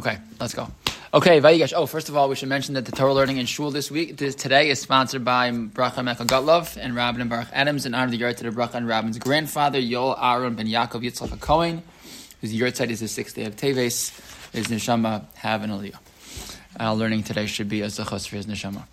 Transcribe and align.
Okay, 0.00 0.16
let's 0.40 0.54
go. 0.54 0.66
Okay, 1.12 1.42
Vayigash. 1.42 1.74
Oh, 1.76 1.84
first 1.84 2.08
of 2.08 2.16
all, 2.16 2.30
we 2.30 2.34
should 2.34 2.48
mention 2.48 2.72
that 2.72 2.86
the 2.86 2.92
Torah 2.92 3.12
learning 3.12 3.36
in 3.36 3.44
Shul 3.44 3.70
this 3.70 3.90
week, 3.90 4.16
this, 4.16 4.34
today, 4.34 4.70
is 4.70 4.80
sponsored 4.80 5.26
by 5.26 5.50
Bracha 5.50 6.02
Michael 6.02 6.24
Gutlov 6.24 6.78
and 6.80 6.96
Rabin 6.96 7.20
and 7.20 7.28
Baruch 7.28 7.48
Adams 7.52 7.84
in 7.84 7.94
honor 7.94 8.06
of 8.06 8.10
the 8.12 8.18
Yahrzeit 8.18 8.46
of 8.46 8.54
Bracha 8.54 8.76
and 8.76 8.88
Rabin's 8.88 9.18
grandfather, 9.18 9.78
Yoel 9.78 10.16
Aaron 10.18 10.54
ben 10.54 10.68
Yaakov 10.68 11.02
Yitzchak 11.02 11.38
Cohen, 11.40 11.82
whose 12.40 12.54
Yahrzeit 12.54 12.88
is 12.88 13.00
the 13.00 13.08
sixth 13.08 13.36
day 13.36 13.44
of 13.44 13.56
Teves. 13.56 14.18
His 14.54 14.68
neshama 14.68 15.26
have 15.34 15.62
an 15.64 15.68
aliyah. 15.68 15.98
Our 16.78 16.94
learning 16.94 17.24
today 17.24 17.44
should 17.44 17.68
be 17.68 17.82
a 17.82 17.88
zachos 17.88 18.26
for 18.26 18.36
his 18.36 18.46
neshama. 18.46 18.84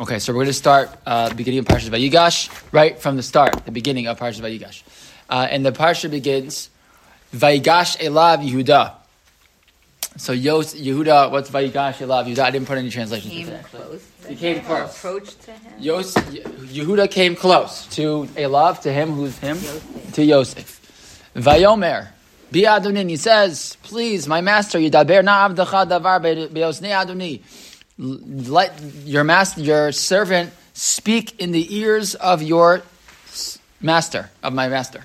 Okay, 0.00 0.18
so 0.18 0.32
we're 0.32 0.38
going 0.38 0.46
to 0.48 0.52
start 0.54 0.90
uh, 1.06 1.32
beginning 1.34 1.60
of 1.60 1.66
Parashat 1.66 1.90
Vayigash 1.90 2.50
right 2.72 2.98
from 2.98 3.14
the 3.14 3.22
start, 3.22 3.64
the 3.64 3.70
beginning 3.70 4.08
of 4.08 4.18
Parashat 4.18 4.40
Vayigash, 4.40 4.82
uh, 5.30 5.46
and 5.48 5.64
the 5.64 5.70
parsha 5.70 6.10
begins 6.10 6.68
Vayigash 7.32 7.98
Elav 7.98 8.44
Yehuda. 8.44 8.97
So 10.18 10.32
Yos, 10.32 10.74
Yehuda, 10.74 11.30
what's 11.30 11.48
Vayigash 11.48 11.98
Elav 11.98 12.26
Yehuda? 12.26 12.40
I 12.40 12.50
didn't 12.50 12.66
put 12.66 12.76
any 12.76 12.90
translations. 12.90 13.32
Came 13.32 13.58
close. 13.62 14.04
He 14.28 14.34
came 14.34 14.60
close. 14.62 14.96
Approached 14.96 15.40
to 15.42 15.52
him. 15.52 15.72
Yos, 15.78 16.14
Yehuda 16.14 17.08
came 17.08 17.36
close 17.36 17.86
to 17.94 18.24
Elav, 18.34 18.80
to 18.80 18.92
him, 18.92 19.12
who's 19.12 19.38
him? 19.38 19.58
To 20.14 20.24
Yosef. 20.24 21.30
Vayomer, 21.36 22.08
Bi 22.50 22.60
Adonin, 22.60 23.08
he 23.08 23.16
says, 23.16 23.76
please, 23.84 24.26
my 24.26 24.40
master, 24.40 24.80
Yidaber 24.80 25.22
na 25.22 25.48
avdacha 25.48 25.86
davar 25.88 26.20
beosnei 26.48 26.90
Adoni. 26.90 27.40
Let 28.48 28.80
your 29.04 29.22
master, 29.22 29.60
your 29.60 29.92
servant, 29.92 30.52
speak 30.72 31.40
in 31.40 31.52
the 31.52 31.76
ears 31.76 32.16
of 32.16 32.42
your 32.42 32.82
master, 33.80 34.30
of 34.42 34.52
my 34.52 34.68
master. 34.68 35.04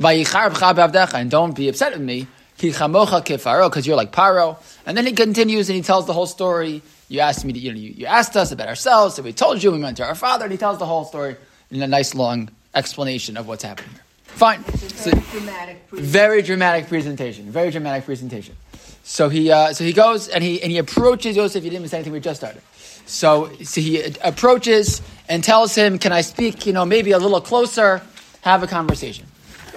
Vayichar 0.00 0.50
b'cha 0.50 1.14
and 1.14 1.30
don't 1.30 1.54
be 1.54 1.68
upset 1.68 1.92
with 1.92 2.02
me. 2.02 2.26
Ki 2.62 2.70
chamocha 2.70 3.24
kefaro, 3.24 3.68
because 3.68 3.88
you're 3.88 3.96
like 3.96 4.12
Paro. 4.12 4.56
And 4.86 4.96
then 4.96 5.04
he 5.04 5.14
continues 5.14 5.68
and 5.68 5.74
he 5.74 5.82
tells 5.82 6.06
the 6.06 6.12
whole 6.12 6.26
story. 6.26 6.80
You 7.08 7.18
asked 7.18 7.44
me, 7.44 7.52
to, 7.52 7.58
you 7.58 7.72
know, 7.72 7.76
you, 7.76 7.90
you 7.90 8.06
asked 8.06 8.36
us 8.36 8.52
about 8.52 8.68
ourselves, 8.68 9.16
so 9.16 9.22
we 9.22 9.32
told 9.32 9.60
you, 9.64 9.72
we 9.72 9.80
went 9.80 9.96
to 9.96 10.04
our 10.04 10.14
father, 10.14 10.44
and 10.44 10.52
he 10.52 10.58
tells 10.58 10.78
the 10.78 10.86
whole 10.86 11.04
story 11.04 11.34
in 11.72 11.82
a 11.82 11.88
nice 11.88 12.14
long 12.14 12.50
explanation 12.72 13.36
of 13.36 13.48
what's 13.48 13.64
happening 13.64 13.90
here. 13.90 14.04
Fine. 14.26 14.64
So- 14.76 15.10
dramatic. 15.10 15.82
very 15.90 16.40
dramatic 16.40 16.86
presentation. 16.86 17.50
Very 17.50 17.72
dramatic 17.72 18.04
presentation. 18.04 18.54
So 19.02 19.28
he 19.28 19.50
uh, 19.50 19.72
so 19.72 19.82
he 19.82 19.92
goes 19.92 20.28
and 20.28 20.44
he 20.44 20.62
and 20.62 20.70
he 20.70 20.78
approaches 20.78 21.34
Yosef. 21.34 21.64
You 21.64 21.70
didn't 21.70 21.82
miss 21.82 21.92
anything. 21.92 22.12
We 22.12 22.20
just 22.20 22.38
started. 22.38 22.62
So 23.06 23.50
so 23.64 23.80
he 23.80 24.00
approaches 24.22 25.02
and 25.28 25.42
tells 25.42 25.74
him, 25.74 25.98
"Can 25.98 26.12
I 26.12 26.20
speak? 26.20 26.64
You 26.66 26.72
know, 26.72 26.84
maybe 26.84 27.10
a 27.10 27.18
little 27.18 27.40
closer, 27.40 28.00
have 28.42 28.62
a 28.62 28.68
conversation." 28.68 29.26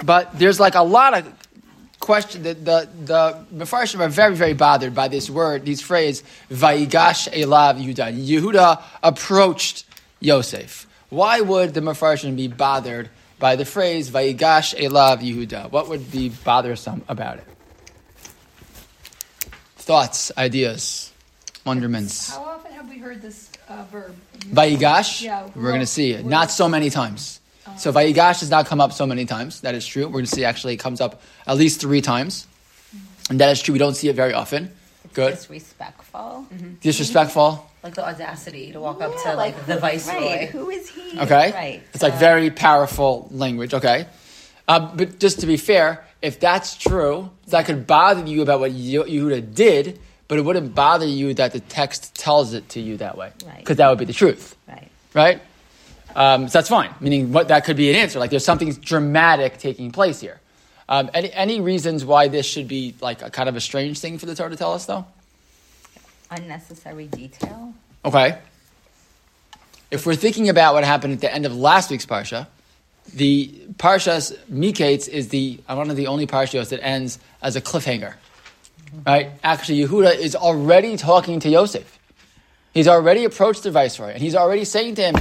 But 0.04 0.38
there's 0.38 0.60
like 0.60 0.76
a 0.76 0.84
lot 0.84 1.18
of 1.18 1.26
question. 2.06 2.44
The 2.44 2.54
the 2.54 2.90
the 3.04 3.46
Mefarshim 3.54 4.00
are 4.00 4.10
very 4.10 4.36
very 4.36 4.54
bothered 4.54 4.94
by 4.94 5.08
this 5.08 5.30
word, 5.30 5.66
this 5.66 5.82
phrase, 5.82 6.24
Vaigash 6.52 7.28
elav 7.34 7.82
Yehuda." 7.84 8.14
Yehuda 8.16 8.82
approached 9.04 9.86
Yosef. 10.20 10.88
Why 11.10 11.42
would 11.42 11.74
the 11.74 11.82
Mefarshim 11.82 12.36
be 12.36 12.48
bothered 12.48 13.10
by 13.40 13.56
the 13.56 13.66
phrase 13.66 14.10
Vaigash 14.10 14.76
elav 14.80 15.22
Yehuda"? 15.22 15.72
What 15.72 15.90
would 15.90 16.12
be 16.12 16.30
bothersome 16.30 17.04
about 17.08 17.38
it? 17.40 17.48
Thoughts, 19.78 20.32
ideas, 20.38 21.12
wonderments. 21.66 22.32
How 22.36 22.44
often 22.44 22.72
have 22.74 22.90
we 22.90 22.98
heard 22.98 23.22
this 23.22 23.52
uh, 23.68 23.84
verb? 23.92 24.16
Vaigash? 24.40 25.22
Yeah, 25.22 25.48
we're 25.56 25.70
going 25.70 25.80
to 25.82 25.86
see 25.86 26.12
it. 26.12 26.26
Not 26.26 26.52
so 26.52 26.68
many 26.70 26.90
times. 26.90 27.40
So 27.78 27.92
Vayigash 27.92 28.40
does 28.40 28.50
not 28.50 28.68
come 28.68 28.80
up 28.80 28.94
so 28.94 29.06
many 29.06 29.26
times. 29.26 29.62
That 29.62 29.76
is 29.76 29.86
true. 29.86 30.06
We're 30.06 30.14
going 30.14 30.26
to 30.26 30.32
see 30.32 30.46
actually 30.46 30.74
it 30.76 30.78
comes 30.78 31.02
up 31.02 31.22
at 31.48 31.58
least 31.58 31.82
three 31.82 32.02
times. 32.02 32.48
And 33.30 33.40
that 33.40 33.50
is 33.52 33.62
true. 33.62 33.74
We 33.74 33.80
don't 33.80 33.96
see 33.96 34.08
it 34.08 34.16
very 34.16 34.34
often. 34.34 34.72
Good. 35.14 35.34
Disrespectful. 35.36 36.48
Disrespectful. 36.82 37.70
like 37.84 37.96
the 37.96 38.06
audacity 38.06 38.72
to 38.72 38.80
walk 38.80 39.02
up 39.02 39.14
to 39.24 39.34
like, 39.36 39.66
the 39.66 39.78
viceroy. 39.78 40.22
Right. 40.22 40.50
Who 40.50 40.70
is 40.70 40.90
he? 40.90 41.20
Okay. 41.20 41.52
Right. 41.52 41.84
It's 41.94 42.04
like 42.04 42.16
very 42.16 42.52
powerful 42.52 43.28
language. 43.32 43.74
Okay. 43.74 44.08
Uh, 44.68 44.96
but 44.96 45.20
just 45.20 45.40
to 45.42 45.48
be 45.48 45.58
fair, 45.58 46.06
if 46.22 46.40
that's 46.40 46.76
true, 46.76 47.30
that 47.48 47.66
could 47.66 47.86
bother 47.88 48.26
you 48.26 48.42
about 48.42 48.60
what 48.60 48.72
Ye- 48.72 48.98
Yehuda 48.98 49.54
did, 49.54 50.00
but 50.28 50.38
it 50.38 50.42
wouldn't 50.42 50.74
bother 50.76 51.06
you 51.06 51.34
that 51.36 51.52
the 51.52 51.60
text 51.60 52.16
tells 52.16 52.54
it 52.54 52.70
to 52.70 52.80
you 52.80 52.98
that 52.98 53.18
way. 53.18 53.32
Right. 53.46 53.60
Because 53.60 53.78
that 53.78 53.90
would 53.90 54.00
be 54.00 54.06
the 54.06 54.14
truth. 54.14 54.56
Right. 54.68 54.90
right? 55.14 55.42
Um, 56.16 56.48
so 56.48 56.60
that's 56.60 56.70
fine. 56.70 56.94
Meaning, 57.00 57.32
what 57.32 57.50
that 57.50 57.66
could 57.66 57.78
be 57.78 57.90
an 57.90 57.96
answer. 57.98 58.20
Like, 58.20 58.30
there's 58.30 58.46
something 58.46 58.72
dramatic 58.74 59.58
taking 59.58 59.92
place 59.92 60.20
here. 60.20 60.40
Um, 60.88 61.10
any, 61.14 61.32
any 61.34 61.62
reasons 61.62 62.06
why 62.06 62.28
this 62.28 62.46
should 62.46 62.68
be 62.68 62.96
like 63.02 63.22
a 63.22 63.30
kind 63.30 63.50
of 63.50 63.56
a 63.56 63.62
strange 63.62 64.00
thing 64.00 64.18
for 64.18 64.26
the 64.26 64.36
Torah 64.36 64.52
to 64.52 64.56
tell 64.56 64.74
us, 64.74 64.86
though? 64.86 65.06
Unnecessary 66.32 67.08
detail. 67.08 67.74
Okay. 68.04 68.38
If 69.92 70.06
we're 70.06 70.16
thinking 70.16 70.50
about 70.50 70.74
what 70.74 70.84
happened 70.84 71.14
at 71.14 71.22
the 71.22 71.34
end 71.34 71.46
of 71.46 71.56
last 71.56 71.90
week's 71.90 72.06
parsha, 72.06 72.48
the 73.14 73.48
parshas 73.78 74.36
Miketz 74.52 75.08
is 75.08 75.30
the 75.30 75.60
one 75.68 75.90
of 75.90 75.96
the 75.96 76.08
only 76.08 76.28
parshas 76.28 76.70
that 76.70 76.84
ends 76.84 77.20
as 77.42 77.56
a 77.56 77.62
cliffhanger, 77.62 78.16
right? 79.06 79.30
Actually, 79.44 79.86
Yehuda 79.86 80.16
is 80.18 80.36
already 80.36 80.98
talking 80.98 81.40
to 81.42 81.50
Yosef. 81.50 82.00
He's 82.74 82.88
already 82.88 83.24
approached 83.24 83.64
the 83.64 83.72
viceroy, 83.72 84.10
and 84.10 84.22
he's 84.22 84.36
already 84.36 84.66
saying 84.66 84.96
to 84.96 85.04
him, 85.04 85.16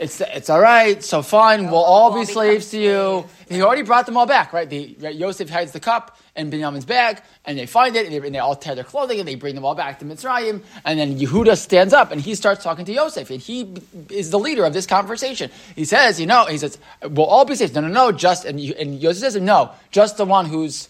"It's 0.00 0.20
it's 0.20 0.48
all 0.48 0.60
right, 0.60 1.04
so 1.04 1.22
fine. 1.22 1.70
We'll 1.70 1.76
all 1.94 2.10
be 2.12 2.20
all 2.20 2.26
slaves 2.26 2.70
to 2.70 2.78
you." 2.80 3.26
He 3.48 3.62
already 3.62 3.82
brought 3.82 4.06
them 4.06 4.16
all 4.16 4.26
back, 4.26 4.52
right? 4.52 4.68
The, 4.68 4.96
right? 5.00 5.14
Yosef 5.14 5.50
hides 5.50 5.72
the 5.72 5.80
cup 5.80 6.16
in 6.36 6.50
Binyamin's 6.50 6.86
bag, 6.86 7.20
and 7.44 7.58
they 7.58 7.66
find 7.66 7.94
it, 7.96 8.06
and 8.06 8.14
they, 8.14 8.26
and 8.26 8.34
they 8.34 8.38
all 8.38 8.56
tear 8.56 8.74
their 8.74 8.84
clothing, 8.84 9.18
and 9.18 9.28
they 9.28 9.34
bring 9.34 9.54
them 9.54 9.64
all 9.64 9.74
back 9.74 9.98
to 9.98 10.04
Mitzrayim. 10.06 10.62
And 10.84 10.98
then 10.98 11.18
Yehuda 11.18 11.56
stands 11.58 11.92
up, 11.92 12.12
and 12.12 12.20
he 12.20 12.34
starts 12.34 12.64
talking 12.64 12.84
to 12.86 12.92
Yosef, 12.92 13.28
and 13.30 13.40
he 13.40 13.74
is 14.08 14.30
the 14.30 14.38
leader 14.38 14.64
of 14.64 14.72
this 14.72 14.86
conversation. 14.86 15.50
He 15.76 15.84
says, 15.84 16.18
"You 16.18 16.26
know," 16.26 16.46
he 16.46 16.58
says, 16.58 16.78
"We'll 17.02 17.26
all 17.26 17.44
be 17.44 17.54
slaves." 17.54 17.74
No, 17.74 17.82
no, 17.82 17.88
no, 17.88 18.12
just 18.12 18.44
and, 18.46 18.58
and 18.58 19.00
Yosef 19.00 19.20
says, 19.20 19.36
"No, 19.36 19.70
just 19.90 20.16
the 20.16 20.24
one 20.24 20.46
who's." 20.46 20.88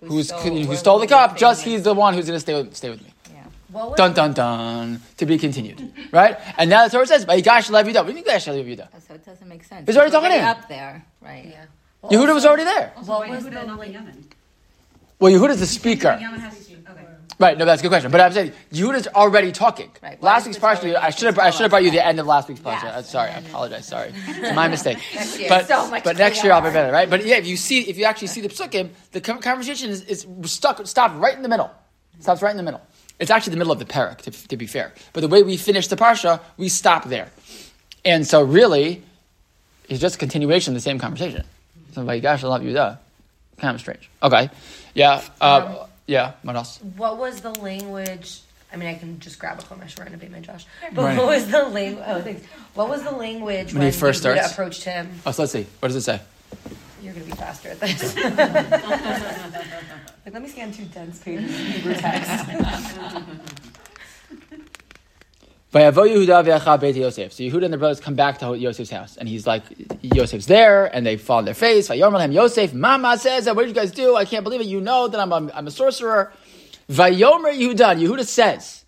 Who's, 0.00 0.28
stole- 0.28 0.62
who 0.62 0.76
stole 0.76 1.00
the 1.00 1.08
cup? 1.08 1.36
Just 1.36 1.64
he's 1.64 1.82
the 1.82 1.92
one 1.92 2.14
who's 2.14 2.26
going 2.26 2.36
to 2.36 2.40
stay 2.40 2.54
with, 2.54 2.76
stay 2.76 2.88
with 2.88 3.02
me. 3.02 3.12
Yeah. 3.70 3.84
What 3.84 3.96
Dun 3.96 4.14
dun 4.14 4.32
dun. 4.32 5.00
To 5.18 5.26
be 5.26 5.38
continued, 5.38 5.92
right? 6.12 6.38
And 6.56 6.70
now 6.70 6.84
the 6.84 6.90
Torah 6.90 7.06
says, 7.06 7.26
"Vayigash 7.26 7.70
lev 7.70 7.86
Yehuda." 7.86 7.96
What 7.96 8.06
do 8.06 8.08
you 8.08 8.14
mean, 8.14 8.24
Vayigash 8.24 8.46
lev 8.46 8.64
Yehuda? 8.64 8.88
So 9.06 9.14
it 9.14 9.24
doesn't 9.26 9.48
make 9.48 9.62
sense. 9.64 9.86
He's 9.86 9.96
already 9.96 10.12
talking 10.12 10.30
to 10.30 10.38
him. 10.38 10.44
up 10.44 10.68
there, 10.68 11.04
right? 11.20 11.46
Yeah. 11.46 12.08
Yehuda 12.10 12.32
was 12.34 12.46
already 12.46 12.64
there. 12.64 12.92
What 13.04 13.28
was 13.28 13.44
Yehuda 13.44 13.50
the 13.50 13.58
and 13.60 13.68
not? 13.68 13.90
Yemen. 13.90 14.24
Well, 15.20 15.32
Yehuda's 15.32 15.60
the 15.60 15.66
speaker. 15.66 16.16
Yemen 16.20 16.40
has 16.40 16.66
to. 16.66 16.72
Okay. 16.74 17.04
Right, 17.40 17.56
no, 17.58 17.64
that's 17.64 17.80
a 17.80 17.84
good 17.84 17.90
question. 17.90 18.10
But 18.10 18.20
I'm 18.20 18.32
saying 18.32 18.52
Yehuda's 18.72 19.06
already 19.08 19.52
talking. 19.52 19.90
Right, 20.02 20.20
Last 20.22 20.46
week's 20.46 20.58
the 20.58 20.66
parsha, 20.66 20.96
I 20.96 21.10
should 21.10 21.26
have 21.26 21.38
I 21.38 21.50
should 21.50 21.62
have 21.62 21.66
us 21.66 21.70
brought 21.70 21.84
you 21.84 21.90
the 21.90 22.04
end 22.04 22.18
of 22.18 22.26
last 22.26 22.48
week's 22.48 22.60
parsha. 22.60 22.84
Yes. 22.84 22.94
Uh, 22.94 23.02
sorry, 23.02 23.30
I 23.30 23.38
apologize. 23.38 23.86
Sorry, 23.86 24.12
it's 24.28 24.54
my 24.62 24.68
mistake. 24.68 24.98
But 25.48 25.66
So 25.68 25.90
much 25.90 26.04
but 26.04 26.16
next 26.16 26.42
year 26.42 26.52
I'll 26.52 26.62
be 26.62 26.70
better, 26.70 26.92
right? 26.92 27.08
But 27.08 27.24
yeah, 27.24 27.36
if 27.36 27.46
you 27.46 27.56
see 27.56 27.82
if 27.82 27.98
you 27.98 28.04
actually 28.04 28.28
see 28.28 28.40
the 28.40 28.48
psukim, 28.48 28.90
the 29.12 29.20
conversation 29.20 29.90
is, 29.90 30.02
is 30.04 30.26
stuck 30.44 30.84
stopped 30.86 31.16
right 31.16 31.36
in 31.36 31.42
the 31.42 31.48
middle. 31.48 31.70
Stops 32.20 32.42
right 32.42 32.50
in 32.50 32.56
the 32.56 32.62
middle. 32.64 32.80
It's 33.18 33.30
actually 33.30 33.52
the 33.52 33.56
middle 33.58 33.72
of 33.72 33.78
the 33.78 33.84
parak, 33.84 34.18
to, 34.22 34.30
to 34.48 34.56
be 34.56 34.66
fair. 34.66 34.92
But 35.12 35.20
the 35.20 35.28
way 35.28 35.42
we 35.42 35.56
finish 35.56 35.88
the 35.88 35.96
parsha, 35.96 36.40
we 36.56 36.68
stop 36.68 37.04
there. 37.04 37.28
And 38.04 38.26
so 38.26 38.42
really, 38.42 39.02
it's 39.88 40.00
just 40.00 40.14
a 40.16 40.18
continuation 40.18 40.72
of 40.72 40.76
the 40.76 40.80
same 40.80 40.98
conversation. 40.98 41.44
So 41.92 42.02
like, 42.02 42.22
gosh, 42.22 42.44
I 42.44 42.48
love 42.48 42.62
Yehuda. 42.62 42.98
Kind 43.58 43.74
of 43.74 43.80
strange. 43.80 44.08
Okay. 44.22 44.50
Yeah. 44.94 45.22
Uh, 45.40 45.86
yeah. 46.06 46.32
What 46.42 46.54
else? 46.54 46.78
What 46.96 47.18
was 47.18 47.40
the 47.40 47.50
language? 47.50 48.40
I 48.72 48.76
mean, 48.76 48.88
I 48.88 48.94
can 48.94 49.18
just 49.18 49.38
grab 49.38 49.58
a 49.58 49.62
chumash. 49.62 49.98
We're 49.98 50.04
in 50.04 50.14
a 50.14 50.16
big 50.18 50.42
Josh. 50.42 50.66
But 50.92 51.02
Right. 51.02 51.16
what 51.18 51.26
was 51.26 51.50
the 51.50 51.64
language? 51.64 52.04
Oh, 52.06 52.20
thanks. 52.20 52.46
What 52.74 52.88
was 52.88 53.02
the 53.02 53.10
language 53.10 53.72
When 53.72 53.82
when, 53.82 53.92
he 53.92 53.98
first 53.98 54.20
starts? 54.20 54.52
approached 54.52 54.84
him? 54.84 55.10
Oh, 55.26 55.32
so 55.32 55.42
let's 55.42 55.52
see. 55.52 55.66
What 55.80 55.88
does 55.88 55.96
it 55.96 56.02
say? 56.02 56.20
You're 57.02 57.12
gonna 57.12 57.24
be 57.24 57.32
faster 57.32 57.68
at 57.70 57.80
this. 57.80 58.16
like, 58.16 58.34
let 60.32 60.42
me 60.42 60.48
scan 60.48 60.72
two 60.72 60.84
dense 60.86 61.20
pages 61.20 61.50
of 61.50 61.66
Hebrew 61.66 61.94
text. 61.94 62.30
Vayavo 65.72 66.08
Yehuda 66.08 66.44
v'echa 66.44 66.80
beit 66.80 66.96
Yosef. 66.96 67.30
So 67.30 67.42
Yehuda 67.42 67.64
and 67.66 67.74
the 67.74 67.76
brothers 67.76 68.00
come 68.00 68.14
back 68.14 68.38
to 68.38 68.56
Yosef's 68.56 68.88
house, 68.88 69.18
and 69.18 69.28
he's 69.28 69.46
like, 69.46 69.62
Yosef's 70.00 70.46
there, 70.46 70.86
and 70.86 71.06
they 71.06 71.18
fall 71.18 71.38
on 71.38 71.44
their 71.44 71.52
face. 71.52 71.88
Vayomer 71.88 72.18
lahem 72.18 72.32
Yosef, 72.32 72.72
Mama 72.72 73.18
says, 73.18 73.44
"What 73.46 73.58
did 73.58 73.68
you 73.68 73.74
guys 73.74 73.92
do? 73.92 74.16
I 74.16 74.24
can't 74.24 74.44
believe 74.44 74.62
it. 74.62 74.66
You 74.66 74.80
know 74.80 75.08
that 75.08 75.20
I'm 75.20 75.30
a, 75.30 75.52
I'm 75.52 75.66
a 75.66 75.70
sorcerer." 75.70 76.32
Vayomer 76.88 77.52
Yehuda. 77.52 78.00
Yehuda 78.00 78.26
says, 78.26 78.86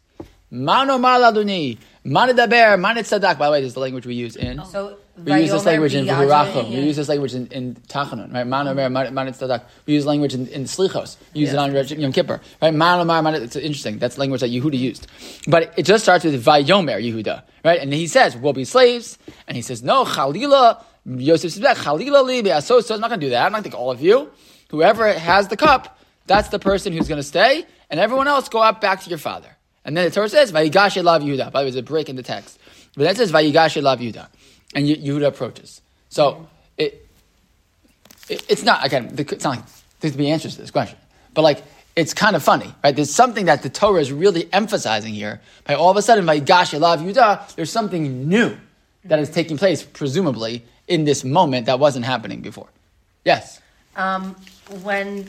"Mano 0.50 0.96
mal 0.96 1.20
aduni, 1.20 1.76
manidaber, 2.06 2.80
manitzadak." 2.80 3.38
By 3.38 3.46
the 3.46 3.52
way, 3.52 3.60
this 3.60 3.68
is 3.68 3.74
the 3.74 3.80
language 3.80 4.06
we 4.06 4.14
use 4.14 4.36
in. 4.36 4.64
So 4.64 4.96
We 5.24 5.32
use 5.42 5.50
this 5.52 5.64
language 5.66 5.94
in 5.94 6.06
biyadeh- 6.28 6.54
We 6.70 6.76
use 6.86 6.96
this 6.96 7.08
language 7.08 7.34
in, 7.34 7.46
in 7.48 7.74
Tachanun, 7.88 8.32
right? 8.32 8.46
Man 8.46 8.68
Omer, 8.68 8.88
Man 8.88 9.26
Tzadak. 9.28 9.62
We 9.86 9.94
use 9.94 10.06
language 10.06 10.34
in, 10.34 10.46
in 10.48 10.64
Slichos. 10.64 11.16
We 11.34 11.40
use 11.40 11.52
it 11.52 11.58
on 11.58 12.00
Yom 12.00 12.12
Kippur, 12.12 12.40
right? 12.62 12.72
Man 12.74 13.00
Omer, 13.00 13.22
Man 13.22 13.34
It's 13.34 13.56
interesting. 13.56 13.98
That's 13.98 14.18
language 14.18 14.40
that 14.40 14.50
Yehuda 14.50 14.78
used. 14.78 15.06
But 15.46 15.72
it 15.76 15.84
just 15.84 16.04
starts 16.04 16.24
with 16.24 16.44
Vayomer 16.44 17.00
Yehuda, 17.02 17.42
right? 17.64 17.80
And 17.80 17.92
he 17.92 18.06
says, 18.06 18.36
we'll 18.36 18.52
be 18.52 18.64
slaves. 18.64 19.18
And 19.46 19.56
he 19.56 19.62
says, 19.62 19.82
no, 19.82 20.04
Chalila. 20.04 20.82
Yosef 21.06 21.52
says 21.52 21.62
Chalila 21.78 22.24
li 22.24 22.42
be'asos. 22.42 22.84
So 22.84 22.94
I'm 22.94 23.00
not 23.00 23.08
going 23.08 23.20
to 23.20 23.26
do 23.26 23.30
that. 23.30 23.46
I'm 23.46 23.52
not 23.52 23.62
going 23.62 23.72
to 23.72 23.76
all 23.78 23.90
of 23.90 24.00
you. 24.00 24.30
Whoever 24.70 25.12
has 25.12 25.48
the 25.48 25.56
cup, 25.56 25.98
that's 26.26 26.48
the 26.48 26.58
person 26.58 26.92
who's 26.92 27.08
going 27.08 27.20
to 27.20 27.22
stay. 27.26 27.64
and 27.90 27.98
everyone 27.98 28.28
else 28.28 28.48
go 28.48 28.62
out 28.62 28.80
back 28.80 29.00
to 29.02 29.10
your 29.10 29.18
father. 29.18 29.48
And 29.84 29.96
then 29.96 30.04
the 30.04 30.10
Torah 30.10 30.28
says, 30.28 30.52
Vayigash 30.52 31.00
Elav 31.02 31.22
Yehuda. 31.24 31.50
By 31.50 31.62
the 31.62 31.66
way, 31.66 31.70
there's 31.72 31.76
a 31.76 31.82
break 31.82 32.08
in 32.08 32.16
the 32.16 32.22
text. 32.22 32.58
But 32.94 33.04
then 33.04 33.12
it 33.12 33.16
says, 33.16 33.32
Vayigash 33.32 33.80
Elav 33.80 33.98
Yehuda. 33.98 34.28
And 34.74 34.86
Yehuda 34.86 35.26
approaches. 35.26 35.80
So 36.08 36.48
it, 36.78 37.06
it, 38.28 38.44
it's 38.48 38.62
not, 38.62 38.84
again, 38.84 39.14
the- 39.14 39.22
it's 39.22 39.44
not 39.44 39.56
like 39.56 39.64
there's 40.00 40.12
to 40.12 40.18
be 40.18 40.30
answers 40.30 40.54
to 40.54 40.60
this 40.60 40.70
question. 40.70 40.98
But 41.34 41.42
like, 41.42 41.62
it's 41.96 42.14
kind 42.14 42.36
of 42.36 42.42
funny, 42.42 42.72
right? 42.82 42.94
There's 42.94 43.12
something 43.12 43.46
that 43.46 43.62
the 43.62 43.68
Torah 43.68 44.00
is 44.00 44.12
really 44.12 44.48
emphasizing 44.52 45.12
here. 45.12 45.40
By 45.64 45.74
all 45.74 45.90
of 45.90 45.96
a 45.96 46.02
sudden, 46.02 46.24
Vayigash 46.24 46.78
Elav 46.78 46.98
Yehuda, 46.98 47.54
there's 47.56 47.70
something 47.70 48.28
new 48.28 48.56
that 49.04 49.18
is 49.18 49.28
taking 49.30 49.58
place, 49.58 49.82
presumably, 49.82 50.64
in 50.86 51.04
this 51.04 51.24
moment 51.24 51.66
that 51.66 51.78
wasn't 51.78 52.04
happening 52.04 52.40
before. 52.40 52.68
Yes. 53.24 53.60
Um, 53.96 54.36
when 54.82 55.28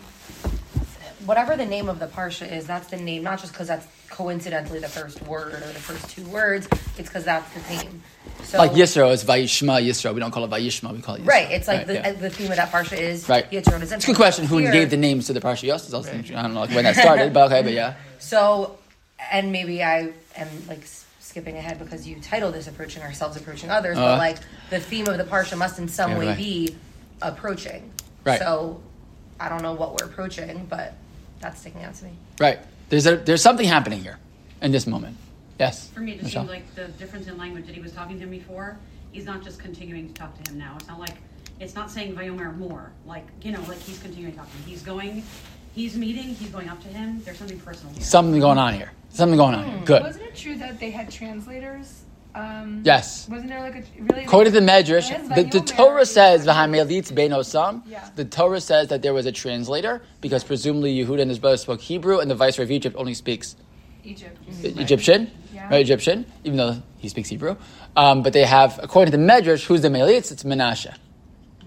whatever 1.26 1.56
the 1.58 1.66
name 1.66 1.90
of 1.90 2.00
the 2.00 2.08
parsha 2.08 2.52
is, 2.52 2.68
that's 2.68 2.88
the 2.88 2.98
name, 2.98 3.24
not 3.24 3.40
just 3.40 3.54
because 3.54 3.68
that's 3.68 3.88
coincidentally 4.10 4.80
the 4.80 4.88
first 4.88 5.22
word 5.24 5.54
or 5.54 5.60
the 5.60 5.80
first 5.80 6.10
two 6.10 6.24
words. 6.26 6.68
It's 6.98 7.10
because 7.10 7.26
that's 7.26 7.52
the 7.54 7.60
theme. 7.62 8.04
So 8.46 8.58
Like 8.58 8.72
Yisro 8.72 9.12
is 9.12 9.24
Vayishma 9.24 9.82
Yisro. 9.86 10.14
We 10.14 10.20
don't 10.20 10.32
call 10.32 10.44
it 10.44 10.50
Vayishma, 10.50 10.94
we 10.94 11.02
call 11.02 11.16
it 11.16 11.22
Yisro. 11.24 11.28
Right, 11.28 11.52
it's 11.52 11.68
like 11.68 11.80
Right, 11.80 11.88
the, 11.88 11.94
yeah. 11.94 12.12
the 12.14 12.30
theme 12.30 12.52
of 12.52 12.58
that 12.58 12.72
parsha 12.72 12.98
is 12.98 13.28
Right. 13.30 13.46
Is 13.52 13.68
It's 13.68 14.04
a 14.04 14.08
good 14.08 14.16
question. 14.16 14.46
Who 14.46 14.58
Here- 14.58 14.72
gave 14.72 14.90
the 14.90 14.98
names 14.98 15.28
to 15.28 15.34
the 15.34 15.40
Parsha 15.42 15.64
Yosef? 15.64 15.94
I 15.94 16.42
don't 16.42 16.54
know 16.54 16.62
like 16.62 16.72
when 16.72 16.84
that 16.84 16.96
started, 16.96 17.34
but 17.34 17.52
okay, 17.52 17.62
but 17.62 17.74
yeah. 17.74 17.96
So, 18.20 18.78
and 19.32 19.52
maybe 19.52 19.84
I 19.84 20.12
am 20.36 20.48
like 20.68 20.84
skipping 21.20 21.58
ahead 21.58 21.80
because 21.80 22.08
you 22.08 22.20
titled 22.22 22.54
this 22.54 22.68
"Approaching 22.68 23.02
Ourselves, 23.02 23.36
Approaching 23.38 23.70
Others," 23.72 23.98
Uh. 23.98 24.02
but 24.02 24.18
like 24.20 24.38
the 24.70 24.80
theme 24.80 25.08
of 25.08 25.18
the 25.18 25.24
parsha 25.24 25.58
must 25.58 25.80
in 25.80 25.88
some 25.88 26.12
Yeah, 26.12 26.20
way 26.20 26.28
right. 26.28 26.38
be 26.38 26.76
approaching. 27.22 27.92
Right. 28.24 28.40
So, 28.40 28.80
I 29.40 29.50
don't 29.50 29.64
know 29.64 29.74
what 29.74 30.00
we're 30.00 30.08
approaching, 30.08 30.66
but 30.70 30.94
that's 31.40 31.60
sticking 31.62 31.84
out 31.84 31.96
to 31.96 32.06
me. 32.06 32.12
Right. 32.40 32.60
There's 32.90 33.08
a, 33.08 33.16
there's 33.18 33.42
something 33.42 33.66
happening 33.68 34.02
here 34.04 34.20
in 34.62 34.72
this 34.72 34.86
moment. 34.86 35.18
Yes. 35.62 35.90
For 35.90 36.00
me, 36.00 36.14
it 36.14 36.16
just 36.16 36.24
Michelle? 36.26 36.44
seems 36.48 36.50
like 36.52 36.76
the 36.76 36.88
difference 36.98 37.28
in 37.28 37.38
language 37.38 37.68
that 37.68 37.76
he 37.76 37.82
was 37.82 37.92
talking 37.92 38.18
to 38.18 38.24
him 38.24 38.32
before, 38.32 38.78
he's 39.12 39.26
not 39.26 39.44
just 39.44 39.60
continuing 39.60 40.08
to 40.08 40.14
talk 40.14 40.42
to 40.42 40.52
him 40.52 40.58
now. 40.58 40.76
It's 40.80 40.88
not 40.88 41.00
like, 41.00 41.18
it's 41.60 41.76
not 41.76 41.92
saying 41.92 42.16
Vayomer 42.16 42.58
more, 42.58 42.92
like, 43.06 43.28
you 43.44 43.52
know, 43.52 43.62
like 43.68 43.80
he's 43.80 44.00
continuing 44.00 44.34
talking. 44.36 44.60
He's 44.66 44.82
going, 44.82 45.24
he's 45.76 45.96
meeting, 45.96 46.34
he's 46.36 46.50
going 46.50 46.68
up 46.68 46.82
to 46.82 46.88
him. 46.88 47.22
There's 47.24 47.38
something 47.38 47.60
personal 47.60 47.94
here. 47.94 48.04
something 48.04 48.40
going 48.42 48.58
on 48.58 48.74
here. 48.74 48.92
Something 49.10 49.38
going 49.38 49.54
on 49.54 49.66
here. 49.70 49.82
Good. 49.86 50.02
Wasn't 50.02 50.24
it 50.26 50.36
true 50.36 50.56
that 50.58 50.80
they 50.80 50.90
had 50.90 51.12
translators? 51.12 52.04
Um, 52.34 52.82
Yes. 52.84 53.28
Wasn't 53.30 53.50
there 53.50 53.60
like 53.60 53.76
a 53.76 53.84
really? 54.02 54.24
According 54.24 54.54
to 54.54 54.60
the 54.62 54.66
Medrash, 54.66 55.10
the, 55.36 55.44
the 55.44 55.60
Torah 55.66 56.04
is- 56.04 56.12
says 56.12 56.46
"V'hamelitz 56.46 57.14
bein 57.14 57.32
osam." 57.32 57.84
Yeah. 57.86 58.10
The 58.16 58.24
Torah 58.24 58.62
says 58.62 58.88
that 58.88 59.02
there 59.02 59.14
was 59.14 59.26
a 59.26 59.34
translator 59.34 60.02
because 60.22 60.42
presumably 60.46 60.96
Yehuda 60.96 61.22
and 61.24 61.30
his 61.30 61.40
brother 61.40 61.58
spoke 61.58 61.82
Hebrew, 61.82 62.20
and 62.20 62.32
the 62.32 62.36
viceroy 62.36 62.64
of 62.64 62.72
Egypt 62.72 62.96
only 62.98 63.14
speaks 63.16 63.58
Egypt. 64.06 64.38
Egyptian, 64.64 65.24
Yeah. 65.24 65.30
Right? 65.72 65.82
Egyptian, 65.82 66.26
even 66.44 66.58
though 66.58 66.82
he 66.98 67.10
speaks 67.10 67.30
Hebrew. 67.30 67.56
Um, 67.96 68.24
but 68.24 68.34
they 68.34 68.46
have, 68.46 68.80
according 68.82 69.12
to 69.12 69.18
the 69.18 69.24
Medrash, 69.24 69.66
who's 69.66 69.82
the 69.82 69.90
Melitz? 69.90 70.32
It's 70.32 70.44
Menashe. 70.44 70.96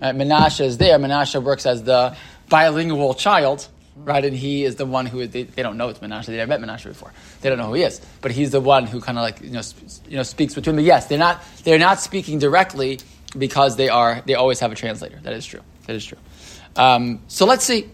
Right? 0.00 0.14
Menashe 0.14 0.64
is 0.64 0.78
there. 0.78 0.98
Menashe 0.98 1.42
works 1.42 1.66
as 1.66 1.82
the 1.82 2.16
bilingual 2.48 3.14
child, 3.14 3.68
right? 3.96 4.24
And 4.24 4.36
he 4.36 4.64
is 4.64 4.76
the 4.76 4.86
one 4.86 5.06
who 5.06 5.26
they, 5.26 5.44
they 5.44 5.62
don't 5.62 5.76
know 5.76 5.88
it's 5.88 6.00
Menashe. 6.00 6.26
They 6.26 6.36
never 6.36 6.58
met 6.58 6.60
Menashe 6.60 6.84
before. 6.84 7.12
They 7.40 7.48
don't 7.48 7.58
know 7.58 7.68
who 7.68 7.74
he 7.74 7.82
is. 7.82 8.00
But 8.20 8.32
he's 8.32 8.50
the 8.50 8.60
one 8.60 8.86
who 8.86 9.00
kind 9.00 9.18
of 9.18 9.22
like 9.22 9.40
you 9.40 9.50
know 9.50 9.62
sp- 9.64 10.08
you 10.08 10.16
know 10.16 10.22
speaks 10.22 10.54
between 10.54 10.76
them. 10.76 10.84
Yes, 10.84 11.06
they're 11.06 11.18
not 11.18 11.42
they're 11.64 11.78
not 11.78 12.00
speaking 12.00 12.38
directly 12.38 13.00
because 13.36 13.76
they 13.76 13.88
are 13.88 14.22
they 14.26 14.34
always 14.34 14.60
have 14.60 14.72
a 14.72 14.74
translator. 14.74 15.18
That 15.22 15.32
is 15.32 15.46
true. 15.46 15.60
That 15.86 15.96
is 15.96 16.04
true. 16.04 16.18
Um, 16.76 17.20
so 17.28 17.46
let's 17.46 17.64
see. 17.64 17.88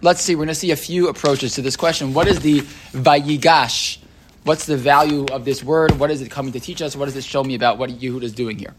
Let's 0.00 0.20
see. 0.20 0.34
We're 0.34 0.40
going 0.40 0.48
to 0.48 0.54
see 0.54 0.70
a 0.72 0.76
few 0.76 1.08
approaches 1.08 1.54
to 1.54 1.62
this 1.62 1.76
question. 1.76 2.14
What 2.14 2.26
is 2.26 2.40
the 2.40 2.60
vayigash? 2.92 3.98
What's 4.44 4.66
the 4.66 4.76
value 4.76 5.24
of 5.30 5.44
this 5.44 5.62
word? 5.62 6.00
What 6.00 6.10
is 6.10 6.20
it 6.20 6.30
coming 6.30 6.52
to 6.52 6.60
teach 6.60 6.82
us? 6.82 6.96
What 6.96 7.04
does 7.04 7.16
it 7.16 7.22
show 7.22 7.44
me 7.44 7.54
about 7.54 7.78
what 7.78 7.90
Yehuda 7.90 8.24
is 8.24 8.32
doing 8.32 8.58
here? 8.58 8.74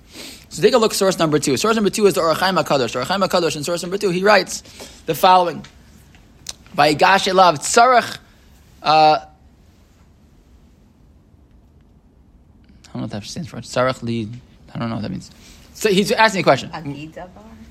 So 0.49 0.61
take 0.61 0.73
a 0.73 0.77
look. 0.77 0.93
Source 0.93 1.17
number 1.17 1.39
two. 1.39 1.55
Source 1.55 1.75
number 1.75 1.89
two 1.89 2.05
is 2.05 2.15
the 2.15 2.21
Or 2.21 2.33
HaChaim 2.33 2.61
Hakadosh. 2.61 2.95
Or 2.95 3.05
HaChaim 3.05 3.25
Hakadosh. 3.25 3.55
In 3.55 3.63
source 3.63 3.81
number 3.81 3.97
two, 3.97 4.09
he 4.09 4.23
writes 4.23 4.61
the 5.05 5.15
following: 5.15 5.65
Vayigash 6.75 7.31
elav 7.31 7.59
tzarech. 7.59 8.17
Uh, 8.81 8.85
I 8.85 9.25
don't 12.87 12.95
know 12.95 13.01
what 13.01 13.11
that 13.11 13.23
stands 13.23 13.47
for. 13.47 13.57
Tzarech 13.57 14.03
li. 14.03 14.29
I 14.75 14.79
don't 14.79 14.89
know 14.89 14.95
what 14.95 15.01
that 15.03 15.11
means. 15.11 15.31
So 15.75 15.89
he's 15.89 16.11
asking 16.11 16.41
a 16.41 16.43
question. 16.43 16.71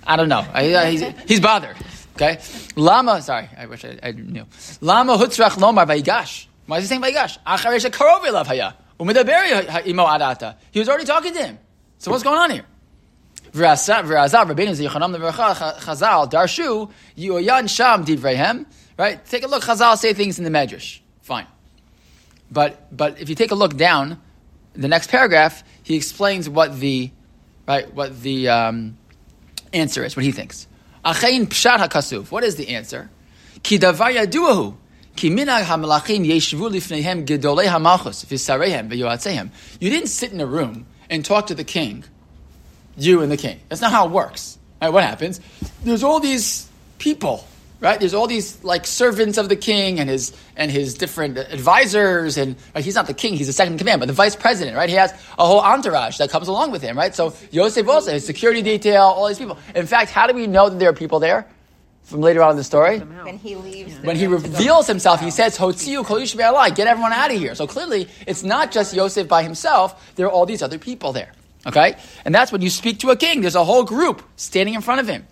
I 0.04 0.16
don't 0.16 0.30
know. 0.30 0.46
I, 0.52 0.90
he's, 0.90 1.04
he's 1.28 1.40
bothered. 1.40 1.76
Okay. 2.16 2.40
Lama. 2.74 3.20
Sorry, 3.20 3.48
I 3.56 3.66
wish 3.66 3.84
I, 3.84 3.98
I 4.02 4.12
knew. 4.12 4.46
Lama 4.80 5.18
hutzrach 5.18 5.52
lomar 5.58 5.86
vayigash. 5.86 6.46
Why 6.66 6.78
is 6.78 6.84
he 6.84 6.88
saying 6.88 7.02
vayigash? 7.02 7.38
Acharesh 7.46 7.90
karov 7.90 8.20
elav 8.20 8.46
haya. 8.46 8.76
Umedaberi 8.98 9.86
imo 9.86 10.06
adata. 10.06 10.56
He 10.70 10.78
was 10.78 10.88
already 10.88 11.04
talking 11.04 11.32
to 11.34 11.44
him. 11.44 11.58
So 11.98 12.10
what's 12.10 12.22
going 12.22 12.38
on 12.38 12.50
here? 12.50 12.64
Right. 18.98 19.24
Take 19.26 19.44
a 19.44 19.46
look. 19.46 19.62
Chazal 19.62 19.96
say 19.98 20.12
things 20.14 20.38
in 20.38 20.44
the 20.44 20.50
Medrash. 20.50 21.00
Fine. 21.22 21.46
But 22.50 22.96
but 22.96 23.20
if 23.20 23.28
you 23.28 23.34
take 23.34 23.50
a 23.50 23.54
look 23.54 23.76
down, 23.76 24.20
the 24.74 24.88
next 24.88 25.10
paragraph, 25.10 25.64
he 25.82 25.96
explains 25.96 26.48
what 26.48 26.78
the 26.78 27.10
right 27.66 27.92
what 27.92 28.22
the 28.22 28.48
um, 28.48 28.96
answer 29.72 30.04
is, 30.04 30.16
what 30.16 30.24
he 30.24 30.32
thinks. 30.32 30.66
What 31.04 31.24
is 32.44 32.56
the 32.56 32.68
answer? 32.68 33.10
You 39.80 39.90
didn't 39.90 40.08
sit 40.08 40.32
in 40.32 40.40
a 40.40 40.46
room 40.46 40.86
and 41.10 41.24
talk 41.24 41.48
to 41.48 41.54
the 41.54 41.64
king, 41.64 42.04
you 42.96 43.20
and 43.22 43.30
the 43.30 43.36
king. 43.36 43.60
That's 43.68 43.80
not 43.80 43.92
how 43.92 44.06
it 44.06 44.10
works. 44.10 44.58
Right, 44.80 44.92
what 44.92 45.04
happens? 45.04 45.40
There's 45.84 46.02
all 46.02 46.18
these 46.18 46.68
people, 46.98 47.46
right? 47.78 48.00
There's 48.00 48.14
all 48.14 48.26
these 48.26 48.64
like 48.64 48.84
servants 48.84 49.38
of 49.38 49.48
the 49.48 49.54
king 49.54 50.00
and 50.00 50.10
his 50.10 50.32
and 50.56 50.72
his 50.72 50.94
different 50.94 51.38
advisors, 51.38 52.36
and 52.36 52.56
right, 52.74 52.84
he's 52.84 52.96
not 52.96 53.06
the 53.06 53.14
king; 53.14 53.36
he's 53.36 53.46
the 53.46 53.52
second 53.52 53.78
command, 53.78 54.00
but 54.00 54.06
the 54.06 54.12
vice 54.12 54.34
president, 54.34 54.76
right? 54.76 54.88
He 54.88 54.96
has 54.96 55.12
a 55.38 55.46
whole 55.46 55.60
entourage 55.60 56.18
that 56.18 56.30
comes 56.30 56.48
along 56.48 56.72
with 56.72 56.82
him, 56.82 56.98
right? 56.98 57.14
So 57.14 57.32
Yosef 57.52 57.86
also 57.86 58.12
his 58.12 58.26
security 58.26 58.62
detail, 58.62 59.02
all 59.02 59.28
these 59.28 59.38
people. 59.38 59.58
In 59.74 59.86
fact, 59.86 60.10
how 60.10 60.26
do 60.26 60.34
we 60.34 60.48
know 60.48 60.68
that 60.68 60.80
there 60.80 60.88
are 60.88 60.94
people 60.94 61.20
there? 61.20 61.46
From 62.12 62.20
later 62.20 62.42
on 62.42 62.50
in 62.50 62.56
the 62.58 62.64
story, 62.64 62.98
When 62.98 63.38
he 63.38 63.56
leaves. 63.56 63.96
the 63.96 64.06
when 64.06 64.16
he 64.16 64.26
room 64.26 64.42
to 64.42 64.48
go- 64.50 64.58
reveals 64.58 64.86
himself, 64.86 65.20
he 65.22 65.30
says, 65.30 65.56
"Hotziu 65.56 66.04
kol 66.04 66.18
ish 66.18 66.34
be'alai," 66.34 66.74
get 66.74 66.86
everyone 66.86 67.14
out 67.14 67.30
of 67.32 67.38
here. 67.38 67.54
So 67.54 67.66
clearly, 67.66 68.06
it's 68.26 68.42
not 68.42 68.70
just 68.70 68.92
Yosef 68.92 69.26
by 69.28 69.42
himself. 69.42 69.94
There 70.16 70.26
are 70.26 70.30
all 70.30 70.44
these 70.44 70.62
other 70.62 70.76
people 70.78 71.14
there. 71.14 71.32
Okay, 71.66 71.94
and 72.26 72.34
that's 72.34 72.52
when 72.52 72.60
you 72.60 72.68
speak 72.68 72.98
to 72.98 73.10
a 73.12 73.16
king. 73.16 73.40
There's 73.40 73.54
a 73.54 73.64
whole 73.64 73.82
group 73.84 74.22
standing 74.36 74.74
in 74.74 74.82
front 74.82 75.00
of 75.00 75.08
him. 75.08 75.26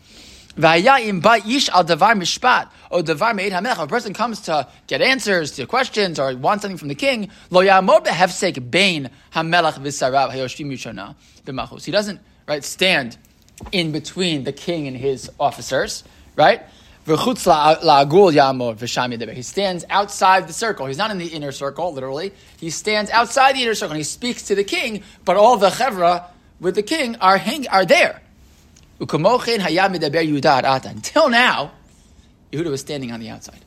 V'haya 0.56 1.06
im 1.06 1.20
ba 1.20 1.34
ish 1.46 1.68
al 1.68 1.84
davar 1.84 2.14
mishpat 2.16 2.68
or 2.90 3.02
davar 3.02 3.34
meid 3.34 3.52
hamelech. 3.52 3.72
If 3.72 3.78
a 3.80 3.86
person 3.86 4.14
comes 4.14 4.40
to 4.48 4.66
get 4.86 5.02
answers 5.02 5.50
to 5.56 5.66
questions 5.66 6.18
or 6.18 6.34
wants 6.34 6.62
something 6.62 6.78
from 6.78 6.88
the 6.88 6.94
king, 6.94 7.28
lo 7.50 7.62
yamod 7.62 8.06
behefsek 8.06 8.70
bein 8.70 9.10
hamelech 9.34 9.74
v'sarav 9.80 10.32
hayoshvim 10.32 10.72
yishana 10.72 11.14
b'machos. 11.44 11.84
He 11.84 11.92
doesn't 11.92 12.20
right 12.48 12.64
stand 12.64 13.18
in 13.70 13.92
between 13.92 14.44
the 14.44 14.52
king 14.52 14.88
and 14.88 14.96
his 14.96 15.30
officers, 15.38 16.04
right? 16.40 16.62
He 17.06 17.16
stands 19.42 19.84
outside 19.90 20.48
the 20.48 20.52
circle. 20.52 20.86
He's 20.86 20.98
not 20.98 21.10
in 21.10 21.18
the 21.18 21.26
inner 21.26 21.52
circle, 21.52 21.92
literally. 21.92 22.32
He 22.58 22.70
stands 22.70 23.10
outside 23.10 23.56
the 23.56 23.62
inner 23.62 23.74
circle 23.74 23.92
and 23.92 23.98
he 23.98 24.04
speaks 24.04 24.44
to 24.44 24.54
the 24.54 24.64
king, 24.64 25.02
but 25.24 25.36
all 25.36 25.58
the 25.58 25.68
chevra 25.68 26.24
with 26.60 26.74
the 26.74 26.82
king 26.82 27.16
are 27.16 27.36
hang, 27.36 27.68
are 27.68 27.84
there. 27.84 28.22
Until 29.00 29.18
now, 31.28 31.72
Yehuda 32.52 32.70
was 32.70 32.80
standing 32.80 33.12
on 33.12 33.20
the 33.20 33.28
outside. 33.28 33.60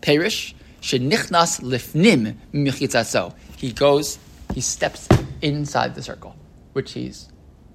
Perish 0.00 0.54
shenichnas 0.82 1.60
lifnim 1.60 2.36
michitzatzo. 2.52 3.34
He 3.56 3.72
goes, 3.72 4.18
he 4.54 4.60
steps 4.60 5.08
inside 5.40 5.94
the 5.94 6.02
circle, 6.02 6.34
which 6.72 6.92
he's 6.92 7.28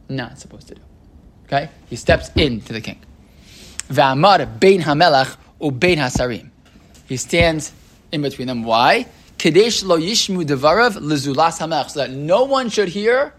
not 0.09 0.39
supposed 0.39 0.67
to 0.67 0.75
do. 0.75 0.81
Okay? 1.45 1.69
He 1.89 1.95
steps 1.95 2.29
into 2.35 2.73
the 2.73 2.81
king. 2.81 2.99
V'amar 3.89 4.59
bein 4.59 4.81
hamelach 4.81 5.37
ubein 5.61 5.97
hasarim. 5.97 6.49
He 7.07 7.17
stands 7.17 7.73
in 8.11 8.21
between 8.21 8.47
them. 8.47 8.63
Why? 8.63 9.07
Kadesh 9.37 9.83
lo 9.83 9.97
yishmu 9.97 10.45
devarav 10.45 10.97
lezulas 10.97 11.59
hamelach. 11.59 11.89
So 11.89 11.99
that 11.99 12.11
no 12.11 12.43
one 12.43 12.69
should 12.69 12.89
hear 12.89 13.33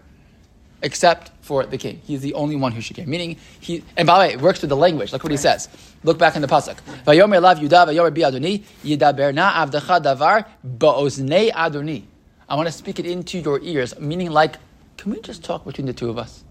except 0.81 1.31
for 1.41 1.65
the 1.65 1.77
king. 1.77 2.01
He's 2.03 2.21
the 2.21 2.33
only 2.33 2.55
one 2.55 2.71
who 2.71 2.81
should 2.81 2.97
hear. 2.97 3.05
Meaning, 3.05 3.37
he, 3.59 3.83
and 3.95 4.07
by 4.07 4.15
the 4.15 4.19
way, 4.27 4.33
it 4.33 4.41
works 4.41 4.61
with 4.61 4.69
the 4.69 4.75
language. 4.75 5.13
Look 5.13 5.23
what 5.23 5.31
he 5.31 5.37
says. 5.37 5.69
Look 6.03 6.17
back 6.17 6.35
in 6.35 6.41
the 6.41 6.47
pasuk. 6.47 6.77
Vayomer 7.05 7.41
lav 7.41 7.59
Yudah 7.59 7.87
vayomer 7.87 8.13
bi 8.13 8.21
Adoni 8.21 8.63
yidaberna 8.83 9.51
avdecha 9.53 10.01
davar 10.01 10.45
ba'oznei 10.65 11.51
Adoni. 11.51 12.03
I 12.49 12.55
want 12.55 12.67
to 12.67 12.71
speak 12.73 12.99
it 12.99 13.05
into 13.05 13.39
your 13.39 13.61
ears, 13.61 13.97
meaning 13.99 14.31
like, 14.31 14.57
can 14.97 15.11
we 15.11 15.21
just 15.21 15.43
talk 15.43 15.63
between 15.63 15.87
the 15.87 15.93
two 15.93 16.09
of 16.09 16.17
us? 16.17 16.43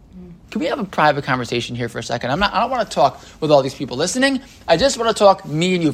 Can 0.51 0.61
we 0.61 0.67
have 0.67 0.81
a 0.81 0.85
private 0.85 1.25
conversation 1.25 1.77
here 1.77 1.89
for 1.89 1.99
a 1.99 2.03
second? 2.03 2.31
I'm 2.31 2.41
not, 2.41 2.53
I 2.53 2.61
don't 2.61 2.71
want 2.71 2.89
to 2.89 2.95
talk 2.95 3.23
with 3.41 3.53
all 3.53 3.63
these 3.63 3.75
people 3.75 3.97
listening. 3.97 4.41
I 4.67 4.77
just 4.77 4.99
want 4.99 5.17
to 5.17 5.19
talk 5.19 5.47
me 5.47 5.75
and 5.75 5.83
you. 5.83 5.93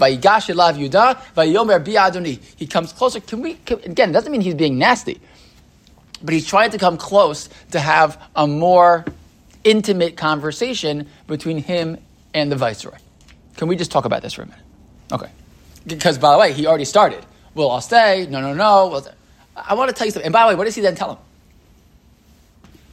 He 2.57 2.67
comes 2.67 2.93
closer. 2.93 3.21
Can 3.21 3.43
we, 3.43 3.55
can, 3.55 3.81
again, 3.81 4.11
it 4.11 4.13
doesn't 4.13 4.33
mean 4.33 4.41
he's 4.41 4.55
being 4.55 4.79
nasty, 4.79 5.21
but 6.23 6.33
he's 6.33 6.47
trying 6.47 6.71
to 6.71 6.79
come 6.79 6.97
close 6.97 7.51
to 7.73 7.81
have 7.81 8.23
a 8.35 8.47
more 8.47 9.05
intimate 9.63 10.17
conversation 10.17 11.07
between 11.27 11.59
him 11.59 11.99
and 12.33 12.51
the 12.51 12.57
viceroy. 12.57 12.97
Can 13.57 13.69
we 13.69 13.77
just 13.77 13.91
talk 13.91 14.05
about 14.05 14.23
this 14.23 14.33
for 14.33 14.43
a 14.43 14.47
minute? 14.47 14.61
Okay. 15.13 15.31
Because, 15.87 16.19
by 16.19 16.33
the 16.33 16.39
way, 16.39 16.53
he 16.53 16.67
already 16.67 16.85
started. 16.85 17.25
Well, 17.55 17.71
I'll 17.71 17.81
stay. 17.81 18.27
No, 18.31 18.41
no, 18.41 18.55
no. 18.55 19.03
I 19.57 19.75
want 19.75 19.89
to 19.89 19.95
tell 19.95 20.07
you 20.07 20.13
something. 20.13 20.27
And 20.27 20.33
by 20.33 20.43
the 20.43 20.49
way, 20.49 20.55
what 20.55 20.65
does 20.65 20.75
he 20.75 20.83
then 20.83 20.95
tell 20.95 21.13
him? 21.13 21.19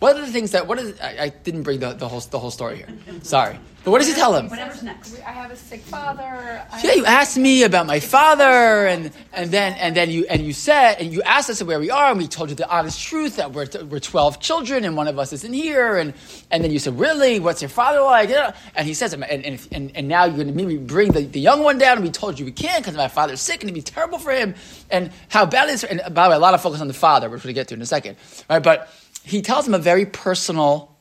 What 0.03 0.17
are 0.17 0.25
the 0.25 0.33
things 0.33 0.51
that? 0.51 0.67
What 0.67 0.79
is? 0.79 0.99
I, 0.99 1.17
I 1.17 1.29
didn't 1.29 1.63
bring 1.63 1.79
the, 1.79 1.93
the 1.93 2.09
whole 2.09 2.19
the 2.19 2.37
whole 2.37 2.51
story 2.51 2.75
here. 2.75 2.87
Sorry, 3.21 3.57
but 3.85 3.91
what 3.91 3.99
does 3.99 4.09
he 4.09 4.13
tell 4.13 4.35
him? 4.35 4.49
Whatever's 4.49 4.83
next. 4.83 5.17
I 5.21 5.31
have 5.31 5.49
a 5.49 5.55
sick 5.55 5.79
father. 5.79 6.61
I 6.69 6.81
Yeah, 6.83 6.95
you 6.95 7.05
asked 7.05 7.37
me 7.37 7.63
about 7.63 7.85
my 7.85 8.01
father, 8.01 8.85
and 8.85 9.13
and 9.31 9.49
then 9.49 9.71
and 9.79 9.95
then 9.95 10.11
you 10.11 10.25
and 10.29 10.41
you 10.41 10.51
said 10.51 10.95
and 10.99 11.13
you 11.13 11.21
asked 11.21 11.49
us 11.49 11.63
where 11.63 11.79
we 11.79 11.89
are, 11.89 12.11
and 12.11 12.19
we 12.19 12.27
told 12.27 12.49
you 12.49 12.55
the 12.57 12.69
honest 12.69 13.01
truth 13.01 13.37
that 13.37 13.53
we're 13.53 13.67
we're 13.89 14.01
twelve 14.01 14.41
children, 14.41 14.83
and 14.83 14.97
one 14.97 15.07
of 15.07 15.17
us 15.17 15.31
isn't 15.31 15.53
here, 15.53 15.95
and 15.95 16.13
and 16.51 16.65
then 16.65 16.71
you 16.71 16.79
said, 16.79 16.99
really, 16.99 17.39
what's 17.39 17.61
your 17.61 17.69
father 17.69 18.01
like? 18.01 18.29
And 18.75 18.85
he 18.85 18.93
says, 18.93 19.13
and 19.13 19.23
and, 19.23 19.67
and, 19.71 19.91
and 19.95 20.07
now 20.09 20.25
you're 20.25 20.35
going 20.35 20.47
to 20.47 20.53
maybe 20.53 20.75
bring 20.75 21.13
the, 21.13 21.21
the 21.21 21.39
young 21.39 21.63
one 21.63 21.77
down, 21.77 21.95
and 21.95 22.05
we 22.05 22.11
told 22.11 22.37
you 22.37 22.43
we 22.43 22.51
can't 22.51 22.83
because 22.83 22.97
my 22.97 23.07
father's 23.07 23.39
sick, 23.39 23.63
and 23.63 23.69
it'd 23.69 23.73
be 23.73 23.81
terrible 23.81 24.19
for 24.19 24.33
him, 24.33 24.53
and 24.91 25.11
how 25.29 25.45
bad 25.45 25.69
it 25.69 25.75
is. 25.75 25.85
And 25.85 26.01
by 26.13 26.25
the 26.25 26.31
way, 26.31 26.35
a 26.35 26.39
lot 26.39 26.53
of 26.53 26.61
focus 26.61 26.81
on 26.81 26.89
the 26.89 26.93
father, 26.93 27.29
which 27.29 27.45
we'll 27.45 27.53
get 27.53 27.69
to 27.69 27.75
in 27.75 27.81
a 27.81 27.85
second, 27.85 28.17
right? 28.49 28.61
But 28.61 28.89
he 29.23 29.41
tells 29.41 29.67
him 29.67 29.73
a 29.73 29.79
very 29.79 30.05
personal, 30.05 30.95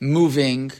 moving, 0.00 0.72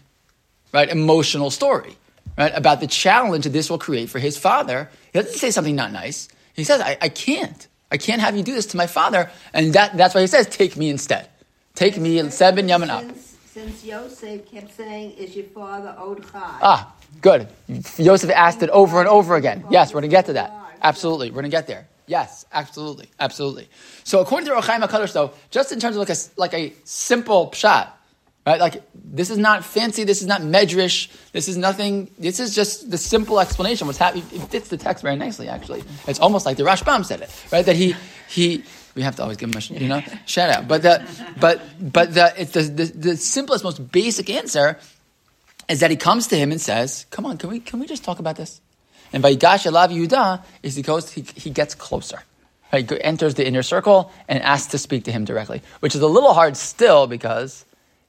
right, 0.73 0.89
emotional 0.89 1.51
story, 1.51 1.97
right, 2.37 2.53
about 2.55 2.81
the 2.81 2.87
challenge 2.87 3.45
that 3.45 3.51
this 3.51 3.71
will 3.71 3.79
create 3.79 4.11
for 4.11 4.19
his 4.19 4.37
father. 4.37 4.91
He 5.13 5.19
doesn't 5.19 5.39
say 5.39 5.51
something 5.51 5.77
not 5.77 5.93
nice. 5.93 6.29
He 6.55 6.65
says, 6.65 6.81
I, 6.81 6.99
I 7.01 7.09
can't. 7.09 7.67
I 7.91 7.99
can't 7.99 8.21
have 8.21 8.37
you 8.37 8.43
do 8.43 8.55
this 8.55 8.67
to 8.67 8.77
my 8.77 8.87
father. 8.87 9.31
And 9.53 9.75
that, 9.75 9.97
that's 9.97 10.15
why 10.15 10.23
he 10.23 10.27
says, 10.27 10.47
take 10.47 10.77
me 10.77 10.91
instead. 10.91 11.29
Take 11.75 11.97
me 11.97 12.19
and 12.19 12.33
seven 12.33 12.69
yaman 12.69 12.91
up. 12.91 13.03
Since, 13.03 13.37
since 13.47 13.85
Yosef 13.85 14.51
kept 14.51 14.77
saying, 14.77 15.13
"Is 15.13 15.35
your 15.35 15.47
father 15.47 15.95
Od 15.99 16.23
Chai?" 16.31 16.59
Ah, 16.61 16.95
good. 17.23 17.49
Joseph 17.97 18.31
asked 18.31 18.63
it 18.63 18.69
over 18.71 19.01
and 19.01 19.09
over 19.09 19.37
again. 19.37 19.65
Yes, 19.71 19.95
we're 19.95 20.03
going 20.03 20.11
to 20.11 20.15
get 20.15 20.27
to 20.27 20.35
that. 20.35 20.53
Absolutely. 20.83 21.31
We're 21.31 21.41
going 21.43 21.51
to 21.51 21.57
get 21.57 21.67
there. 21.67 21.87
Yes, 22.13 22.45
absolutely. 22.53 23.09
Absolutely. 23.19 23.71
So 24.05 24.21
according 24.21 24.47
to 24.49 24.55
Or 24.55 24.61
HaChaim 24.61 24.87
HaKadosh, 24.87 25.15
though, 25.15 25.33
just 25.51 25.73
in 25.73 25.81
terms 25.81 25.97
of 25.97 26.01
like 26.01 26.11
a, 26.11 26.17
like 26.37 26.53
a 26.53 26.75
simple 26.85 27.51
pshat, 27.51 27.89
right? 28.47 28.61
Like, 28.61 28.83
this 28.95 29.31
is 29.31 29.39
not 29.39 29.65
fancy. 29.65 30.05
This 30.05 30.21
is 30.21 30.27
not 30.27 30.43
medrash. 30.43 31.09
This 31.33 31.49
is 31.49 31.57
nothing. 31.57 32.11
This 32.19 32.39
is 32.39 32.55
just 32.55 32.91
the 32.91 32.99
simple 32.99 33.41
explanation. 33.41 33.87
What's 33.87 33.99
happening? 33.99 34.27
It 34.31 34.43
fits 34.49 34.69
the 34.69 34.77
text 34.77 35.03
very 35.03 35.17
nicely, 35.17 35.49
actually. 35.49 35.85
It's 36.07 36.21
almost 36.21 36.45
like 36.45 36.59
the 36.59 36.65
Rashbam 36.65 37.07
said 37.07 37.23
it, 37.23 37.31
right? 37.51 37.65
That 37.65 37.77
he, 37.77 37.97
he, 38.29 38.63
we 38.95 39.01
have 39.01 39.17
to 39.17 39.23
always 39.23 39.39
give 39.39 39.49
him 39.49 39.57
a, 39.57 39.81
you 39.81 39.89
know, 39.89 40.03
shout 40.27 40.51
out. 40.51 40.69
But 40.69 40.83
the, 40.83 41.09
but, 41.41 41.63
but 41.81 42.13
the, 42.13 42.35
it's 42.37 42.53
the, 42.53 42.61
the, 42.61 42.85
the 42.85 43.17
simplest, 43.17 43.65
most 43.65 43.91
basic 43.91 44.29
answer 44.29 44.79
is 45.71 45.81
that 45.81 45.91
he 45.91 45.97
comes 45.97 46.27
to 46.27 46.37
him 46.37 46.53
and 46.53 46.61
says, 46.61 47.07
come 47.09 47.25
on, 47.25 47.39
can 47.39 47.49
we, 47.49 47.59
can 47.59 47.81
we 47.81 47.87
just 47.87 48.05
talk 48.05 48.19
about 48.19 48.37
this? 48.37 48.61
And 49.13 49.23
Vayigash 49.23 49.71
Elav 49.71 49.91
Yehuda 49.91 50.43
is 50.63 50.75
he 50.75 50.83
goes, 50.83 51.11
he, 51.11 51.23
he 51.35 51.51
gets 51.51 51.75
closer. 51.75 52.23
Right? 52.73 52.89
He 52.89 53.03
enters 53.03 53.35
the 53.35 53.47
inner 53.47 53.63
circle 53.63 54.11
and 54.29 54.43
asks 54.43 54.71
to 54.73 54.79
speak 54.79 55.05
to 55.05 55.13
him 55.13 55.25
directly, 55.25 55.63
which 55.81 55.95
is 55.95 56.01
a 56.01 56.07
little 56.07 56.33
hard 56.33 56.57
still 56.57 57.07
because 57.07 57.65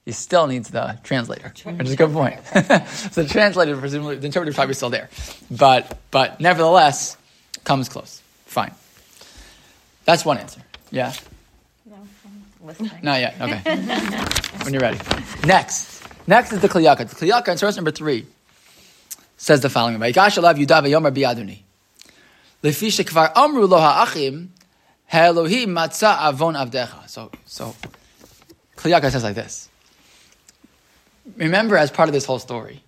he 0.06 0.12
still 0.12 0.46
needs 0.46 0.70
the 0.70 0.98
translator, 1.02 1.52
which 1.64 1.86
is 1.86 1.92
a 1.92 1.96
good 1.96 2.12
point. 2.12 2.44
so 2.46 3.22
the 3.22 3.28
translator, 3.28 3.76
presumably, 3.76 4.16
the 4.16 4.26
interpreter 4.26 4.50
is 4.50 4.54
probably 4.54 4.74
still 4.74 4.90
there. 4.90 5.10
But, 5.50 5.98
but 6.10 6.40
nevertheless, 6.40 7.16
comes 7.64 7.88
close. 7.88 8.22
Fine. 8.46 8.72
That's 10.04 10.24
one 10.24 10.38
answer. 10.38 10.62
Yeah? 10.90 11.12
no 11.86 11.96
Listening. 12.62 12.90
Not 13.02 13.20
yet. 13.20 13.34
Okay. 13.40 13.60
when 14.62 14.72
you're 14.72 14.82
ready. 14.82 14.98
Next. 15.46 16.06
Next 16.26 16.52
is 16.52 16.60
the 16.60 16.68
Kli 16.68 16.84
Yakar. 16.84 17.08
The 17.08 17.16
Kli 17.16 17.30
Yakar 17.30 17.48
in 17.52 17.58
source 17.58 17.76
number 17.76 17.90
three 17.90 18.26
says 19.36 19.60
the 19.60 19.70
following: 19.70 20.00
shekvar 20.00 21.22
amru 23.36 23.64
avon. 23.64 24.50
So, 27.06 27.30
so 27.46 27.74
Kli 28.76 28.92
Yakar 28.92 29.10
says 29.10 29.22
like 29.22 29.34
this. 29.34 29.68
Remember, 31.36 31.76
as 31.76 31.90
part 31.90 32.08
of 32.08 32.12
this 32.12 32.24
whole 32.24 32.38
story, 32.38 32.82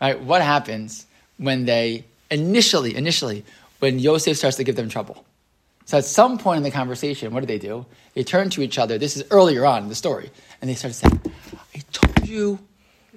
right? 0.00 0.20
What 0.20 0.42
happens 0.42 1.06
when 1.38 1.66
they 1.66 2.04
initially, 2.30 2.96
initially, 2.96 3.44
when 3.78 3.98
Yosef 3.98 4.36
starts 4.36 4.56
to 4.56 4.64
give 4.64 4.76
them 4.76 4.88
trouble? 4.88 5.24
So 5.84 5.98
at 5.98 6.04
some 6.04 6.38
point 6.38 6.58
in 6.58 6.62
the 6.64 6.72
conversation, 6.72 7.32
what 7.32 7.40
do 7.40 7.46
they 7.46 7.58
do? 7.58 7.86
They 8.14 8.24
turn 8.24 8.50
to 8.50 8.62
each 8.62 8.78
other. 8.78 8.98
This 8.98 9.16
is 9.16 9.22
earlier 9.30 9.64
on 9.64 9.84
in 9.84 9.88
the 9.88 9.94
story, 9.94 10.30
and 10.60 10.68
they 10.68 10.74
start 10.74 10.94
saying, 10.94 11.20
"I 11.74 11.78
told 11.92 12.28
you." 12.28 12.58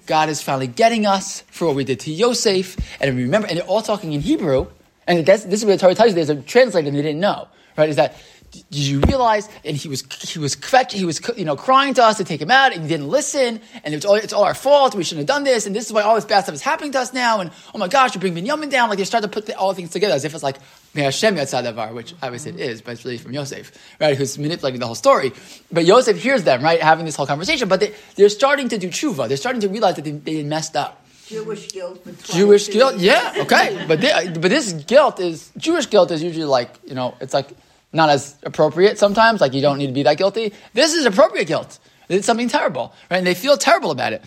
God 0.10 0.28
is 0.28 0.42
finally 0.42 0.66
getting 0.66 1.06
us 1.06 1.42
for 1.52 1.68
what 1.68 1.76
we 1.76 1.84
did 1.84 2.00
to 2.00 2.12
Yosef. 2.12 2.76
And 3.00 3.16
remember, 3.16 3.48
and 3.48 3.58
they're 3.58 3.66
all 3.68 3.84
talking 3.84 4.12
in 4.12 4.22
Hebrew. 4.22 4.66
And 5.06 5.24
this 5.24 5.46
is 5.46 5.64
what 5.64 5.74
the 5.74 5.78
Torah 5.78 5.94
tells 5.94 6.10
you. 6.10 6.16
There's 6.16 6.32
a 6.32 6.42
translator 6.42 6.90
they 6.90 7.04
didn't 7.04 7.20
know, 7.20 7.48
right? 7.78 7.88
Is 7.88 7.98
that 7.98 8.20
did 8.52 8.66
you 8.72 9.00
realize? 9.02 9.48
And 9.64 9.78
he 9.78 9.88
was 9.88 10.04
he 10.22 10.40
was 10.40 10.56
he 10.92 11.06
was 11.06 11.22
you 11.38 11.46
know 11.46 11.56
crying 11.56 11.94
to 11.96 12.04
us 12.04 12.18
to 12.18 12.24
take 12.24 12.42
him 12.42 12.52
out, 12.52 12.74
and 12.74 12.82
he 12.82 12.88
didn't 12.88 13.10
listen. 13.10 13.62
And 13.84 13.94
it's 13.94 14.06
all 14.06 14.16
it's 14.16 14.34
all 14.34 14.44
our 14.44 14.54
fault. 14.54 14.96
We 14.96 15.04
shouldn't 15.04 15.28
have 15.30 15.36
done 15.36 15.44
this. 15.44 15.66
And 15.66 15.76
this 15.76 15.86
is 15.86 15.94
why 15.94 16.02
all 16.02 16.16
this 16.16 16.26
bad 16.26 16.42
stuff 16.42 16.56
is 16.56 16.62
happening 16.62 16.92
to 16.94 17.00
us 17.00 17.14
now. 17.14 17.42
And 17.42 17.52
oh 17.74 17.78
my 17.78 17.88
gosh, 17.88 18.16
you 18.16 18.22
bring 18.22 18.36
Binyamin 18.36 18.70
down. 18.70 18.90
Like 18.90 18.98
they 18.98 19.04
start 19.04 19.24
to 19.24 19.28
put 19.30 19.46
the, 19.46 19.58
all 19.58 19.74
things 19.74 19.92
together 19.92 20.14
as 20.14 20.26
if 20.26 20.34
it's 20.34 20.44
like 20.44 20.58
Hashem 20.96 21.36
Yatzadavar, 21.36 21.94
which 21.94 22.16
obviously 22.22 22.52
it 22.52 22.60
is, 22.60 22.82
but 22.82 22.92
it's 22.92 23.06
really 23.06 23.18
from 23.18 23.34
Yosef, 23.34 23.72
right? 24.00 24.18
Who's 24.18 24.38
manipulating 24.38 24.80
the 24.80 24.88
whole 24.88 24.96
story. 24.96 25.32
But 25.72 25.86
Yosef 25.86 26.22
hears 26.22 26.44
them, 26.44 26.64
right, 26.64 26.82
having 26.82 27.06
this 27.06 27.16
whole 27.16 27.28
conversation. 27.28 27.70
But 27.70 27.80
they, 27.80 27.94
they're 28.16 28.30
starting 28.30 28.70
to 28.70 28.78
do 28.78 28.90
tshuva. 28.90 29.28
They're 29.28 29.38
starting 29.38 29.62
to 29.62 29.70
realize 29.70 29.96
that 29.96 30.06
they, 30.06 30.12
they 30.12 30.44
messed 30.44 30.76
up. 30.76 31.06
Jewish 31.28 31.72
guilt 31.72 32.04
Jewish 32.24 32.70
guilt, 32.70 32.98
yeah, 32.98 33.36
okay, 33.38 33.86
but 33.88 34.02
they, 34.02 34.32
but 34.34 34.50
this 34.50 34.74
guilt 34.74 35.20
is 35.20 35.52
Jewish 35.58 35.86
guilt 35.86 36.10
is 36.10 36.24
usually 36.24 36.46
like 36.46 36.72
you 36.84 36.96
know 36.96 37.14
it's 37.22 37.36
like 37.36 37.52
not 37.94 38.10
as 38.10 38.36
appropriate 38.44 38.98
sometimes. 38.98 39.42
Like 39.42 39.54
you 39.54 39.62
don't 39.62 39.78
need 39.78 39.88
to 39.88 39.94
be 39.94 40.04
that 40.04 40.18
guilty. 40.18 40.54
This 40.74 40.94
is 40.94 41.06
appropriate 41.06 41.46
guilt. 41.46 41.80
It's 42.08 42.26
something 42.26 42.50
terrible, 42.50 42.94
right? 43.10 43.18
And 43.18 43.28
they 43.28 43.36
feel 43.36 43.58
terrible 43.58 43.92
about 43.92 44.14
it. 44.14 44.24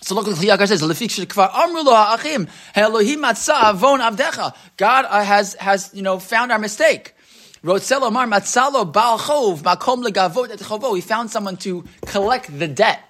So 0.00 0.14
look 0.14 0.26
what 0.26 0.36
Kli 0.36 0.54
Yakar 0.54 0.68
says. 0.68 0.82
"Lefik 0.82 1.08
shekvar 1.08 1.50
amru 1.54 1.82
lo 1.82 1.94
ha'achim, 1.94 2.48
Elohim 2.74 3.22
matzah 3.22 3.70
avon 3.70 4.00
avdecha." 4.00 4.54
God 4.76 5.06
uh, 5.08 5.24
has 5.24 5.54
has 5.54 5.90
you 5.94 6.02
know 6.02 6.18
found 6.18 6.52
our 6.52 6.58
mistake. 6.58 7.14
Rotzelo 7.62 8.12
mar 8.12 8.26
matzalo 8.26 8.90
bal 8.90 9.18
chov 9.18 9.62
makom 9.62 10.04
legavot 10.04 10.50
et 10.50 10.58
chovo. 10.58 10.94
He 10.94 11.00
found 11.00 11.30
someone 11.30 11.56
to 11.58 11.84
collect 12.06 12.58
the 12.58 12.68
debt 12.68 13.00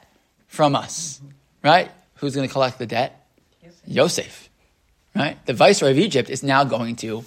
from 0.47 0.76
us, 0.76 1.21
right? 1.64 1.90
Who's 2.16 2.37
going 2.37 2.47
to 2.47 2.52
collect 2.52 2.78
the 2.78 2.87
debt? 2.87 3.21
Yosef, 3.87 4.49
right? 5.16 5.45
The 5.47 5.52
viceroy 5.52 5.90
of 5.90 5.99
Egypt 5.99 6.31
is 6.31 6.43
now 6.43 6.62
going 6.64 6.97
to 6.97 7.25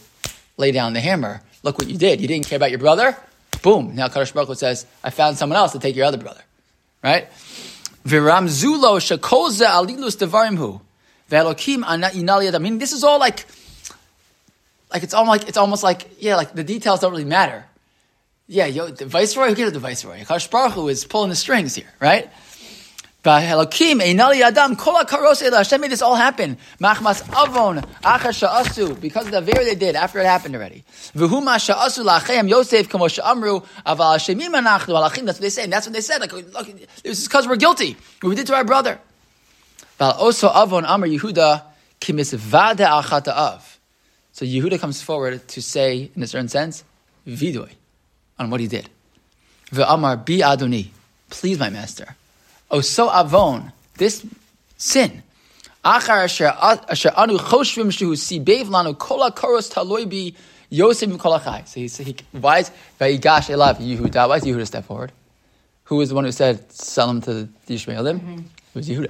lay 0.56 0.72
down 0.72 0.94
the 0.94 1.02
hammer. 1.02 1.42
Look 1.68 1.80
what 1.80 1.90
you 1.90 1.98
did. 1.98 2.22
You 2.22 2.30
didn't 2.30 2.48
care 2.48 2.56
about 2.56 2.70
your 2.70 2.80
brother. 2.80 3.18
Boom. 3.62 3.94
Now 3.94 4.08
Kadosh 4.08 4.34
Baruch 4.34 4.48
Hu 4.48 4.56
says, 4.56 4.86
I 5.04 5.10
found 5.10 5.38
someone 5.38 5.58
else 5.58 5.74
to 5.74 5.80
take 5.80 5.98
your 5.98 6.06
other 6.06 6.18
brother. 6.18 6.42
Right? 7.04 7.30
Viramzulo 8.06 9.02
shakoza 9.04 9.68
alilus 9.68 10.16
devarimhu. 10.16 10.80
Velokim 11.30 11.84
I 11.86 12.58
mean, 12.60 12.78
this 12.78 12.94
is 12.94 13.04
all 13.04 13.20
like, 13.20 13.46
like 14.94 15.04
it's 15.04 15.14
almost 15.14 15.42
like, 15.42 15.50
it's 15.50 15.58
almost 15.58 15.84
like, 15.84 16.08
yeah, 16.20 16.38
like 16.38 16.54
the 16.54 16.64
details 16.64 17.02
don't 17.02 17.12
really 17.12 17.26
matter. 17.26 17.66
Yeah, 18.48 18.68
yo, 18.68 18.88
the 18.88 19.06
viceroy, 19.06 19.50
who 19.50 19.56
cares 19.56 19.74
the 19.74 19.80
viceroy? 19.80 20.22
Kadosh 20.22 20.50
Baruch 20.50 20.72
Hu 20.72 20.88
is 20.88 21.04
pulling 21.04 21.30
the 21.30 21.36
strings 21.36 21.76
here, 21.76 21.92
right? 22.00 22.30
Elokim 23.32 24.02
einali 24.02 24.42
adam 24.42 24.76
kol 24.76 24.96
hakaros 24.96 25.42
ela. 25.44 25.58
Hashem 25.58 25.82
made 25.82 25.92
this 25.92 26.02
all 26.02 26.16
happen. 26.16 26.58
Machmas 26.80 27.22
avon 27.30 27.82
achar 28.04 28.34
sha'asu 28.34 29.00
because 29.00 29.26
of 29.26 29.32
the 29.32 29.42
very 29.42 29.66
they 29.66 29.76
did 29.76 29.96
after 29.96 30.20
it 30.20 30.26
happened 30.26 30.56
already. 30.56 30.84
V'hu 31.16 31.44
ma 31.44 31.58
sha'asu 31.58 32.04
la'achem 32.04 32.50
Yosef 32.50 32.90
kamo 32.90 33.06
sha'amru 33.06 33.66
aval 33.86 34.18
hashemim 34.18 34.54
anachnu. 34.60 35.26
That's 35.26 35.38
what 35.38 35.42
they 35.42 35.50
say. 35.50 35.64
And 35.64 35.74
that's 35.74 35.86
what 35.86 35.94
they 35.94 36.02
said. 36.02 36.22
Like, 36.22 36.34
look, 36.34 36.68
this 37.04 37.20
is 37.20 37.28
because 37.28 37.48
we're 37.48 37.58
guilty. 37.58 37.96
What 38.22 38.30
we 38.30 38.36
did 38.36 38.48
to 38.48 38.56
our 38.56 38.64
brother. 38.64 39.00
Val 40.00 40.14
oso 40.16 40.50
avon 40.56 40.86
amar 40.86 41.08
Yehuda 41.08 41.64
kimisvade 42.00 42.86
achata 42.88 43.34
av. 43.36 43.80
So 44.32 44.46
Yehuda 44.46 44.80
comes 44.80 45.02
forward 45.02 45.48
to 45.48 45.62
say, 45.62 46.12
in 46.16 46.22
a 46.22 46.28
certain 46.28 46.48
sense, 46.48 46.84
vidoy 47.28 47.72
on 48.38 48.52
what 48.52 48.60
he 48.60 48.68
did. 48.68 48.90
Ve'amar 49.72 50.18
bi 50.24 50.46
adoni. 50.46 50.90
Please, 51.30 51.58
my 51.60 51.70
master. 51.70 52.16
Oh, 52.70 52.82
so 52.82 53.10
avon, 53.10 53.72
this 53.98 54.26
sin. 54.78 55.24
Achar 55.84 56.24
asher 56.26 57.14
anu 57.16 57.38
choshvim 57.38 57.88
shehu 57.88 58.14
sibev 58.14 58.66
lanu 58.66 58.98
kol 58.98 59.20
hakoros 59.20 59.72
taloi 59.72 60.10
bi 60.10 60.38
Yosef 60.70 61.18
kol. 61.18 61.40
So 61.40 61.80
he, 61.80 61.88
so 61.88 62.04
he 62.04 62.16
why 62.32 62.60
is 62.60 62.72
vayigash 63.00 63.50
elav 63.50 63.78
Yehuda? 63.78 64.28
Why 64.28 64.38
is 64.38 64.44
Yehuda 64.44 64.68
step 64.68 64.86
forward? 64.86 65.12
who 65.88 65.96
was 65.96 66.10
the 66.10 66.16
one 66.16 66.26
who 66.26 66.32
said, 66.34 66.70
sell 66.72 67.10
him 67.10 67.22
to 67.22 67.34
the 67.34 67.50
Ishmaelim? 67.70 68.20
Mm-hmm. 68.20 68.40
It 68.40 68.76
was 68.76 68.90
Yehuda. 68.90 69.08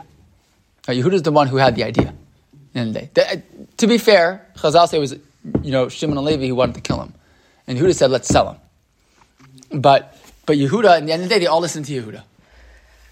Right, 0.87 0.97
Yehuda 0.97 1.13
is 1.13 1.23
the 1.23 1.31
one 1.31 1.47
who 1.47 1.57
had 1.57 1.75
the 1.75 1.83
idea. 1.83 2.13
And 2.75 2.93
they, 2.93 3.09
they- 3.15 3.41
to 3.77 3.87
be 3.87 3.97
fair, 3.97 4.45
Chazal 4.55 4.87
say 4.87 4.97
it 4.97 4.99
was, 4.99 5.15
you 5.63 5.71
know, 5.71 5.89
Shimon 5.89 6.17
and 6.17 6.25
Levi 6.25 6.47
who 6.47 6.55
wanted 6.55 6.75
to 6.75 6.81
kill 6.81 7.01
him. 7.01 7.15
And 7.65 7.79
Yehuda 7.79 7.95
said, 7.95 8.11
let's 8.11 8.27
sell 8.27 8.59
him. 9.71 9.81
But, 9.81 10.15
but 10.45 10.57
Yehuda, 10.57 10.99
in 10.99 11.07
the 11.07 11.13
end 11.13 11.23
of 11.23 11.29
the 11.29 11.35
day, 11.35 11.39
they 11.39 11.47
all 11.47 11.61
listened 11.61 11.87
to 11.87 11.93
Yehuda. 11.99 12.21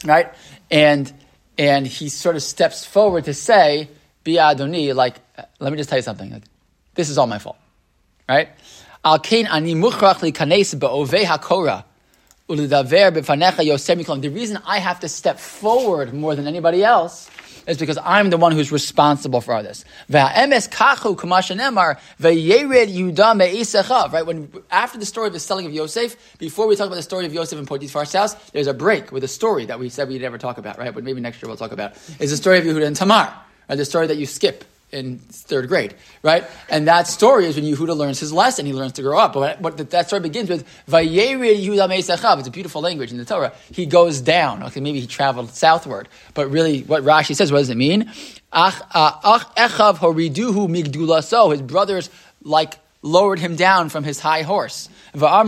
Right? 0.06 0.32
And, 0.70 1.12
and 1.58 1.88
he 1.88 2.10
sort 2.10 2.36
of 2.36 2.44
steps 2.44 2.86
forward 2.86 3.26
to 3.26 3.34
say, 3.34 3.90
Bi 4.24 4.32
Adoni, 4.32 4.94
like, 4.94 5.16
let 5.60 5.72
me 5.72 5.78
just 5.78 5.90
tell 5.90 6.00
you 6.00 6.04
something. 6.04 6.32
Like, 6.32 6.44
this 6.96 7.10
is 7.10 7.18
all 7.18 7.28
my 7.28 7.40
fault. 7.40 7.58
Right? 8.28 8.50
Al 9.04 9.20
kain 9.20 9.48
ani 9.48 9.76
mukhrach 9.76 10.22
li 10.22 10.32
kanes 10.32 10.76
ba'ovei 10.76 11.24
hakora. 11.24 11.84
ulidaver 12.50 13.12
b'fanecha 13.12 13.66
yosem. 13.66 14.22
The 14.22 14.30
reason 14.30 14.60
I 14.66 14.80
have 14.80 15.00
to 15.02 15.10
step 15.10 15.40
forward 15.40 16.14
more 16.14 16.36
than 16.36 16.48
anybody 16.48 16.84
else 16.84 17.30
is 17.68 17.78
because 17.78 17.98
I'm 18.04 18.30
the 18.30 18.38
one 18.38 18.52
who's 18.52 18.72
responsible 18.72 19.42
for 19.42 19.54
all 19.54 19.64
this. 19.64 19.86
Right 20.10 20.48
when 24.26 24.52
after 24.72 24.98
the 24.98 25.06
story 25.06 25.28
of 25.28 25.34
the 25.34 25.40
selling 25.40 25.66
of 25.66 25.74
Yosef, 25.74 26.38
before 26.38 26.68
we 26.68 26.76
talk 26.76 26.88
about 26.88 26.96
the 26.96 27.04
story 27.04 27.26
of 27.26 27.34
Yosef 27.34 27.58
and 27.58 27.68
Potiphar's 27.68 28.14
house, 28.14 28.34
there's 28.52 28.68
a 28.68 28.74
break 28.74 29.12
with 29.12 29.24
a 29.24 29.28
story 29.28 29.66
that 29.66 29.80
we 29.80 29.90
said 29.90 30.08
we'd 30.10 30.22
never 30.22 30.38
talk 30.38 30.58
about. 30.58 30.78
Right, 30.78 30.94
but 30.94 31.04
maybe 31.04 31.22
next 31.22 31.42
year 31.42 31.48
we'll 31.48 31.58
talk 31.58 31.72
about. 31.72 31.94
Is 32.20 32.32
the 32.32 32.38
story 32.38 32.60
of 32.60 32.66
Yehuda 32.66 32.86
and 32.86 32.96
Tamar, 32.96 33.34
right? 33.70 33.76
The 33.76 33.86
story 33.86 34.08
that 34.08 34.18
you 34.18 34.26
skip 34.26 34.64
in 34.92 35.20
third 35.20 35.68
grade, 35.68 35.96
right? 36.24 36.46
And 36.70 36.88
that 36.88 37.08
story 37.08 37.46
is 37.46 37.56
when 37.56 37.66
Yehuda 37.66 37.96
learns 37.96 38.20
his 38.20 38.32
lesson, 38.32 38.66
he 38.66 38.74
learns 38.74 38.94
to 38.94 39.02
grow 39.02 39.18
up. 39.20 39.34
But 39.34 39.60
what 39.62 39.78
that 39.90 40.08
story 40.08 40.22
begins 40.22 40.50
with, 40.50 40.66
Vayered 40.88 41.40
Yehuda 41.40 41.90
Me'esechav. 41.90 42.40
It's 42.40 42.48
a 42.48 42.52
beautiful 42.52 42.82
language 42.82 43.12
in 43.12 43.18
the 43.18 43.26
Torah. 43.26 43.54
He 43.72 43.86
goes 43.86 44.22
down. 44.22 44.64
Okay, 44.64 44.80
maybe 44.80 45.00
he 45.00 45.08
traveled 45.08 45.52
southward. 45.52 46.08
But 46.34 46.50
really, 46.50 46.84
what 46.84 47.04
Rashi 47.04 47.36
says, 47.36 47.52
what 47.52 47.60
does 47.60 47.70
it 47.70 47.78
mean? 47.78 48.12
Ach 48.54 48.82
uh, 48.94 49.12
ach 49.24 49.56
echav 49.56 49.98
horiduhu 49.98 50.70
migdulaso. 50.70 51.52
His 51.52 51.62
brothers, 51.62 52.10
like, 52.42 52.76
lowered 53.06 53.40
him 53.40 53.56
down 53.56 53.90
from 53.90 54.04
his 54.04 54.20
high 54.20 54.42
horse. 54.42 54.90
You 55.14 55.22
told 55.22 55.46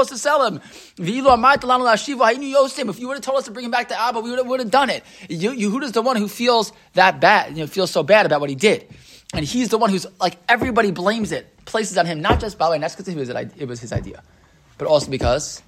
us 0.00 0.08
to 0.08 0.18
sell 0.18 0.46
him. 0.46 0.60
If 0.98 1.08
you 1.08 1.22
would 1.22 3.14
have 3.14 3.20
told 3.20 3.38
us 3.38 3.44
to 3.44 3.50
bring 3.50 3.66
him 3.66 3.70
back 3.70 3.88
to 3.88 4.00
Abba, 4.00 4.20
we 4.20 4.30
would 4.42 4.60
have, 4.60 4.70
done 4.70 4.90
it. 4.90 5.04
Ye- 5.28 5.54
Yehuda's 5.56 5.92
the 5.92 6.02
one 6.02 6.16
who 6.16 6.26
feels 6.28 6.72
that 6.94 7.20
bad, 7.20 7.52
you 7.52 7.58
know, 7.58 7.66
feels 7.66 7.90
so 7.90 8.02
bad 8.02 8.26
about 8.26 8.40
what 8.40 8.48
he 8.48 8.56
did. 8.56 8.88
And 9.34 9.44
he's 9.44 9.68
the 9.68 9.78
one 9.78 9.90
who's, 9.90 10.06
like, 10.18 10.38
everybody 10.48 10.90
blames 10.90 11.30
it, 11.30 11.64
places 11.64 11.96
on 11.98 12.06
him, 12.06 12.20
not 12.20 12.40
just, 12.40 12.58
by 12.58 12.66
the 12.66 12.72
way, 12.72 12.78
that's 12.78 12.96
because 12.96 13.06
it 13.06 13.68
was 13.68 13.80
his 13.80 13.92
idea, 13.92 14.22
but 14.78 14.88
also 14.88 15.10
because 15.10 15.62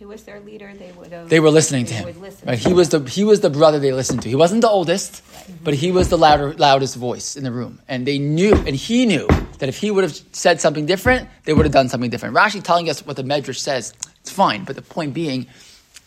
He 0.00 0.06
was 0.06 0.22
their 0.22 0.40
leader. 0.40 0.72
They 0.72 0.92
would 0.92 1.12
have. 1.12 1.28
they 1.28 1.40
were 1.40 1.50
listening 1.50 1.84
to 1.84 1.92
him. 1.92 2.22
listen 2.22 2.48
Right? 2.48 2.58
to 2.58 2.68
He 2.68 2.72
was 2.72 2.88
the 2.88 3.00
he 3.00 3.22
was 3.22 3.40
the 3.40 3.50
brother 3.50 3.78
they 3.78 3.92
listened 3.92 4.22
to. 4.22 4.30
He 4.30 4.34
wasn't 4.34 4.62
the 4.62 4.68
oldest, 4.70 5.22
but 5.62 5.74
he 5.74 5.92
was 5.92 6.08
the 6.08 6.16
louder, 6.16 6.54
loudest 6.54 6.96
voice 6.96 7.36
in 7.36 7.44
the 7.44 7.52
room, 7.52 7.82
and 7.86 8.06
they 8.06 8.18
knew, 8.18 8.54
and 8.54 8.74
he 8.74 9.04
knew 9.04 9.26
that 9.58 9.68
if 9.68 9.76
he 9.76 9.90
would 9.90 10.02
have 10.04 10.18
said 10.32 10.58
something 10.58 10.86
different, 10.86 11.28
they 11.44 11.52
would 11.52 11.66
have 11.66 11.74
done 11.74 11.90
something 11.90 12.08
different. 12.08 12.34
Rashi 12.34 12.62
telling 12.62 12.88
us 12.88 13.04
what 13.04 13.16
the 13.16 13.24
Medrash 13.24 13.58
says, 13.58 13.92
it's 14.22 14.30
fine, 14.30 14.64
but 14.64 14.74
the 14.74 14.80
point 14.80 15.12
being. 15.12 15.46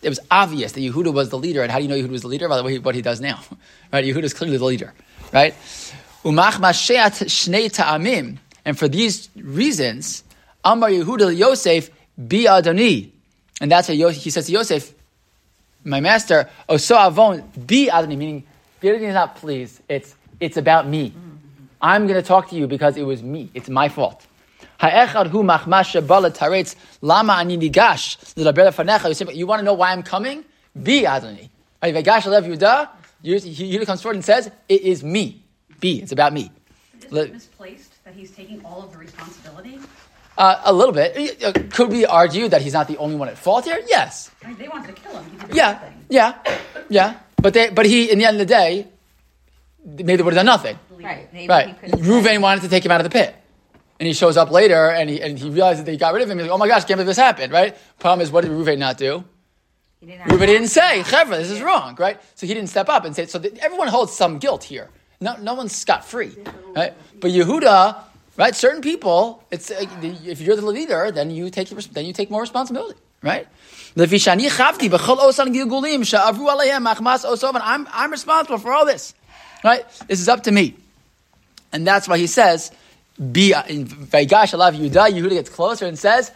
It 0.01 0.09
was 0.09 0.19
obvious 0.31 0.71
that 0.71 0.81
Yehuda 0.81 1.13
was 1.13 1.29
the 1.29 1.37
leader, 1.37 1.61
and 1.61 1.71
how 1.71 1.77
do 1.77 1.83
you 1.83 1.89
know 1.89 1.95
Yehuda 1.95 2.09
was 2.09 2.23
the 2.23 2.27
leader? 2.29 2.49
By 2.49 2.57
the 2.57 2.63
way, 2.63 2.79
what 2.79 2.95
he 2.95 3.03
does 3.03 3.21
now, 3.21 3.41
right? 3.93 4.03
Yehuda 4.03 4.23
is 4.23 4.33
clearly 4.33 4.57
the 4.57 4.65
leader, 4.65 4.91
right? 5.31 5.53
Umach 6.25 6.53
masheat 6.53 7.25
shnei 7.27 7.71
ta'amim, 7.71 8.39
and 8.65 8.75
for 8.75 8.87
these 8.87 9.29
reasons, 9.35 10.23
Amar 10.65 10.89
Yehuda 10.89 11.37
Yosef 11.37 11.91
bi 12.17 12.45
Adoni, 12.45 13.12
and 13.61 13.71
that's 13.71 13.87
what 13.87 13.97
Yo- 13.97 14.09
he 14.09 14.29
says 14.29 14.45
to 14.47 14.51
Yosef, 14.51 14.93
my 15.83 15.99
master, 15.99 16.49
oh, 16.69 16.75
Oso 16.75 16.95
Avon 17.07 17.39
bi 17.57 17.87
Adoni, 17.91 18.17
meaning 18.17 18.43
bi 18.81 18.89
Adoni 18.89 19.01
is 19.03 19.13
not 19.13 19.35
please. 19.35 19.81
It's 19.89 20.15
it's 20.39 20.57
about 20.57 20.87
me. 20.87 21.13
I'm 21.81 22.07
going 22.07 22.21
to 22.21 22.25
talk 22.25 22.49
to 22.49 22.55
you 22.55 22.67
because 22.67 22.95
it 22.95 23.03
was 23.03 23.21
me. 23.21 23.49
It's 23.53 23.69
my 23.69 23.89
fault. 23.89 24.25
Ha'echad 24.79 25.27
hu 25.27 25.43
machmash 25.43 26.01
shebala 26.01 26.35
taretz 26.35 26.75
lama 27.01 27.33
ani 27.33 27.57
nigash 27.57 28.35
l'daber 28.37 28.69
lefanecha. 28.71 29.05
Yosef, 29.09 29.35
You 29.35 29.45
want 29.47 29.59
to 29.59 29.65
know 29.65 29.73
why 29.73 29.91
I'm 29.91 30.03
coming? 30.03 30.45
Bi 30.75 31.03
Adoni. 31.03 31.49
Right, 31.81 31.93
Vegash 31.93 32.23
alev 32.23 32.47
Yudah. 32.47 33.85
Comes 33.85 34.01
forward 34.01 34.15
and 34.15 34.25
says, 34.25 34.49
"It 34.67 34.81
is 34.81 35.03
me. 35.03 35.43
Be. 35.79 36.01
It's 36.01 36.11
about 36.11 36.33
me." 36.33 36.51
Is 36.99 37.13
it 37.13 37.33
misplaced 37.33 38.03
that 38.03 38.13
he's 38.13 38.31
taking 38.31 38.63
all 38.65 38.83
of 38.83 38.91
the 38.91 38.97
responsibility? 38.97 39.79
Uh, 40.37 40.61
a 40.65 40.73
little 40.73 40.93
bit. 40.93 41.71
Could 41.71 41.89
we 41.91 42.05
argue 42.05 42.47
that 42.49 42.61
he's 42.61 42.73
not 42.73 42.87
the 42.87 42.97
only 42.97 43.15
one 43.15 43.27
at 43.29 43.37
fault 43.37 43.65
here? 43.65 43.79
Yes. 43.87 44.31
I 44.43 44.47
mean, 44.47 44.57
they 44.57 44.67
wanted 44.67 44.95
to 44.95 45.01
kill 45.01 45.15
him. 45.17 45.25
He 45.51 45.57
Yeah, 45.57 45.73
right 45.73 45.81
thing. 45.81 46.05
yeah, 46.09 46.57
yeah. 46.89 47.17
But 47.37 47.53
they, 47.53 47.69
but 47.69 47.85
he, 47.85 48.09
in 48.11 48.17
the 48.17 48.25
end 48.25 48.41
of 48.41 48.47
the 48.47 48.51
day, 48.53 48.87
maybe 49.85 50.15
they 50.15 50.23
would 50.23 50.33
have 50.33 50.39
done 50.39 50.45
nothing. 50.47 50.79
Right. 50.91 51.31
Maybe 51.33 51.47
Right. 51.47 51.79
Ruvain 51.81 52.41
wanted 52.41 52.61
to 52.61 52.69
take 52.69 52.83
him 52.85 52.91
out 52.91 52.99
of 52.99 53.03
the 53.03 53.09
pit. 53.11 53.35
And 53.99 54.07
he 54.07 54.13
shows 54.13 54.35
up 54.37 54.49
later 54.49 54.89
and 54.89 55.09
he, 55.09 55.21
and 55.21 55.37
he 55.37 55.49
realizes 55.49 55.83
that 55.83 55.91
they 55.91 55.97
got 55.97 56.13
rid 56.13 56.23
of 56.23 56.29
him. 56.29 56.37
He's 56.39 56.47
like, 56.47 56.53
oh 56.53 56.57
my 56.57 56.67
gosh, 56.67 56.83
can't 56.85 56.97
believe 56.97 57.07
this 57.07 57.17
happened, 57.17 57.53
right? 57.53 57.77
Problem 57.99 58.21
is, 58.21 58.31
what 58.31 58.41
did 58.43 58.51
Ruvain 58.51 58.79
not 58.79 58.97
do? 58.97 59.23
He 59.99 60.07
didn't 60.07 60.23
Ruvain 60.29 60.47
didn't 60.47 60.67
say, 60.69 61.01
Chevra, 61.03 61.37
this 61.37 61.51
is 61.51 61.61
wrong, 61.61 61.95
right? 61.99 62.19
So 62.35 62.47
he 62.47 62.53
didn't 62.53 62.69
step 62.69 62.89
up 62.89 63.05
and 63.05 63.15
say, 63.15 63.27
so 63.27 63.39
th- 63.39 63.53
everyone 63.59 63.87
holds 63.87 64.13
some 64.13 64.39
guilt 64.39 64.63
here. 64.63 64.89
No, 65.21 65.37
no 65.37 65.53
one's 65.53 65.73
scot 65.75 66.03
free, 66.05 66.35
right? 66.75 66.93
But 67.21 67.31
Yehuda, 67.31 67.95
right? 68.37 68.55
Certain 68.55 68.81
people, 68.81 69.43
it's 69.51 69.71
uh, 69.71 69.85
if 70.01 70.41
you're 70.41 70.55
the 70.55 70.65
leader, 70.65 71.11
then 71.11 71.31
you 71.31 71.49
take 71.49 71.69
then 71.69 72.05
you 72.05 72.13
take 72.13 72.29
more 72.29 72.41
responsibility, 72.41 72.99
right? 73.21 73.47
I'm, 77.63 77.87
I'm 77.91 78.11
responsible 78.11 78.57
for 78.57 78.73
all 78.73 78.85
this, 78.85 79.13
right? 79.63 79.85
This 80.07 80.19
is 80.19 80.29
up 80.29 80.43
to 80.43 80.51
me, 80.51 80.75
and 81.71 81.85
that's 81.85 82.07
why 82.07 82.17
he 82.17 82.27
says, 82.27 82.71
"Be 83.17 83.53
in 83.67 83.85
Vaygash 83.85 84.53
Alav 84.53 84.75
Yehuda." 84.77 85.11
Yehuda 85.11 85.29
gets 85.29 85.49
closer 85.49 85.85
and 85.85 85.97
says, 85.97 86.31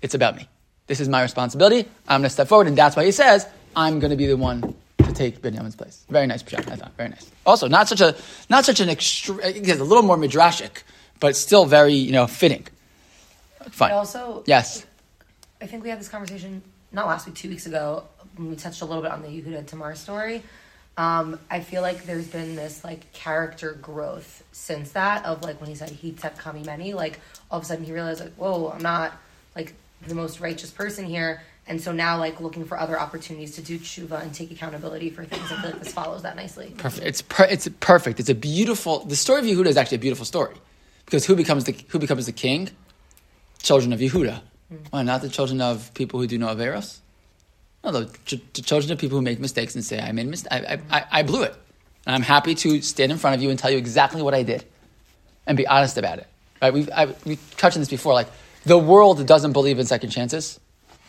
"It's 0.00 0.14
about 0.14 0.36
me. 0.36 0.48
This 0.88 1.00
is 1.00 1.08
my 1.08 1.22
responsibility. 1.22 1.88
I'm 2.08 2.20
going 2.20 2.24
to 2.24 2.30
step 2.30 2.48
forward," 2.48 2.66
and 2.66 2.76
that's 2.76 2.96
why 2.96 3.04
he 3.04 3.12
says, 3.12 3.46
"I'm 3.76 4.00
going 4.00 4.10
to 4.10 4.16
be 4.16 4.26
the 4.26 4.36
one." 4.36 4.74
To 5.02 5.12
take 5.12 5.42
Binyamin's 5.42 5.74
place. 5.74 6.06
Very 6.08 6.28
nice, 6.28 6.44
Pshat, 6.44 6.70
I 6.70 6.76
thought. 6.76 6.92
Very 6.96 7.08
nice. 7.08 7.28
Also, 7.44 7.66
not 7.66 7.88
such 7.88 8.00
a, 8.00 8.14
not 8.48 8.64
such 8.64 8.78
an 8.78 8.88
extra, 8.88 9.34
a 9.44 9.50
little 9.50 10.02
more 10.02 10.16
midrashic 10.16 10.84
but 11.22 11.36
still 11.36 11.64
very, 11.64 11.94
you 11.94 12.10
know, 12.10 12.26
fitting. 12.26 12.66
Fine. 13.70 13.90
But 13.90 13.92
also, 13.92 14.42
yes. 14.44 14.84
I 15.60 15.66
think 15.66 15.84
we 15.84 15.88
had 15.88 16.00
this 16.00 16.08
conversation 16.08 16.62
not 16.90 17.06
last 17.06 17.26
week, 17.26 17.36
two 17.36 17.48
weeks 17.48 17.64
ago. 17.64 18.02
When 18.34 18.50
we 18.50 18.56
touched 18.56 18.82
a 18.82 18.84
little 18.84 19.02
bit 19.02 19.12
on 19.12 19.22
the 19.22 19.28
Yehuda 19.28 19.58
and 19.58 19.68
Tamar 19.68 19.94
story. 19.94 20.42
Um, 20.96 21.38
I 21.48 21.60
feel 21.60 21.80
like 21.80 22.04
there's 22.06 22.26
been 22.26 22.56
this 22.56 22.82
like 22.82 23.12
character 23.12 23.72
growth 23.80 24.42
since 24.50 24.92
that 24.92 25.24
of 25.24 25.42
like 25.42 25.60
when 25.60 25.70
he 25.70 25.76
said 25.76 25.90
he 25.90 26.10
tech 26.10 26.36
kami 26.36 26.64
many, 26.64 26.92
like 26.92 27.20
all 27.50 27.58
of 27.58 27.64
a 27.64 27.66
sudden 27.66 27.84
he 27.84 27.92
realized 27.92 28.20
like, 28.20 28.34
whoa, 28.34 28.72
I'm 28.74 28.82
not 28.82 29.12
like 29.54 29.74
the 30.06 30.16
most 30.16 30.40
righteous 30.40 30.70
person 30.72 31.04
here. 31.04 31.40
And 31.68 31.80
so 31.80 31.92
now 31.92 32.18
like 32.18 32.40
looking 32.40 32.64
for 32.64 32.78
other 32.78 32.98
opportunities 32.98 33.54
to 33.54 33.62
do 33.62 33.78
tshuva 33.78 34.20
and 34.22 34.34
take 34.34 34.50
accountability 34.50 35.08
for 35.10 35.24
things. 35.24 35.52
I 35.52 35.60
feel 35.60 35.70
like 35.70 35.78
this 35.78 35.92
follows 35.92 36.22
that 36.22 36.34
nicely. 36.34 36.74
Perfect. 36.78 37.06
It's 37.06 37.22
per, 37.22 37.44
it's 37.44 37.68
perfect. 37.78 38.18
It's 38.18 38.28
a 38.28 38.34
beautiful. 38.34 39.04
The 39.04 39.16
story 39.16 39.38
of 39.38 39.46
Yehuda 39.46 39.66
is 39.66 39.76
actually 39.76 39.96
a 39.96 40.00
beautiful 40.00 40.26
story, 40.26 40.56
because 41.04 41.24
who 41.26 41.36
becomes 41.36 41.64
the 41.64 41.74
who 41.88 41.98
becomes 41.98 42.26
the 42.26 42.32
king? 42.32 42.70
Children 43.62 43.92
of 43.92 44.00
Yehuda. 44.00 44.40
Hmm. 44.68 44.76
Why 44.90 45.02
not 45.02 45.22
the 45.22 45.28
children 45.28 45.60
of 45.60 45.92
people 45.94 46.20
who 46.20 46.26
do 46.26 46.38
no 46.38 46.48
averos? 46.48 46.98
No, 47.84 47.92
the, 47.92 48.06
ch- 48.24 48.40
the 48.54 48.62
children 48.62 48.92
of 48.92 48.98
people 48.98 49.18
who 49.18 49.22
make 49.22 49.40
mistakes 49.40 49.74
and 49.74 49.84
say, 49.84 50.00
"I 50.00 50.12
made 50.12 50.26
a 50.26 50.30
mistake. 50.30 50.52
I, 50.52 50.80
I, 50.90 51.04
I, 51.10 51.22
blew 51.22 51.42
it." 51.42 51.54
And 52.06 52.14
I'm 52.14 52.22
happy 52.22 52.54
to 52.54 52.80
stand 52.80 53.12
in 53.12 53.18
front 53.18 53.36
of 53.36 53.42
you 53.42 53.50
and 53.50 53.58
tell 53.58 53.70
you 53.70 53.78
exactly 53.78 54.22
what 54.22 54.34
I 54.34 54.42
did, 54.42 54.64
and 55.46 55.56
be 55.56 55.66
honest 55.66 55.98
about 55.98 56.18
it. 56.18 56.26
Right? 56.60 56.72
We've 56.72 56.90
I, 56.90 57.14
we've 57.24 57.56
touched 57.56 57.76
on 57.76 57.80
this 57.80 57.88
before. 57.88 58.14
Like 58.14 58.28
the 58.64 58.78
world 58.78 59.24
doesn't 59.26 59.52
believe 59.52 59.78
in 59.78 59.86
second 59.86 60.10
chances. 60.10 60.60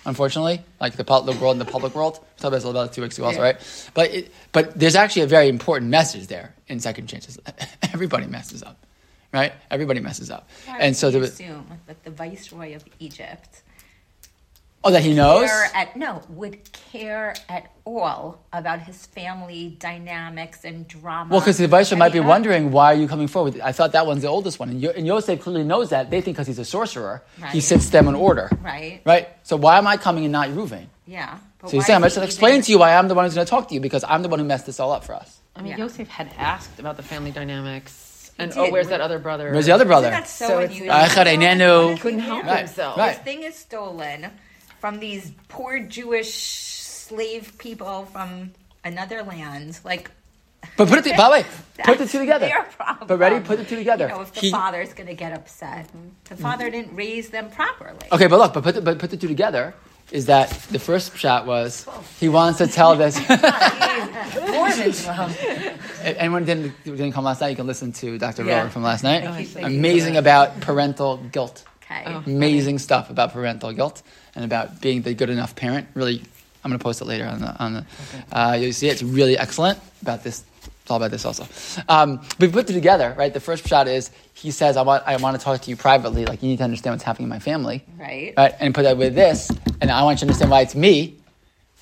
Unfortunately, 0.05 0.61
like 0.81 0.97
the, 0.97 1.03
the 1.03 1.37
world 1.39 1.53
and 1.57 1.61
the 1.61 1.71
public 1.71 1.95
world, 1.95 2.19
we 2.19 2.27
talked 2.41 2.41
about 2.41 2.51
this 2.51 2.65
about 2.65 2.91
two 2.93 3.01
weeks 3.01 3.17
ago, 3.17 3.27
also, 3.27 3.37
Yeah. 3.37 3.43
right? 3.43 3.89
But 3.93 4.13
it, 4.13 4.31
but 4.51 4.77
there's 4.77 4.95
actually 4.95 5.21
a 5.21 5.27
very 5.27 5.47
important 5.47 5.89
message 5.91 6.27
there 6.27 6.53
in 6.67 6.81
second 6.81 7.07
chances. 7.07 7.39
Everybody 7.93 8.27
messes 8.27 8.63
up, 8.63 8.85
right? 9.33 9.53
Everybody 9.71 9.99
messes 9.99 10.29
up, 10.31 10.47
and 10.67 10.95
so 10.95 11.09
we 11.09 11.19
assume 11.21 11.65
that 11.87 12.03
the 12.03 12.11
viceroy 12.11 12.75
of 12.75 12.83
Egypt 12.99 13.61
oh 14.85 14.91
that 14.91 15.01
he 15.01 15.13
knows. 15.13 15.49
at 15.73 15.95
no 15.95 16.21
would 16.29 16.71
care 16.73 17.33
at 17.47 17.71
all 17.85 18.39
about 18.51 18.79
his 18.81 19.05
family 19.07 19.77
dynamics 19.79 20.65
and 20.65 20.87
drama. 20.87 21.31
Well, 21.31 21.39
because 21.39 21.57
the 21.57 21.67
viceroy 21.67 21.99
might 21.99 22.11
be 22.11 22.19
Yeah. 22.19 22.27
wondering 22.27 22.71
why 22.71 22.87
are 22.93 22.95
you 22.95 23.07
coming 23.07 23.27
forward. 23.27 23.59
I 23.61 23.71
thought 23.71 23.93
that 23.93 24.05
one's 24.05 24.21
the 24.23 24.27
oldest 24.27 24.59
one, 24.59 24.69
and, 24.69 24.81
Yo- 24.81 24.91
and 24.91 25.07
Yosef 25.07 25.41
clearly 25.41 25.63
knows 25.63 25.89
that. 25.89 26.09
They 26.09 26.19
think 26.21 26.35
because 26.37 26.47
he's 26.47 26.59
a 26.59 26.65
sorcerer, 26.65 27.23
he 27.37 27.43
Right. 27.43 27.63
sits 27.63 27.89
them 27.89 28.07
in 28.07 28.15
order, 28.15 28.49
Right. 28.61 29.01
Right. 29.05 29.29
So 29.43 29.55
why 29.55 29.77
am 29.77 29.87
I 29.87 29.95
coming 29.97 30.25
and 30.25 30.31
not 30.33 30.49
Ruvain? 30.49 30.87
Yeah. 31.07 31.37
But 31.59 31.69
So 31.69 31.77
he's 31.77 31.83
why 31.83 31.87
saying, 31.87 31.97
I'm 31.97 32.03
is 32.03 32.13
just 32.15 32.23
he 32.23 32.27
explain 32.27 32.61
to 32.61 32.71
you 32.71 32.77
why 32.79 32.93
I'm 32.95 33.07
the 33.07 33.13
one 33.15 33.23
who's 33.25 33.35
going 33.35 33.45
to 33.45 33.49
talk 33.49 33.69
to 33.69 33.73
you 33.73 33.79
because 33.79 34.03
I'm 34.07 34.21
the 34.21 34.27
one 34.29 34.39
who 34.39 34.45
messed 34.45 34.65
this 34.65 34.79
all 34.81 34.91
up 34.91 35.05
for 35.05 35.13
us. 35.15 35.37
I 35.55 35.61
mean, 35.61 35.71
Yeah. 35.71 35.77
Yosef 35.77 36.09
had 36.09 36.29
asked 36.37 36.77
about 36.79 36.97
the 36.97 37.03
family 37.03 37.31
dynamics, 37.31 37.93
and 38.39 38.51
oh, 38.51 38.55
did. 38.55 38.69
oh, 38.69 38.71
where's 38.71 38.87
that 38.89 39.01
other 39.01 39.19
brother? 39.19 39.51
Where's 39.51 39.65
the 39.65 39.71
other 39.71 39.85
brother? 39.85 40.09
That's 40.09 40.31
so, 40.31 40.47
So 40.47 40.59
it's- 40.59 40.71
unusual. 40.77 40.95
Echad 40.95 41.27
einenu. 41.27 41.99
Couldn't 41.99 42.19
help 42.19 42.45
Right, 42.45 42.59
himself. 42.59 42.97
right. 42.97 43.13
This 43.15 43.23
thing 43.23 43.43
is 43.43 43.55
stolen. 43.55 44.31
from 44.79 44.99
these 44.99 45.31
poor 45.47 45.79
Jewish 45.79 46.33
slave 46.33 47.53
people 47.57 48.05
from 48.11 48.51
another 48.83 49.23
land. 49.23 49.79
Like, 49.85 50.11
But 50.75 50.89
put 50.89 51.05
it, 51.05 51.15
by 51.15 51.23
the 51.25 51.31
way, 51.31 51.45
put 51.85 51.97
the 51.99 52.05
two 52.05 52.19
together. 52.19 52.49
But 53.07 53.17
ready? 53.17 53.39
Put 53.39 53.59
the 53.59 53.63
two 53.65 53.77
together. 53.77 54.07
You 54.09 54.13
know, 54.15 54.21
if 54.21 54.33
the 54.33 54.41
He- 54.41 54.51
father's 54.51 54.91
going 54.93 55.07
to 55.07 55.13
get 55.13 55.31
upset, 55.31 55.87
the 56.25 56.35
father 56.35 56.69
didn't 56.69 56.93
raise 56.95 57.29
them 57.29 57.49
properly. 57.49 58.07
Okay, 58.11 58.27
but 58.27 58.37
look, 58.39 58.53
but 58.53 58.63
put 58.63 58.75
the, 58.75 58.81
but 58.81 58.99
put 58.99 59.09
the 59.09 59.17
two 59.17 59.27
together. 59.29 59.73
Is 60.13 60.27
that 60.27 60.51
the 60.69 60.77
first 60.77 61.17
shot 61.17 61.47
was 61.47 61.87
he 62.19 62.29
wants 62.29 62.59
to 62.59 62.67
tell 62.67 62.95
this. 62.95 63.17
More 63.27 64.71
than 64.71 64.91
twelve. 64.93 65.37
Anyone 66.03 66.45
didn't 66.45 66.71
didn't 66.83 67.13
come 67.13 67.23
last 67.23 67.41
night? 67.41 67.49
You 67.49 67.55
can 67.55 67.65
listen 67.65 67.91
to 67.93 68.19
Dr. 68.19 68.43
Yeah. 68.43 68.59
Roller 68.59 68.69
from 68.69 68.83
last 68.83 69.03
night. 69.03 69.23
Thank 69.23 69.39
you, 69.39 69.45
thank 69.47 69.69
you. 69.71 69.79
Amazing 69.79 70.17
about 70.17 70.61
parental 70.61 71.17
guilt. 71.17 71.65
Okay. 71.83 72.03
Oh. 72.05 72.21
Amazing 72.27 72.77
stuff 72.77 73.09
about 73.09 73.33
parental 73.33 73.73
guilt 73.73 74.03
and 74.35 74.45
about 74.45 74.81
being 74.81 75.01
the 75.01 75.15
good 75.15 75.31
enough 75.31 75.55
parent. 75.55 75.87
Really, 75.95 76.21
I'm 76.63 76.69
going 76.69 76.77
to 76.77 76.83
post 76.83 77.01
it 77.01 77.05
later 77.05 77.25
on 77.25 77.39
the 77.39 77.57
on 77.57 77.73
the. 77.73 77.85
Uh, 78.31 78.53
you'll 78.53 78.71
see 78.73 78.89
it. 78.89 78.91
it's 78.91 79.03
really 79.03 79.35
excellent 79.35 79.79
about 80.03 80.23
this. 80.23 80.43
It's 80.83 80.91
all 80.91 80.97
about 80.97 81.11
this 81.11 81.23
also. 81.23 81.47
Um, 81.87 82.19
we 82.39 82.49
put 82.49 82.69
it 82.69 82.73
together, 82.73 83.15
right? 83.17 83.33
The 83.33 83.39
first 83.39 83.65
shot 83.65 83.87
is 83.87 84.11
he 84.33 84.51
says, 84.51 84.75
"I 84.75 84.81
want 84.81 85.03
I 85.07 85.15
want 85.15 85.39
to 85.39 85.41
talk 85.43 85.61
to 85.61 85.69
you 85.69 85.77
privately. 85.77 86.25
Like 86.25 86.43
you 86.43 86.49
need 86.49 86.57
to 86.57 86.65
understand 86.65 86.93
what's 86.93 87.03
happening 87.05 87.27
in 87.27 87.29
my 87.29 87.39
family." 87.39 87.85
Right. 87.97 88.33
right? 88.35 88.53
And 88.59 88.75
put 88.75 88.83
that 88.83 88.97
with 88.97 89.15
this, 89.15 89.49
and 89.79 89.89
I 89.89 90.03
want 90.03 90.17
you 90.17 90.19
to 90.19 90.25
understand 90.25 90.51
why 90.51 90.59
it's 90.59 90.75
me, 90.75 91.15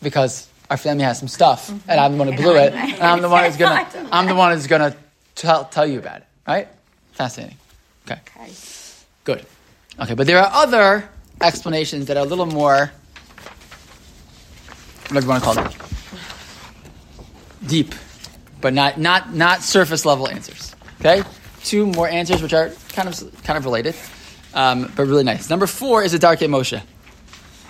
because 0.03 0.47
our 0.69 0.77
family 0.77 1.03
has 1.03 1.17
some 1.17 1.27
stuff, 1.27 1.69
and 1.87 1.99
I'm 1.99 2.11
the 2.11 2.17
one 2.19 2.27
who 2.27 2.35
blew 2.35 2.55
it, 2.57 2.73
and 2.73 3.01
I'm 3.01 3.21
the 3.23 3.29
one 3.29 3.43
who's 3.43 3.57
gonna, 3.63 3.87
I'm 4.11 4.27
the 4.27 4.35
one 4.35 4.51
who's 4.53 4.67
gonna 4.67 4.95
tell, 5.33 5.65
tell 5.65 5.87
you 5.87 5.97
about 5.97 6.17
it, 6.17 6.27
right? 6.47 6.67
Fascinating. 7.13 7.57
Okay, 8.05 8.21
Okay. 8.37 8.51
good. 9.23 9.45
Okay, 9.99 10.13
but 10.13 10.27
there 10.27 10.37
are 10.37 10.49
other 10.53 11.09
explanations 11.41 12.05
that 12.05 12.17
are 12.17 12.23
a 12.23 12.29
little 12.29 12.45
more, 12.45 12.91
whatever 15.09 15.21
you 15.21 15.27
want 15.27 15.43
to 15.43 15.45
call 15.45 15.55
them, 15.55 15.71
deep, 17.65 17.95
but 18.61 18.73
not 18.73 18.99
not 18.99 19.33
not 19.33 19.61
surface 19.61 20.05
level 20.05 20.27
answers. 20.27 20.75
Okay, 20.99 21.23
two 21.63 21.85
more 21.85 22.07
answers 22.07 22.41
which 22.41 22.53
are 22.53 22.69
kind 22.89 23.09
of 23.09 23.43
kind 23.43 23.57
of 23.57 23.65
related, 23.65 23.95
um, 24.53 24.91
but 24.95 25.07
really 25.07 25.23
nice. 25.23 25.49
Number 25.49 25.67
four 25.67 26.03
is 26.03 26.11
the 26.11 26.19
Darkei 26.19 26.47
Moshe. 26.47 26.81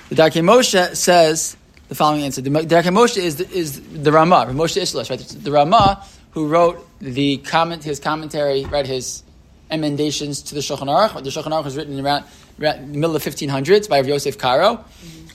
The 0.09 0.15
Darkei 0.15 0.43
Moshe 0.43 0.95
says 0.95 1.55
the 1.87 1.95
following 1.95 2.23
answer. 2.23 2.41
The 2.41 2.49
Darkei 2.49 2.93
Moshe 2.93 3.17
is 3.17 3.37
the, 3.37 3.49
is 3.49 3.81
the 3.81 4.11
Ramah, 4.11 4.47
Moshe 4.51 4.81
Isserles, 4.81 5.09
right? 5.09 5.19
The 5.19 5.51
Rama 5.51 6.05
who 6.31 6.47
wrote 6.47 6.87
the 6.99 7.37
comment, 7.37 7.83
his 7.83 7.99
commentary, 7.99 8.65
right? 8.65 8.85
His 8.85 9.23
emendations 9.69 10.41
to 10.43 10.55
the 10.55 10.61
Shulchan 10.61 10.87
Aruch. 10.87 11.23
The 11.23 11.29
Shulchan 11.29 11.51
Aruch 11.51 11.65
was 11.65 11.77
written 11.77 11.99
around, 11.99 12.25
around 12.59 12.93
the 12.93 12.97
middle 12.97 13.15
of 13.15 13.23
the 13.23 13.29
1500s 13.29 13.87
by 13.87 13.99
Yosef 14.01 14.37
Karo, 14.37 14.83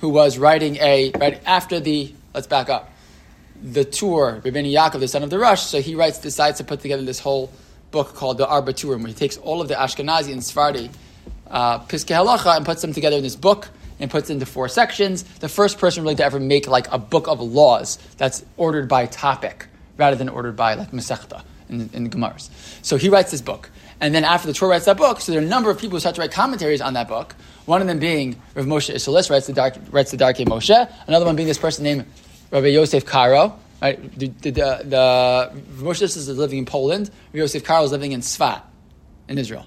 who 0.01 0.09
was 0.09 0.39
writing 0.39 0.77
a 0.77 1.13
right 1.19 1.41
after 1.47 1.81
the. 1.81 2.13
Let's 2.35 2.47
back 2.47 2.69
up. 2.69 2.93
The 3.63 3.85
Tur, 3.85 4.41
Rabbeinu 4.45 4.73
Yaakov, 4.73 5.01
the 5.01 5.09
son 5.09 5.23
of 5.23 5.31
the 5.31 5.39
Rosh, 5.39 5.63
so 5.63 5.81
he 5.81 5.95
writes, 5.95 6.19
decides 6.19 6.59
to 6.59 6.65
put 6.65 6.81
together 6.81 7.03
this 7.03 7.19
whole 7.19 7.51
book 7.91 8.15
called 8.15 8.39
the 8.39 8.47
Arba 8.47 8.73
Turim, 8.73 8.99
where 8.99 9.09
he 9.09 9.15
takes 9.15 9.37
all 9.39 9.61
of 9.61 9.69
the 9.69 9.75
Ashkenazi 9.75 10.33
and 10.33 10.43
Sephardi 10.43 10.91
uh, 11.51 11.79
Piskei 11.81 12.17
Halacha 12.17 12.57
and 12.57 12.67
puts 12.67 12.83
them 12.83 12.93
together 12.93 13.17
in 13.17 13.23
this 13.23 13.37
book 13.37 13.69
and 13.99 14.11
puts 14.11 14.31
it 14.31 14.35
into 14.35 14.47
four 14.47 14.69
sections. 14.69 15.23
The 15.23 15.49
first 15.49 15.79
person 15.79 16.03
really 16.03 16.17
to 16.17 16.25
ever 16.25 16.41
make 16.41 16.67
like 16.67 16.91
a 16.93 16.99
book 16.99 17.29
of 17.29 17.41
laws 17.41 17.99
that's 18.17 18.45
ordered 18.57 18.89
by 18.89 19.07
topic 19.07 19.67
rather 19.97 20.17
than 20.17 20.29
ordered 20.29 20.57
by 20.57 20.75
like 20.75 20.91
Masechta 20.91 21.43
in, 21.69 21.89
in 21.93 22.05
the 22.05 22.11
Gemaras. 22.11 22.51
So 22.83 22.97
he 22.97 23.09
writes 23.09 23.31
this 23.31 23.41
book. 23.41 23.71
And 24.01 24.15
then 24.15 24.25
after 24.25 24.47
the 24.47 24.53
Torah 24.53 24.73
writes 24.73 24.85
that 24.85 24.99
book, 24.99 25.21
so 25.21 25.33
there 25.33 25.41
are 25.41 25.45
a 25.45 25.49
number 25.49 25.71
of 25.71 25.79
people 25.79 25.97
who 25.97 26.01
start 26.01 26.17
to 26.17 26.21
write 26.21 26.33
commentaries 26.33 26.83
on 26.83 26.95
that 26.95 27.09
book. 27.09 27.35
One 27.65 27.81
of 27.81 27.87
them 27.87 27.99
being 27.99 28.37
Rav 28.55 28.67
Moshe 28.67 28.95
Isserles, 28.95 29.31
writes 29.31 29.47
the 29.47 29.55
Dark, 29.55 29.75
writes 29.91 30.11
the 30.11 30.19
Darkei 30.19 30.47
Moshe. 30.47 30.93
Another 31.07 31.25
one 31.25 31.35
being 31.35 31.49
this 31.49 31.59
person 31.59 31.85
named 31.85 32.05
Rabbi 32.51 32.69
Yosef 32.69 33.05
Karo. 33.05 33.59
Right? 33.83 34.19
The, 34.19 34.29
the, 34.29 34.51
the, 34.51 34.83
the 34.85 35.53
Moshe 35.79 36.03
is 36.03 36.29
living 36.29 36.59
in 36.59 36.65
Poland. 36.65 37.11
Rabbi 37.29 37.39
Yosef 37.39 37.65
Karo 37.65 37.85
is 37.85 37.93
living 37.93 38.13
in 38.13 38.21
Sfat 38.21 38.63
in 39.29 39.39
Israel. 39.39 39.67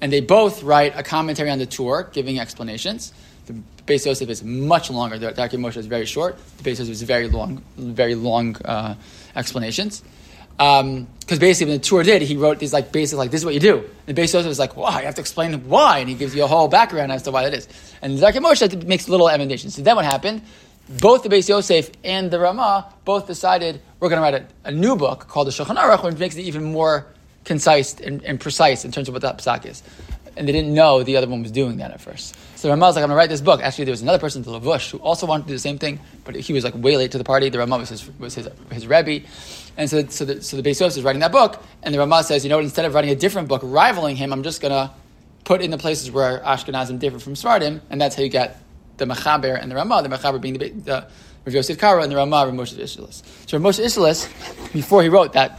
And 0.00 0.12
they 0.12 0.20
both 0.20 0.62
write 0.62 0.96
a 0.96 1.02
commentary 1.02 1.50
on 1.50 1.58
the 1.58 1.66
Tur, 1.66 2.04
giving 2.12 2.38
explanations. 2.38 3.12
The 3.46 3.54
Beis 3.86 4.06
Yosef 4.06 4.28
is 4.28 4.44
much 4.44 4.90
longer. 4.90 5.18
The 5.18 5.32
Darkei 5.32 5.58
Moshe 5.58 5.76
is 5.76 5.86
very 5.86 6.06
short. 6.06 6.38
The 6.58 6.70
Beis 6.70 6.78
Yosef 6.78 6.90
is 6.90 7.02
very 7.02 7.28
long, 7.28 7.62
very 7.76 8.14
long 8.14 8.56
uh, 8.64 8.94
explanations. 9.34 10.02
Because 10.56 11.38
basically, 11.38 11.72
when 11.72 11.78
the 11.80 11.84
Tur 11.84 12.02
did, 12.02 12.22
he 12.22 12.36
wrote 12.36 12.58
these 12.58 12.72
like 12.72 12.92
basic 12.92 13.16
like 13.16 13.30
this 13.30 13.40
is 13.40 13.44
what 13.44 13.54
you 13.54 13.60
do. 13.60 13.88
And 14.06 14.16
Beis 14.16 14.34
Yosef 14.34 14.46
was 14.46 14.58
like, 14.58 14.76
why? 14.76 15.00
You 15.00 15.06
have 15.06 15.14
to 15.16 15.20
explain 15.20 15.54
why, 15.68 15.98
and 15.98 16.08
he 16.08 16.14
gives 16.14 16.34
you 16.34 16.44
a 16.44 16.46
whole 16.46 16.68
background 16.68 17.10
as 17.10 17.22
to 17.22 17.30
why 17.30 17.44
that 17.44 17.54
is. 17.54 17.66
And 18.02 18.18
the 18.18 18.26
Darkei 18.26 18.40
Moshe 18.44 18.84
makes 18.84 19.08
little 19.08 19.28
emendations. 19.28 19.74
So 19.74 19.82
then 19.82 19.96
what 19.96 20.04
happened? 20.04 20.42
Both 20.88 21.22
the 21.22 21.28
Beis 21.28 21.50
Yosef 21.50 21.90
and 22.02 22.30
the 22.30 22.40
Ramah 22.40 22.94
both 23.04 23.26
decided 23.26 23.82
we're 24.00 24.08
going 24.08 24.18
to 24.18 24.22
write 24.22 24.50
a, 24.64 24.68
a 24.68 24.70
new 24.70 24.96
book 24.96 25.28
called 25.28 25.46
the 25.46 25.50
Shulchan 25.50 25.76
Aruch, 25.76 26.02
which 26.02 26.16
makes 26.16 26.36
it 26.36 26.42
even 26.42 26.64
more 26.64 27.06
concise 27.44 27.94
and, 28.00 28.24
and 28.24 28.40
precise 28.40 28.86
in 28.86 28.92
terms 28.92 29.08
of 29.08 29.14
what 29.14 29.20
that 29.22 29.38
psak 29.38 29.66
is. 29.66 29.82
And 30.36 30.48
they 30.48 30.52
didn't 30.52 30.72
know 30.72 31.02
the 31.02 31.16
other 31.16 31.28
one 31.28 31.42
was 31.42 31.50
doing 31.50 31.76
that 31.78 31.90
at 31.90 32.00
first. 32.00 32.36
So 32.56 32.68
the 32.68 32.72
Ramah 32.72 32.86
was 32.86 32.96
like, 32.96 33.02
I'm 33.02 33.08
going 33.08 33.16
to 33.16 33.18
write 33.18 33.28
this 33.28 33.40
book. 33.42 33.60
Actually, 33.60 33.86
there 33.86 33.92
was 33.92 34.02
another 34.02 34.18
person, 34.18 34.42
the 34.42 34.50
Levush, 34.50 34.90
who 34.90 34.98
also 34.98 35.26
wanted 35.26 35.42
to 35.42 35.48
do 35.48 35.54
the 35.54 35.58
same 35.58 35.78
thing, 35.78 36.00
but 36.24 36.34
he 36.34 36.52
was 36.54 36.64
like 36.64 36.74
way 36.74 36.96
late 36.96 37.10
to 37.12 37.18
the 37.18 37.24
party. 37.24 37.50
The 37.50 37.58
Ramah 37.58 37.78
was 37.78 37.90
his, 37.90 38.18
was 38.18 38.34
his, 38.34 38.48
his 38.72 38.86
Rebbe. 38.86 39.26
And 39.76 39.90
so, 39.90 40.06
so 40.06 40.24
the, 40.24 40.42
so 40.42 40.56
the 40.56 40.62
Beis 40.62 40.80
Yosef 40.80 40.98
is 40.98 41.04
writing 41.04 41.20
that 41.20 41.32
book, 41.32 41.62
and 41.82 41.94
the 41.94 41.98
Ramah 41.98 42.22
says, 42.22 42.44
you 42.44 42.50
know 42.50 42.56
what, 42.56 42.64
instead 42.64 42.86
of 42.86 42.94
writing 42.94 43.10
a 43.10 43.16
different 43.16 43.48
book 43.48 43.60
rivaling 43.62 44.16
him, 44.16 44.32
I'm 44.32 44.42
just 44.42 44.60
going 44.62 44.72
to 44.72 44.90
put 45.44 45.60
in 45.60 45.70
the 45.70 45.78
places 45.78 46.10
where 46.10 46.40
Ashkenazim 46.40 46.98
differ 46.98 47.18
from 47.18 47.36
Sephardim, 47.36 47.82
and 47.90 48.00
that's 48.00 48.16
how 48.16 48.22
you 48.22 48.28
get 48.28 48.62
the 48.98 49.06
Mechaber 49.06 49.60
and 49.60 49.70
the 49.70 49.76
Ramah, 49.76 50.02
the 50.02 50.08
Mechaber 50.08 50.40
being 50.40 50.58
the, 50.58 50.68
the 50.68 51.06
Rav 51.44 51.54
Yosef 51.54 51.78
Karo, 51.78 52.02
and 52.02 52.12
the 52.12 52.16
Ramah, 52.16 52.46
Rav 52.46 52.54
Moshe 52.54 52.74
Isserles. 52.74 53.22
So 53.48 53.58
Rav 53.58 53.74
Moshe 53.74 53.84
Isserles, 53.84 54.72
before 54.72 55.02
he 55.02 55.08
wrote 55.08 55.32
that 55.32 55.58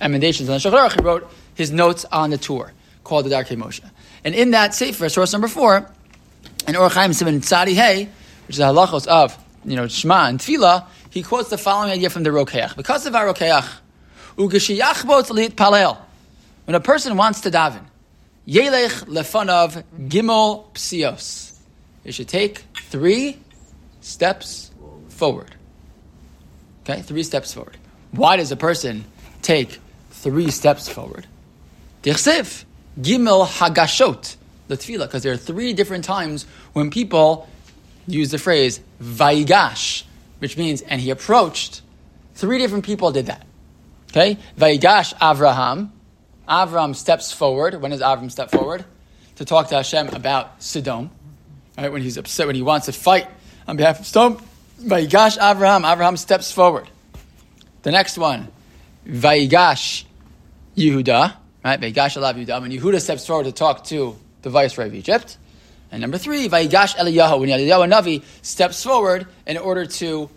emendations 0.00 0.48
on 0.48 0.58
the 0.58 0.58
Shulchan 0.58 1.00
he 1.00 1.04
wrote 1.04 1.30
his 1.54 1.70
notes 1.70 2.04
on 2.12 2.30
the 2.30 2.38
Tur, 2.38 2.72
called 3.02 3.26
the 3.26 3.30
Darkei 3.30 3.56
Moshe. 3.56 3.80
And 4.22 4.34
in 4.34 4.52
that 4.52 4.74
Sefer, 4.74 5.08
source 5.08 5.32
number 5.32 5.48
four, 5.48 5.90
in 6.66 6.76
Or 6.76 6.88
Chaim 6.88 7.12
Simon 7.12 7.40
Tzadi 7.40 7.74
Hey, 7.74 8.08
which 8.46 8.54
is 8.54 8.58
the 8.58 8.64
halachos 8.64 9.06
of 9.06 9.36
you 9.64 9.76
know 9.76 9.88
Shema 9.88 10.28
and 10.28 10.38
Tefillah, 10.38 10.86
he 11.10 11.22
quotes 11.22 11.50
the 11.50 11.58
following 11.58 11.92
idea 11.92 12.10
from 12.10 12.22
the 12.22 12.30
Rokeach. 12.30 12.76
Because 12.76 13.06
of 13.06 13.14
our 13.14 13.32
Rokeach, 13.32 13.68
when 14.36 14.46
a 16.74 16.80
person 16.80 17.16
wants 17.16 17.40
to 17.42 17.50
daven, 17.50 17.84
Yelech 18.48 19.04
Lefanav 19.04 19.84
Gimel 20.08 20.64
Psios, 20.74 21.56
you 22.04 22.10
should 22.10 22.28
take 22.28 22.64
three 22.94 23.36
steps 24.02 24.70
forward. 25.08 25.52
Okay, 26.84 27.02
three 27.02 27.24
steps 27.24 27.52
forward. 27.52 27.76
Why 28.12 28.36
does 28.36 28.52
a 28.52 28.56
person 28.56 29.04
take 29.42 29.80
three 30.12 30.52
steps 30.52 30.88
forward? 30.88 31.26
Dichsev, 32.04 32.64
Gimel 33.00 33.48
Hagashot, 33.48 34.36
the 34.68 34.76
tefillah, 34.76 35.06
because 35.06 35.24
there 35.24 35.32
are 35.32 35.36
three 35.36 35.72
different 35.72 36.04
times 36.04 36.46
when 36.72 36.88
people 36.92 37.48
use 38.06 38.30
the 38.30 38.38
phrase 38.38 38.78
Vaigash, 39.02 40.04
which 40.38 40.56
means, 40.56 40.80
and 40.82 41.00
he 41.00 41.10
approached. 41.10 41.82
Three 42.36 42.58
different 42.58 42.84
people 42.84 43.10
did 43.10 43.26
that. 43.26 43.44
Okay? 44.12 44.38
Vaigash 44.56 45.14
Avraham. 45.14 45.90
Avram 46.48 46.94
steps 46.94 47.32
forward. 47.32 47.74
When 47.82 47.90
does 47.90 48.02
Avram 48.02 48.30
step 48.30 48.52
forward? 48.52 48.84
To 49.34 49.44
talk 49.44 49.66
to 49.70 49.74
Hashem 49.74 50.10
about 50.10 50.62
Sodom. 50.62 51.10
Right? 51.76 51.92
When 51.92 52.02
he's 52.02 52.16
upset, 52.16 52.46
when 52.46 52.56
he 52.56 52.62
wants 52.62 52.86
to 52.86 52.92
fight 52.92 53.28
on 53.66 53.76
behalf 53.76 54.00
of 54.00 54.06
Sodom. 54.06 54.42
Vaigash 54.80 55.38
Avraham. 55.38 55.82
Avraham 55.82 56.18
steps 56.18 56.52
forward. 56.52 56.88
The 57.82 57.90
next 57.90 58.18
one. 58.18 58.48
Vaigash 59.06 60.04
Yehuda. 60.76 61.34
Right? 61.64 61.80
Vaigash 61.80 62.16
Alav 62.16 62.44
Yehuda. 62.44 62.60
When 62.60 62.70
Yehuda 62.70 63.00
steps 63.00 63.26
forward 63.26 63.44
to 63.44 63.52
talk 63.52 63.84
to 63.84 64.16
the 64.42 64.50
viceroy 64.50 64.86
of 64.86 64.94
Egypt. 64.94 65.38
And 65.90 66.00
number 66.00 66.18
three, 66.18 66.48
Vaigash 66.48 66.96
Eliyahu, 66.96 67.40
when 67.40 67.48
Eliyahu 67.48 67.90
Navi 67.90 68.22
steps 68.42 68.82
forward 68.82 69.26
in 69.46 69.56
order 69.58 69.86
to 69.86 70.28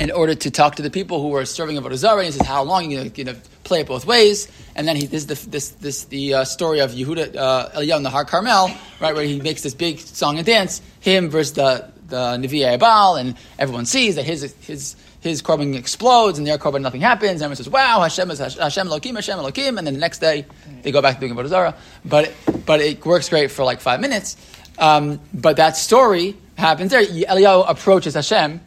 in 0.00 0.10
order 0.10 0.34
to 0.34 0.50
talk 0.50 0.76
to 0.76 0.82
the 0.82 0.90
people 0.90 1.20
who 1.20 1.34
are 1.34 1.44
serving 1.44 1.76
Avodah 1.76 1.96
Zarah, 1.96 2.18
and 2.18 2.26
he 2.26 2.32
says, 2.32 2.46
"How 2.46 2.62
long 2.62 2.90
you 2.90 3.08
going 3.10 3.26
to 3.26 3.36
play 3.68 3.80
it 3.80 3.86
both 3.86 4.06
ways?" 4.06 4.48
And 4.74 4.86
then 4.88 4.96
he 4.96 5.06
this 5.06 5.22
is 5.22 5.26
the 5.26 5.50
this 5.50 5.68
this 5.70 6.04
the 6.04 6.34
uh, 6.34 6.44
story 6.44 6.80
of 6.80 6.92
Yehuda 6.92 7.36
uh, 7.36 7.68
Eliyahu 7.76 7.98
in 7.98 8.02
the 8.02 8.10
Har 8.10 8.24
Carmel, 8.24 8.70
right, 9.00 9.14
where 9.14 9.24
he 9.24 9.40
makes 9.40 9.62
this 9.62 9.74
big 9.74 10.00
song 10.00 10.38
and 10.38 10.46
dance, 10.46 10.82
him 11.00 11.28
versus 11.30 11.52
the 11.54 11.90
the 12.08 12.76
Baal, 12.80 13.16
and 13.16 13.36
everyone 13.58 13.86
sees 13.86 14.16
that 14.16 14.24
his 14.24 14.54
his 14.60 14.96
his 15.20 15.42
korban 15.42 15.74
explodes 15.76 16.38
and 16.38 16.46
their 16.46 16.58
korban 16.58 16.80
nothing 16.80 17.00
happens. 17.00 17.42
And 17.42 17.42
everyone 17.42 17.56
says, 17.56 17.68
"Wow, 17.68 18.00
Hashem 18.00 18.30
is 18.30 18.38
Hashem 18.38 18.88
Elokim, 18.88 19.14
Hashem 19.14 19.38
Elokim," 19.38 19.78
and 19.78 19.86
then 19.86 19.94
the 19.94 20.00
next 20.00 20.18
day 20.18 20.46
they 20.82 20.92
go 20.92 21.02
back 21.02 21.18
to 21.18 21.26
doing 21.26 21.34
Avodah. 21.34 21.74
But 22.04 22.32
but 22.66 22.80
it 22.80 23.04
works 23.04 23.28
great 23.28 23.50
for 23.50 23.64
like 23.64 23.80
five 23.80 24.00
minutes. 24.00 24.36
Um, 24.78 25.20
but 25.34 25.56
that 25.56 25.76
story 25.76 26.36
happens 26.56 26.90
there. 26.90 27.04
Eliyahu 27.04 27.68
approaches 27.68 28.14
Hashem 28.14 28.60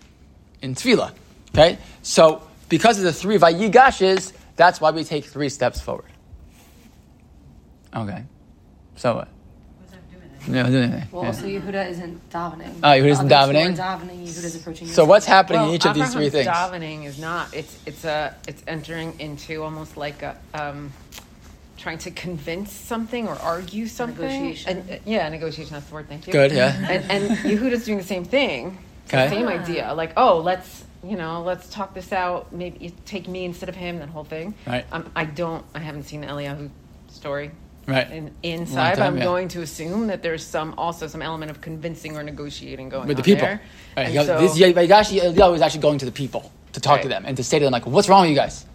in 0.62 0.76
tefillah. 0.76 1.14
Okay, 1.54 1.78
so 2.02 2.44
because 2.70 2.98
of 2.98 3.04
the 3.04 3.14
three 3.14 3.38
vayigashes, 3.38 4.34
that's 4.56 4.80
why 4.82 4.92
we 4.92 5.04
take 5.04 5.26
three 5.26 5.50
steps 5.50 5.80
forward. 5.82 6.06
Okay, 7.96 8.24
so 8.96 9.16
what? 9.16 9.28
What's 9.80 9.92
that 9.92 10.02
doing 10.12 10.54
No, 10.54 10.64
no, 10.64 10.70
no, 10.70 10.98
no. 10.98 11.04
Well, 11.12 11.22
Yeah. 11.24 11.28
also 11.28 11.46
Yehuda 11.46 11.90
isn't 11.90 12.30
davening. 12.30 12.74
Oh, 12.84 12.88
Yehuda 12.88 13.06
isn't 13.08 13.28
The 13.28 13.36
other 13.38 13.54
two 13.54 13.60
davening? 13.60 13.80
are 13.80 14.00
davening. 14.00 14.24
Yehuda's 14.24 14.56
approaching. 14.56 14.88
So 14.88 15.06
what's 15.06 15.26
happening 15.26 15.62
Well, 15.62 15.70
in 15.70 15.76
each 15.76 15.86
of 15.86 15.94
these 15.96 16.14
three 16.14 16.30
things? 16.30 16.48
Davening 16.48 17.06
is 17.06 17.20
not. 17.20 17.54
It's 17.54 17.78
it's 17.86 18.06
a 18.06 18.36
it's 18.48 18.64
entering 18.68 19.20
into 19.20 19.62
almost 19.64 19.98
like 19.98 20.22
a 20.24 20.38
um, 20.54 20.94
trying 21.78 21.98
to 21.98 22.12
convince 22.12 22.72
something 22.72 23.28
or 23.28 23.36
argue 23.42 23.88
something. 23.88 24.22
negotiation. 24.22 24.78
And, 24.78 24.92
uh, 24.92 24.96
yeah, 25.06 25.28
negotiation. 25.30 25.74
That's 25.74 25.88
the 25.88 25.96
word. 25.96 26.08
Thank 26.08 26.28
you. 26.28 26.34
Good, 26.34 26.52
yeah. 26.52 26.76
And, 26.90 27.12
and 27.12 27.38
Yehuda's 27.40 27.84
doing 27.86 27.98
the 27.98 28.04
same 28.04 28.24
thing. 28.24 28.78
Okay. 29.08 29.28
The 29.28 29.36
same 29.36 29.48
idea. 29.48 29.94
Like, 29.94 30.14
oh, 30.16 30.38
let's 30.40 30.86
you 31.04 31.16
know, 31.18 31.42
let's 31.42 31.70
talk 31.70 31.94
this 31.94 32.12
out. 32.12 32.52
Maybe 32.54 32.78
you 32.86 32.92
take 33.06 33.28
me 33.28 33.46
instead 33.46 33.70
of 33.70 33.76
him. 33.76 34.00
That 34.00 34.10
whole 34.10 34.24
thing. 34.24 34.54
Right. 34.68 34.86
Um, 34.92 35.12
I 35.16 35.26
don't. 35.26 35.66
I 35.74 35.80
haven't 35.80 36.04
seen 36.04 36.22
the 36.22 36.28
Eliyahu 36.28 36.70
story. 37.10 37.52
Right. 37.88 38.10
In, 38.12 38.32
inside, 38.44 38.92
but 38.92 38.98
time, 39.04 39.14
I'm 39.14 39.18
yeah. 39.18 39.24
going 39.24 39.48
to 39.50 39.62
assume 39.62 40.08
that 40.08 40.22
there's 40.22 40.46
some 40.46 40.76
also 40.78 41.08
some 41.08 41.22
element 41.24 41.50
of 41.50 41.62
convincing 41.62 42.16
or 42.16 42.22
negotiating 42.24 42.90
going 42.90 43.08
with 43.08 43.18
the 43.18 43.22
on 43.22 43.26
people. 43.26 43.48
there. 43.48 43.62
Right. 43.98 44.04
And 44.04 44.08
He 44.10 44.14
goes- 44.14 44.28
so- 44.28 44.40
this 44.40 44.58
Eliyahu 44.58 45.56
is 45.56 45.62
actually 45.62 45.82
going 45.82 45.98
to 45.98 46.06
the 46.06 46.12
people 46.12 46.52
to 46.74 46.80
talk 46.80 47.02
to 47.02 47.08
them 47.10 47.24
and 47.26 47.36
to 47.38 47.44
say 47.44 47.58
to 47.60 47.66
them 47.66 47.72
like, 47.74 47.86
"What's 47.88 48.08
wrong 48.08 48.22
with 48.22 48.30
you 48.30 48.36
guys? 48.36 48.66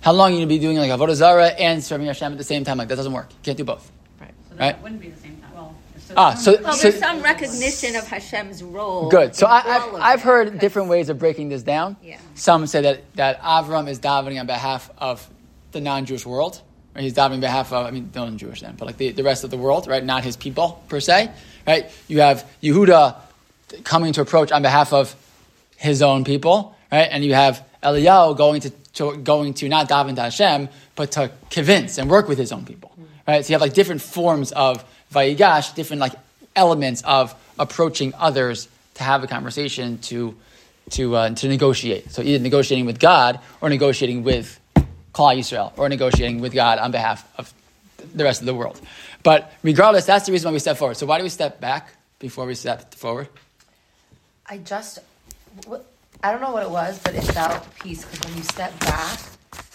How 0.00 0.12
long 0.12 0.28
are 0.30 0.34
you 0.34 0.38
going 0.38 0.48
to 0.48 0.54
be 0.54 0.58
doing 0.58 0.76
like 0.78 0.90
avodah 0.90 1.14
zara 1.14 1.46
and 1.46 1.82
serving 1.82 2.06
Hashem 2.08 2.32
at 2.32 2.38
the 2.38 2.44
same 2.44 2.64
time? 2.64 2.76
Like 2.78 2.88
that 2.88 2.96
doesn't 2.96 3.12
work. 3.12 3.28
You 3.30 3.36
can't 3.44 3.56
do 3.58 3.64
both." 3.64 3.90
right. 4.20 4.34
So 4.50 4.56
Right. 4.56 4.82
wouldn't 4.82 5.00
be 5.00 5.10
the 5.10 5.16
same 5.16 5.22
time. 5.22 5.25
Well, 5.25 5.25
it's 5.25 5.25
Ah, 6.16 6.34
so- 6.34 6.60
Well, 6.62 6.72
so- 6.74 6.90
there's 6.90 7.00
some 7.00 7.22
recognition 7.22 7.96
of 7.96 8.06
Hashem's 8.06 8.62
role. 8.62 9.08
Good. 9.08 9.34
So 9.34 9.46
I, 9.46 9.62
I've, 9.64 9.94
I've 9.94 10.18
it, 10.20 10.22
heard 10.22 10.58
different 10.58 10.88
ways 10.88 11.08
of 11.08 11.18
breaking 11.18 11.48
this 11.48 11.62
down. 11.62 11.96
Yeah. 12.02 12.18
Some 12.34 12.66
say 12.66 12.82
that, 12.82 13.14
that 13.16 13.40
Avram 13.40 13.88
is 13.88 13.98
davening 13.98 14.38
on 14.38 14.46
behalf 14.46 14.90
of 14.98 15.28
the 15.72 15.80
non-Jewish 15.80 16.26
world. 16.26 16.60
Right? 16.94 17.02
He's 17.02 17.14
davening 17.14 17.34
on 17.34 17.40
behalf 17.40 17.72
of, 17.72 17.86
I 17.86 17.90
mean, 17.90 18.10
non-Jewish 18.14 18.60
then, 18.60 18.76
but 18.78 18.86
like 18.86 18.96
the, 18.98 19.12
the 19.12 19.24
rest 19.24 19.44
of 19.44 19.50
the 19.50 19.56
world, 19.58 19.86
right? 19.86 20.04
Not 20.04 20.24
his 20.24 20.36
people 20.36 20.82
per 20.88 21.00
se, 21.00 21.30
right? 21.66 21.90
You 22.08 22.20
have 22.20 22.48
Yehuda 22.62 23.16
coming 23.84 24.12
to 24.12 24.20
approach 24.20 24.52
on 24.52 24.62
behalf 24.62 24.92
of 24.92 25.14
his 25.76 26.02
own 26.02 26.24
people, 26.24 26.76
right? 26.92 27.08
And 27.10 27.24
you 27.24 27.34
have 27.34 27.64
Eliyahu 27.82 28.36
going 28.36 28.60
to, 28.62 28.70
to 28.94 29.16
going 29.16 29.54
to 29.54 29.68
not 29.68 29.88
daven 29.88 30.14
to 30.14 30.22
Hashem, 30.22 30.68
but 30.94 31.10
to 31.12 31.30
convince 31.50 31.98
and 31.98 32.08
work 32.08 32.28
with 32.28 32.38
his 32.38 32.52
own 32.52 32.64
people, 32.64 32.92
right? 33.28 33.44
So 33.44 33.50
you 33.50 33.54
have 33.54 33.60
like 33.60 33.74
different 33.74 34.00
forms 34.00 34.52
of 34.52 34.82
vayigash, 35.12 35.74
different 35.74 36.00
like 36.00 36.14
elements 36.54 37.02
of 37.02 37.34
approaching 37.58 38.12
others 38.18 38.68
to 38.94 39.04
have 39.04 39.22
a 39.22 39.26
conversation 39.26 39.98
to 39.98 40.36
to 40.90 41.16
uh, 41.16 41.30
to 41.30 41.48
negotiate. 41.48 42.10
So 42.10 42.22
either 42.22 42.42
negotiating 42.42 42.86
with 42.86 42.98
God 42.98 43.40
or 43.60 43.68
negotiating 43.68 44.22
with 44.22 44.60
Klal 45.12 45.36
Yisrael 45.36 45.72
or 45.76 45.88
negotiating 45.88 46.40
with 46.40 46.52
God 46.52 46.78
on 46.78 46.90
behalf 46.90 47.26
of 47.38 47.52
the 48.14 48.24
rest 48.24 48.40
of 48.40 48.46
the 48.46 48.54
world. 48.54 48.80
But 49.22 49.52
regardless, 49.62 50.04
that's 50.04 50.26
the 50.26 50.32
reason 50.32 50.48
why 50.48 50.52
we 50.52 50.58
step 50.58 50.76
forward. 50.76 50.96
So 50.96 51.06
why 51.06 51.18
do 51.18 51.24
we 51.24 51.30
step 51.30 51.60
back 51.60 51.88
before 52.18 52.46
we 52.46 52.54
step 52.54 52.94
forward? 52.94 53.28
I 54.46 54.58
just, 54.58 55.00
I 56.22 56.30
don't 56.30 56.40
know 56.40 56.52
what 56.52 56.62
it 56.62 56.70
was, 56.70 57.00
but 57.00 57.14
it 57.14 57.24
felt 57.24 57.66
peace 57.76 58.04
because 58.04 58.20
when 58.28 58.36
you 58.36 58.44
step 58.44 58.78
back, 58.80 59.18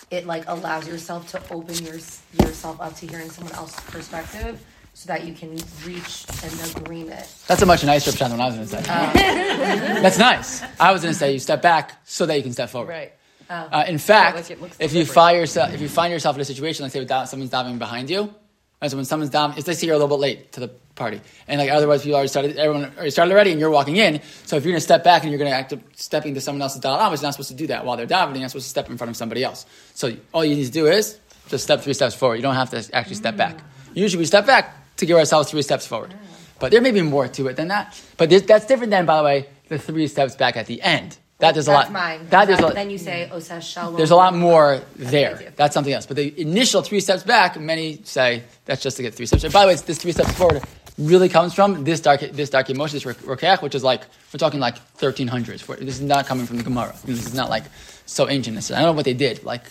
it 0.09 0.25
like 0.25 0.43
allows 0.47 0.87
yourself 0.87 1.29
to 1.31 1.41
open 1.53 1.75
your, 1.83 1.95
yourself 1.95 2.79
up 2.79 2.95
to 2.97 3.07
hearing 3.07 3.29
someone 3.29 3.53
else's 3.55 3.79
perspective, 3.85 4.63
so 5.01 5.07
that 5.07 5.25
you 5.25 5.33
can 5.33 5.57
reach 5.83 6.25
an 6.43 6.77
agreement. 6.77 7.25
That's 7.47 7.63
a 7.63 7.65
much 7.65 7.83
nicer 7.83 8.11
pshat 8.11 8.29
than 8.29 8.39
I 8.39 8.45
was 8.45 8.55
going 8.55 8.67
to 8.67 8.75
say. 8.75 8.81
That's 10.03 10.19
nice. 10.19 10.61
I 10.79 10.91
was 10.91 11.01
going 11.01 11.11
to 11.11 11.17
say 11.17 11.33
you 11.33 11.39
step 11.39 11.63
back 11.63 11.99
so 12.05 12.27
that 12.27 12.37
you 12.37 12.43
can 12.43 12.53
step 12.53 12.69
forward. 12.69 12.89
Right. 12.89 13.13
Uh, 13.49 13.83
in 13.87 13.97
fact, 13.97 14.51
like 14.61 14.71
if 14.79 14.93
you 14.93 15.03
find 15.03 15.37
yourself 15.37 15.73
if 15.73 15.81
you 15.81 15.89
find 15.89 16.13
yourself 16.13 16.35
in 16.35 16.41
a 16.41 16.45
situation 16.45 16.83
like 16.83 16.91
say 16.91 17.03
da- 17.03 17.25
someone's 17.25 17.49
diving 17.49 17.79
behind 17.79 18.11
you, 18.11 18.31
right, 18.79 18.91
so 18.91 18.95
when 18.95 19.05
someone's 19.05 19.31
diving, 19.31 19.57
it's 19.57 19.67
like 19.67 19.75
say 19.75 19.87
you're 19.87 19.95
a 19.95 19.97
little 19.97 20.15
bit 20.15 20.21
late 20.21 20.51
to 20.53 20.59
the 20.59 20.67
party, 20.93 21.19
and 21.47 21.59
like 21.59 21.71
otherwise 21.71 22.03
people 22.03 22.15
already 22.15 22.29
started, 22.29 22.55
everyone 22.57 22.93
already 22.95 23.09
started 23.09 23.33
already, 23.33 23.51
and 23.51 23.59
you're 23.59 23.71
walking 23.71 23.97
in. 23.97 24.21
So 24.45 24.55
if 24.55 24.63
you're 24.63 24.71
going 24.71 24.79
to 24.79 24.85
step 24.85 25.03
back 25.03 25.23
and 25.23 25.31
you're 25.31 25.39
going 25.39 25.51
to 25.51 25.57
act 25.57 25.73
stepping 25.99 26.35
to 26.35 26.41
someone 26.41 26.61
else's 26.61 26.79
dalam, 26.79 27.11
you're 27.11 27.21
not 27.23 27.33
supposed 27.33 27.49
to 27.49 27.55
do 27.55 27.67
that 27.67 27.85
while 27.85 27.97
they're 27.97 28.05
diving. 28.05 28.35
You're 28.35 28.43
not 28.43 28.51
supposed 28.51 28.67
to 28.67 28.69
step 28.69 28.89
in 28.89 28.97
front 28.97 29.09
of 29.09 29.17
somebody 29.17 29.43
else. 29.43 29.65
So 29.95 30.15
all 30.31 30.45
you 30.45 30.55
need 30.55 30.65
to 30.65 30.71
do 30.71 30.85
is 30.85 31.19
just 31.49 31.63
step 31.65 31.81
three 31.81 31.93
steps 31.93 32.15
forward. 32.15 32.35
You 32.35 32.43
don't 32.43 32.55
have 32.55 32.69
to 32.69 32.87
actually 32.95 33.15
step 33.15 33.35
back. 33.35 33.59
Usually 33.95 34.19
we 34.19 34.25
step 34.25 34.45
back 34.45 34.80
to 35.01 35.05
give 35.05 35.17
ourselves 35.17 35.51
three 35.51 35.61
steps 35.61 35.85
forward, 35.85 36.13
but 36.59 36.71
there 36.71 36.81
may 36.81 36.91
be 36.91 37.01
more 37.01 37.27
to 37.27 37.47
it 37.47 37.55
than 37.57 37.67
that. 37.67 38.01
But 38.17 38.29
that's 38.47 38.65
different 38.65 38.91
than, 38.91 39.05
by 39.05 39.17
the 39.17 39.23
way, 39.23 39.49
the 39.67 39.77
three 39.77 40.07
steps 40.07 40.35
back 40.35 40.55
at 40.55 40.67
the 40.67 40.81
end. 40.81 41.17
That 41.39 41.55
there's 41.55 41.67
a 41.67 41.71
lot. 41.71 41.91
mine. 41.91 42.27
That 42.29 42.45
there's 42.45 42.59
a 42.59 42.63
lot. 42.63 42.75
then 42.75 42.91
you 42.91 42.99
say 42.99 43.27
Oseh 43.33 43.63
Shalom. 43.63 43.95
There's 43.95 44.11
a 44.11 44.15
lot 44.15 44.35
more 44.35 44.79
there. 44.95 45.35
do. 45.37 45.47
That's 45.55 45.73
something 45.73 45.91
else. 45.91 46.05
But 46.05 46.17
the 46.17 46.39
initial 46.39 46.83
three 46.83 46.99
steps 46.99 47.23
back, 47.23 47.59
many 47.59 47.99
say 48.03 48.43
that's 48.65 48.83
just 48.83 48.97
to 48.97 49.03
get 49.03 49.15
three 49.15 49.25
steps. 49.25 49.43
And 49.43 49.51
By 49.51 49.61
the 49.61 49.67
way, 49.67 49.73
it's 49.73 49.81
this 49.81 49.97
three 49.97 50.11
steps 50.11 50.31
forward 50.33 50.61
really 50.99 51.29
comes 51.29 51.55
from 51.55 51.83
this 51.83 51.99
dark, 51.99 52.19
this 52.19 52.51
Darkei 52.51 52.75
Moshe, 52.75 52.91
this 52.91 53.05
rokeach, 53.05 53.63
which 53.63 53.73
is 53.73 53.83
like 53.83 54.01
we're 54.31 54.37
talking 54.37 54.59
like 54.59 54.75
1300s. 54.99 55.65
This 55.79 55.95
is 55.95 56.01
not 56.01 56.27
coming 56.27 56.45
from 56.45 56.57
the 56.57 56.63
Gemara. 56.63 56.93
This 57.05 57.25
is 57.25 57.33
not 57.33 57.49
like 57.49 57.63
so 58.05 58.29
ancient. 58.29 58.57
I 58.71 58.75
don't 58.75 58.83
know 58.83 58.91
what 58.91 59.05
they 59.05 59.15
did, 59.15 59.43
like 59.43 59.63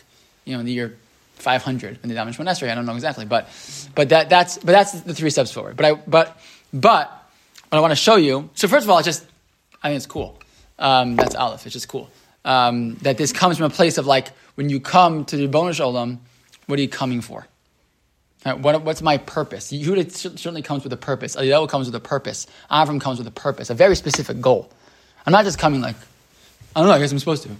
you 0.44 0.54
know, 0.54 0.60
in 0.60 0.66
the 0.66 0.72
year 0.72 0.96
500 1.40 2.02
when 2.02 2.08
they 2.08 2.14
damaged 2.14 2.38
Monastery. 2.38 2.70
I 2.70 2.74
don't 2.74 2.86
know 2.86 2.94
exactly, 2.94 3.24
but 3.24 3.48
but 3.94 4.08
that 4.10 4.28
that's 4.28 4.58
but 4.58 4.72
that's 4.72 5.00
the 5.00 5.14
three 5.14 5.30
steps 5.30 5.52
forward. 5.52 5.76
But 5.76 5.86
I 5.86 5.94
but 5.94 6.40
but 6.72 7.10
what 7.68 7.78
I 7.78 7.80
want 7.80 7.92
to 7.92 7.96
show 7.96 8.16
you. 8.16 8.50
So 8.54 8.68
first 8.68 8.84
of 8.84 8.90
all, 8.90 8.98
it's 8.98 9.06
just 9.06 9.26
I 9.82 9.88
think 9.88 9.96
it's 9.96 10.06
cool. 10.06 10.38
Um, 10.78 11.16
that's 11.16 11.34
Aleph. 11.34 11.66
It's 11.66 11.74
just 11.74 11.88
cool 11.88 12.10
um, 12.44 12.94
that 13.02 13.18
this 13.18 13.32
comes 13.32 13.56
from 13.56 13.66
a 13.66 13.70
place 13.70 13.98
of 13.98 14.06
like 14.06 14.28
when 14.54 14.68
you 14.70 14.80
come 14.80 15.24
to 15.26 15.36
the 15.36 15.46
Bonus 15.46 15.80
Olam, 15.80 16.18
what 16.66 16.78
are 16.78 16.82
you 16.82 16.88
coming 16.88 17.20
for? 17.20 17.46
Right, 18.44 18.58
what, 18.58 18.82
what's 18.82 19.02
my 19.02 19.18
purpose? 19.18 19.70
Yehuda 19.70 20.10
certainly 20.10 20.62
comes 20.62 20.82
with 20.82 20.92
a 20.92 20.96
purpose. 20.96 21.36
Eliyahu 21.36 21.68
comes 21.68 21.86
with 21.86 21.94
a 21.94 22.00
purpose. 22.00 22.46
Avram 22.70 23.00
comes 23.00 23.18
with 23.18 23.26
a 23.26 23.32
purpose, 23.32 23.68
a 23.68 23.74
very 23.74 23.94
specific 23.94 24.40
goal. 24.40 24.70
I'm 25.26 25.32
not 25.32 25.44
just 25.44 25.58
coming 25.58 25.82
like, 25.82 25.96
I 26.74 26.80
don't 26.80 26.88
know, 26.88 26.94
I 26.94 26.98
guess 26.98 27.12
I'm 27.12 27.18
supposed 27.18 27.42
to. 27.42 27.50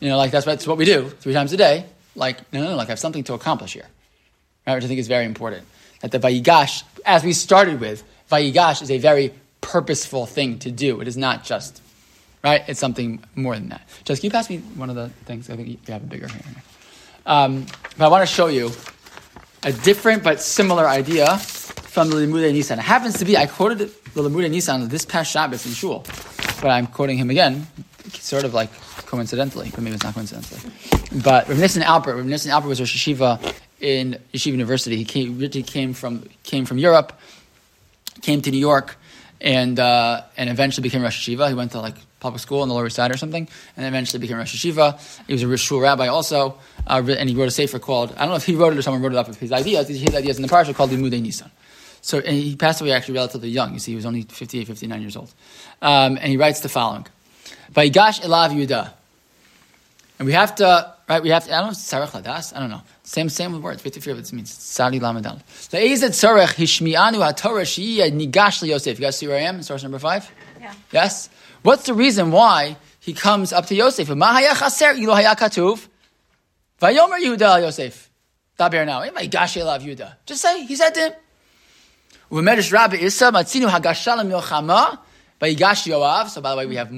You 0.00 0.08
know, 0.10 0.18
like 0.18 0.30
that's, 0.30 0.44
that's 0.44 0.66
what 0.66 0.76
we 0.76 0.84
do 0.84 1.08
three 1.08 1.32
times 1.32 1.52
a 1.52 1.56
day. 1.56 1.86
Like, 2.14 2.52
no, 2.52 2.62
no, 2.62 2.70
no, 2.70 2.76
like 2.76 2.88
I 2.88 2.92
have 2.92 2.98
something 2.98 3.24
to 3.24 3.34
accomplish 3.34 3.72
here. 3.72 3.86
Right, 4.66 4.74
which 4.74 4.84
I 4.84 4.88
think 4.88 5.00
is 5.00 5.08
very 5.08 5.24
important. 5.24 5.66
That 6.00 6.12
the 6.12 6.18
Vayigash, 6.18 6.84
as 7.04 7.24
we 7.24 7.32
started 7.32 7.80
with, 7.80 8.04
Vayigash 8.30 8.82
is 8.82 8.90
a 8.90 8.98
very 8.98 9.34
purposeful 9.60 10.26
thing 10.26 10.58
to 10.60 10.70
do. 10.70 11.00
It 11.00 11.08
is 11.08 11.16
not 11.16 11.44
just, 11.44 11.82
right? 12.44 12.62
It's 12.68 12.80
something 12.80 13.22
more 13.34 13.54
than 13.54 13.70
that. 13.70 13.82
Just 14.04 14.20
can 14.20 14.28
you 14.28 14.32
pass 14.32 14.48
me 14.50 14.58
one 14.58 14.90
of 14.90 14.96
the 14.96 15.08
things? 15.24 15.50
I 15.50 15.56
think 15.56 15.68
you 15.68 15.78
have 15.88 16.02
a 16.02 16.06
bigger 16.06 16.28
hand. 16.28 16.56
Um, 17.26 17.66
but 17.96 18.06
I 18.06 18.08
want 18.08 18.26
to 18.28 18.32
show 18.32 18.48
you 18.48 18.70
a 19.62 19.72
different 19.72 20.22
but 20.22 20.40
similar 20.40 20.88
idea 20.88 21.38
from 21.38 22.10
the 22.10 22.16
Limudei 22.16 22.52
Nissan. 22.52 22.78
It 22.78 22.80
happens 22.80 23.18
to 23.18 23.24
be, 23.24 23.36
I 23.36 23.46
quoted 23.46 23.78
the 23.78 24.22
Limudei 24.22 24.50
Nissan 24.50 24.88
this 24.88 25.04
past 25.04 25.30
Shabbos 25.30 25.66
in 25.66 25.72
Shul, 25.72 26.04
but 26.60 26.70
I'm 26.70 26.86
quoting 26.86 27.18
him 27.18 27.30
again, 27.30 27.66
sort 28.14 28.44
of 28.44 28.54
like 28.54 28.70
coincidentally, 29.06 29.70
but 29.70 29.82
maybe 29.82 29.94
it's 29.94 30.04
not 30.04 30.14
coincidentally. 30.14 30.72
But 31.22 31.48
Rav 31.48 31.58
Nissen 31.58 31.82
Alpert, 31.82 32.16
Rav 32.16 32.26
Nissen 32.26 32.50
Alpert 32.50 32.66
was 32.66 32.80
a 32.80 32.84
yeshiva 32.84 33.54
in 33.80 34.18
Yeshiva 34.32 34.52
University. 34.52 34.96
He 34.96 35.04
came, 35.04 35.38
came 35.48 35.92
from, 35.92 36.28
came 36.42 36.64
from 36.64 36.78
Europe, 36.78 37.18
came 38.22 38.40
to 38.42 38.50
New 38.50 38.58
York, 38.58 38.96
and, 39.40 39.78
uh, 39.78 40.22
and 40.36 40.48
eventually 40.48 40.82
became 40.82 41.02
Rosh 41.02 41.28
Yeshiva. 41.28 41.48
He 41.48 41.54
went 41.54 41.72
to 41.72 41.80
like 41.80 41.96
public 42.20 42.40
school 42.40 42.62
on 42.62 42.68
the 42.68 42.74
Lower 42.74 42.86
East 42.86 42.96
Side 42.96 43.10
or 43.10 43.16
something, 43.16 43.48
and 43.76 43.86
eventually 43.86 44.20
became 44.20 44.36
Rosh 44.36 44.54
Yeshiva. 44.54 44.98
He 45.26 45.32
was 45.32 45.42
a 45.42 45.56
shul 45.56 45.80
rabbi 45.80 46.06
also, 46.06 46.58
uh, 46.86 47.02
and 47.18 47.28
he 47.28 47.34
wrote 47.34 47.48
a 47.48 47.50
sefer 47.50 47.78
called, 47.78 48.12
I 48.12 48.20
don't 48.20 48.28
know 48.28 48.36
if 48.36 48.46
he 48.46 48.54
wrote 48.54 48.72
it 48.72 48.78
or 48.78 48.82
someone 48.82 49.02
wrote 49.02 49.12
it 49.12 49.18
up 49.18 49.28
with 49.28 49.38
his 49.38 49.52
ideas, 49.52 49.88
his 49.88 50.14
ideas 50.14 50.36
in 50.36 50.42
the 50.42 50.48
parsha 50.48 50.74
called 50.74 50.90
Limudei 50.90 51.20
Nisan. 51.20 51.50
So, 52.00 52.18
and 52.18 52.36
he 52.36 52.56
passed 52.56 52.80
away 52.80 52.92
actually 52.92 53.14
relatively 53.14 53.48
young. 53.48 53.72
You 53.74 53.78
see, 53.78 53.92
he 53.92 53.96
was 53.96 54.06
only 54.06 54.22
58, 54.22 54.66
59 54.66 55.00
years 55.00 55.16
old. 55.16 55.32
Um, 55.80 56.18
and 56.20 56.28
he 56.28 56.36
writes 56.36 56.60
the 56.60 56.68
following. 56.68 57.06
Vayigash 57.72 58.20
elav 58.20 58.50
Yudah. 58.50 58.92
And 60.18 60.26
we 60.26 60.34
have 60.34 60.54
to, 60.56 60.94
right, 61.08 61.22
we 61.22 61.30
have 61.30 61.46
to, 61.46 61.52
I 61.52 61.60
don't 61.60 61.68
know, 61.68 61.72
Sarach 61.72 62.10
Ladas? 62.10 62.54
I 62.54 62.60
don't 62.60 62.70
know. 62.70 62.82
Same, 63.02 63.28
same 63.28 63.60
words. 63.60 63.82
53 63.82 64.12
of 64.12 64.18
it 64.20 64.32
means 64.32 64.52
Sali 64.52 65.00
Lamadal. 65.00 65.40
Le'ezet 65.70 66.10
Sarach 66.10 66.54
Hishmianu 66.54 67.16
HaTorah 67.16 67.62
Shiyya 67.62 68.12
Nigash 68.12 68.66
Yosef. 68.66 68.98
You 68.98 69.06
guys 69.06 69.18
see 69.18 69.26
where 69.26 69.38
I 69.38 69.42
am? 69.42 69.62
Source 69.62 69.82
number 69.82 69.98
five? 69.98 70.30
Yeah. 70.60 70.72
Yes? 70.92 71.28
What's 71.62 71.86
the 71.86 71.94
reason 71.94 72.30
why 72.30 72.76
he 73.00 73.14
comes 73.14 73.52
up 73.52 73.66
to 73.66 73.74
Yosef? 73.74 74.08
Ma 74.10 74.32
haya 74.34 74.54
chaser 74.54 74.92
ilo 74.92 75.14
haya 75.14 75.34
katuv. 75.34 75.88
Vayomer 76.80 77.18
Yehuda 77.20 77.42
al 77.42 77.60
Yosef. 77.62 78.10
Daber 78.58 78.86
now. 78.86 79.00
Vayigash 79.02 79.60
elav 79.60 79.80
Yehuda. 79.80 80.16
Just 80.26 80.42
say, 80.42 80.64
he 80.66 80.76
said 80.76 80.90
to 80.90 81.00
him. 81.00 81.12
Umedrash 82.30 82.72
Rabbi 82.72 82.96
Issa 82.96 83.32
Matzinu 83.32 83.68
Hagashalam 83.68 84.30
Milchama 84.30 84.98
Vayigash 85.42 85.90
Yoav. 85.90 86.28
So 86.28 86.40
by 86.40 86.52
the 86.52 86.56
way, 86.58 86.66
we 86.66 86.76
have 86.76 86.92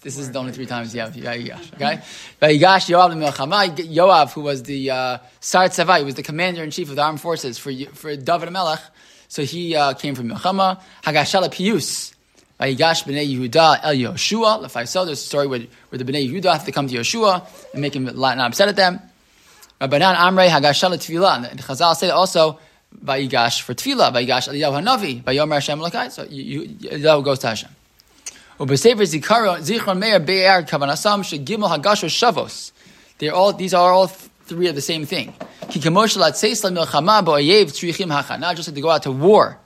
this 0.00 0.16
is 0.16 0.32
the 0.32 0.38
only 0.38 0.52
three 0.52 0.64
times 0.64 0.94
you 0.94 1.02
have 1.02 1.12
Vayigash. 1.12 1.74
Okay, 1.74 2.00
Vayigash 2.40 2.88
Yoav 2.88 3.12
Milchama. 3.12 3.76
Yoav, 3.76 4.32
who 4.32 4.40
was 4.40 4.62
the 4.62 4.90
uh, 4.90 5.18
Sar 5.40 5.68
Tzavai, 5.68 6.02
was 6.06 6.14
the 6.14 6.22
commander 6.22 6.64
in 6.64 6.70
chief 6.70 6.88
of 6.88 6.96
the 6.96 7.02
armed 7.02 7.20
forces 7.20 7.58
for 7.58 7.70
for 7.92 8.16
David 8.16 8.50
Melech. 8.52 8.80
So 9.28 9.44
he 9.44 9.76
uh, 9.76 9.92
came 9.92 10.14
from 10.14 10.30
Milchama. 10.30 10.80
Hagashala 11.04 11.54
Pius. 11.54 12.14
Vayigash 12.58 13.04
Bnei 13.04 13.36
Yehuda 13.36 13.80
El 13.82 13.94
Yoshua. 13.94 14.64
Lefaisel. 14.64 15.04
There's 15.04 15.20
a 15.20 15.22
story 15.22 15.46
where, 15.46 15.60
where 15.90 15.98
the 15.98 16.04
Bnei 16.10 16.26
Yehuda 16.26 16.52
have 16.54 16.64
to 16.64 16.72
come 16.72 16.88
to 16.88 16.94
Yoshua 16.94 17.46
and 17.74 17.82
make 17.82 17.94
him 17.94 18.04
not 18.04 18.38
upset 18.38 18.68
at 18.68 18.76
them. 18.76 18.98
Rabbanan 19.78 20.16
Amrei 20.16 20.48
Hagashala 20.48 20.96
Tefillah. 20.96 21.50
And 21.50 21.60
Chazal 21.60 21.94
say 21.94 22.08
also 22.08 22.58
Vayigash 23.04 23.60
for 23.60 23.74
Tefillah, 23.74 24.10
Vayigash 24.10 24.48
Eliyahu 24.48 24.82
Hanavi, 24.82 25.22
Vayomer 25.22 25.54
Hashem 25.54 25.78
Lakai. 25.78 26.10
So 26.10 26.24
Eliyahu 26.24 27.22
goes 27.22 27.38
to 27.40 27.48
Hashem. 27.48 27.70
They're 33.18 33.34
all 33.34 33.54
these 33.54 33.72
are 33.72 33.90
all 33.90 34.06
three 34.06 34.68
of 34.68 34.74
the 34.74 34.82
same 34.82 35.06
thing. 35.06 35.32
Not 38.40 38.56
just 38.56 38.68
like 38.68 38.74
to 38.74 38.80
go 38.82 38.90
out 38.90 39.04
to 39.04 39.12
war, 39.12 39.58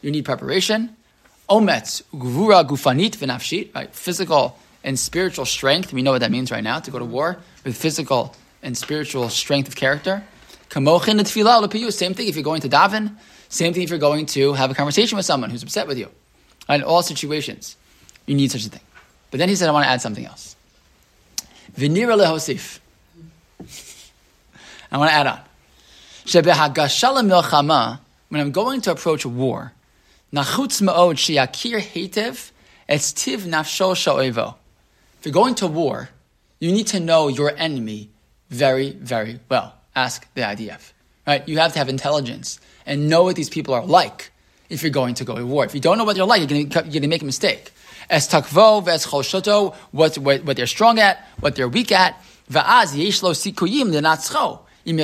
you 0.00 0.10
need 0.10 0.24
preparation. 0.24 0.96
Gufanit. 1.48 2.02
Right, 3.74 3.94
physical 3.94 4.58
and 4.82 4.98
spiritual 4.98 5.44
strength. 5.44 5.92
We 5.92 6.02
know 6.02 6.10
what 6.10 6.20
that 6.20 6.32
means 6.32 6.50
right 6.50 6.64
now 6.64 6.80
to 6.80 6.90
go 6.90 6.98
to 6.98 7.04
war 7.04 7.38
with 7.64 7.76
physical 7.76 8.34
and 8.62 8.76
spiritual 8.76 9.28
strength 9.28 9.68
of 9.68 9.76
character. 9.76 10.24
Same 10.70 12.14
thing 12.14 12.28
if 12.28 12.34
you're 12.34 12.42
going 12.42 12.62
to 12.62 12.68
daven. 12.68 13.16
Same 13.48 13.72
thing 13.72 13.82
if 13.82 13.90
you're 13.90 13.98
going 14.00 14.26
to 14.26 14.54
have 14.54 14.70
a 14.70 14.74
conversation 14.74 15.16
with 15.16 15.26
someone 15.26 15.50
who's 15.50 15.62
upset 15.62 15.86
with 15.86 15.98
you. 15.98 16.08
In 16.68 16.82
all 16.82 17.02
situations, 17.02 17.76
you 18.26 18.34
need 18.34 18.50
such 18.50 18.66
a 18.66 18.68
thing. 18.68 18.80
But 19.30 19.38
then 19.38 19.48
he 19.48 19.56
said, 19.56 19.68
I 19.68 19.72
want 19.72 19.84
to 19.84 19.90
add 19.90 20.00
something 20.00 20.26
else. 20.26 20.56
Vinira 21.76 22.16
lehosif. 22.16 22.78
I 24.90 24.98
want 24.98 25.10
to 25.10 25.14
add 25.14 25.26
on. 25.26 25.40
Shebehagashala 26.26 27.26
milchama, 27.26 28.00
when 28.28 28.40
I'm 28.40 28.52
going 28.52 28.80
to 28.82 28.92
approach 28.92 29.24
war, 29.24 29.72
nachutz 30.32 30.82
ma'od 30.82 31.16
sheyakir 31.16 31.80
hetev 31.80 32.50
es 32.88 33.12
tiv 33.12 33.42
nafsho 33.42 33.94
sho'evo. 33.94 34.54
If 35.18 35.26
you're 35.26 35.32
going 35.32 35.54
to 35.56 35.66
war, 35.66 36.10
you 36.60 36.72
need 36.72 36.88
to 36.88 37.00
know 37.00 37.28
your 37.28 37.56
enemy 37.56 38.10
very, 38.50 38.90
very 38.90 39.40
well. 39.48 39.74
Ask 39.96 40.32
the 40.34 40.42
IDF. 40.42 40.92
Right? 41.26 41.46
You 41.48 41.58
have 41.58 41.72
to 41.72 41.78
have 41.78 41.88
intelligence 41.88 42.60
and 42.84 43.08
know 43.08 43.22
what 43.24 43.36
these 43.36 43.48
people 43.48 43.74
are 43.74 43.84
like 43.84 44.30
if 44.68 44.82
you're 44.82 44.90
going 44.90 45.14
to 45.14 45.24
go 45.24 45.36
to 45.36 45.46
war. 45.46 45.64
If 45.64 45.74
you 45.74 45.80
don't 45.80 45.98
know 45.98 46.04
what 46.04 46.16
they're 46.16 46.24
like, 46.24 46.40
you're 46.40 46.64
going 46.66 46.82
to 46.90 47.08
make 47.08 47.22
a 47.22 47.24
mistake. 47.24 47.72
Es 48.12 48.28
takvo 48.28 48.84
ves 48.84 49.06
choshoto, 49.06 49.74
what, 49.90 50.18
what, 50.18 50.44
what 50.44 50.54
they're 50.54 50.66
strong 50.66 50.98
at, 50.98 51.26
what 51.40 51.56
they're 51.56 51.66
weak 51.66 51.90
at. 51.92 52.22
Va'az 52.50 52.94
yesh 52.94 53.22
lo 53.22 53.30
sikuyim 53.30 53.90
lenatzcho. 53.90 54.58
You 54.84 54.96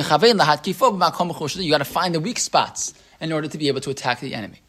got 1.71 1.77
to 1.79 1.85
find 1.85 2.13
the 2.13 2.19
weak 2.19 2.37
spots 2.37 2.93
in 3.19 3.31
order 3.31 3.47
to 3.47 3.57
be 3.57 3.67
able 3.67 3.81
to 3.81 3.89
attack 3.89 4.19
the 4.19 4.35
enemy. 4.35 4.59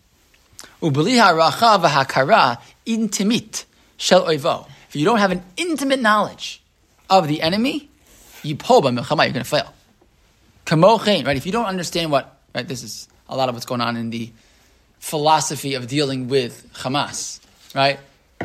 intimit 2.87 3.64
shel 3.98 4.24
oivo. 4.24 4.68
If 4.88 4.96
you 4.96 5.05
don't 5.05 5.18
have 5.18 5.33
an 5.33 5.42
intimate 5.59 6.00
knowledge 6.00 6.62
of 7.11 7.29
the 7.29 7.42
enemy, 7.42 7.90
you 8.42 8.57
pull 8.57 8.81
by 8.81 8.90
milchama, 8.90 9.24
you're 9.24 9.35
going 9.35 9.44
to 9.44 9.50
fail. 9.50 9.74
Kamochein, 10.64 11.26
right? 11.26 11.37
If 11.37 11.44
you 11.44 11.53
don't 11.53 11.66
understand 11.66 12.11
what, 12.11 12.38
right, 12.55 12.66
this 12.66 12.83
is 12.83 13.07
a 13.29 13.37
lot 13.37 13.50
of 13.50 13.55
what's 13.55 13.66
going 13.66 13.83
on 13.83 13.98
in 13.98 14.09
the 14.09 14.31
philosophy 14.98 15.74
of 15.74 15.88
dealing 15.88 16.29
with 16.29 16.66
Hamas, 16.72 17.40
right? 17.74 18.00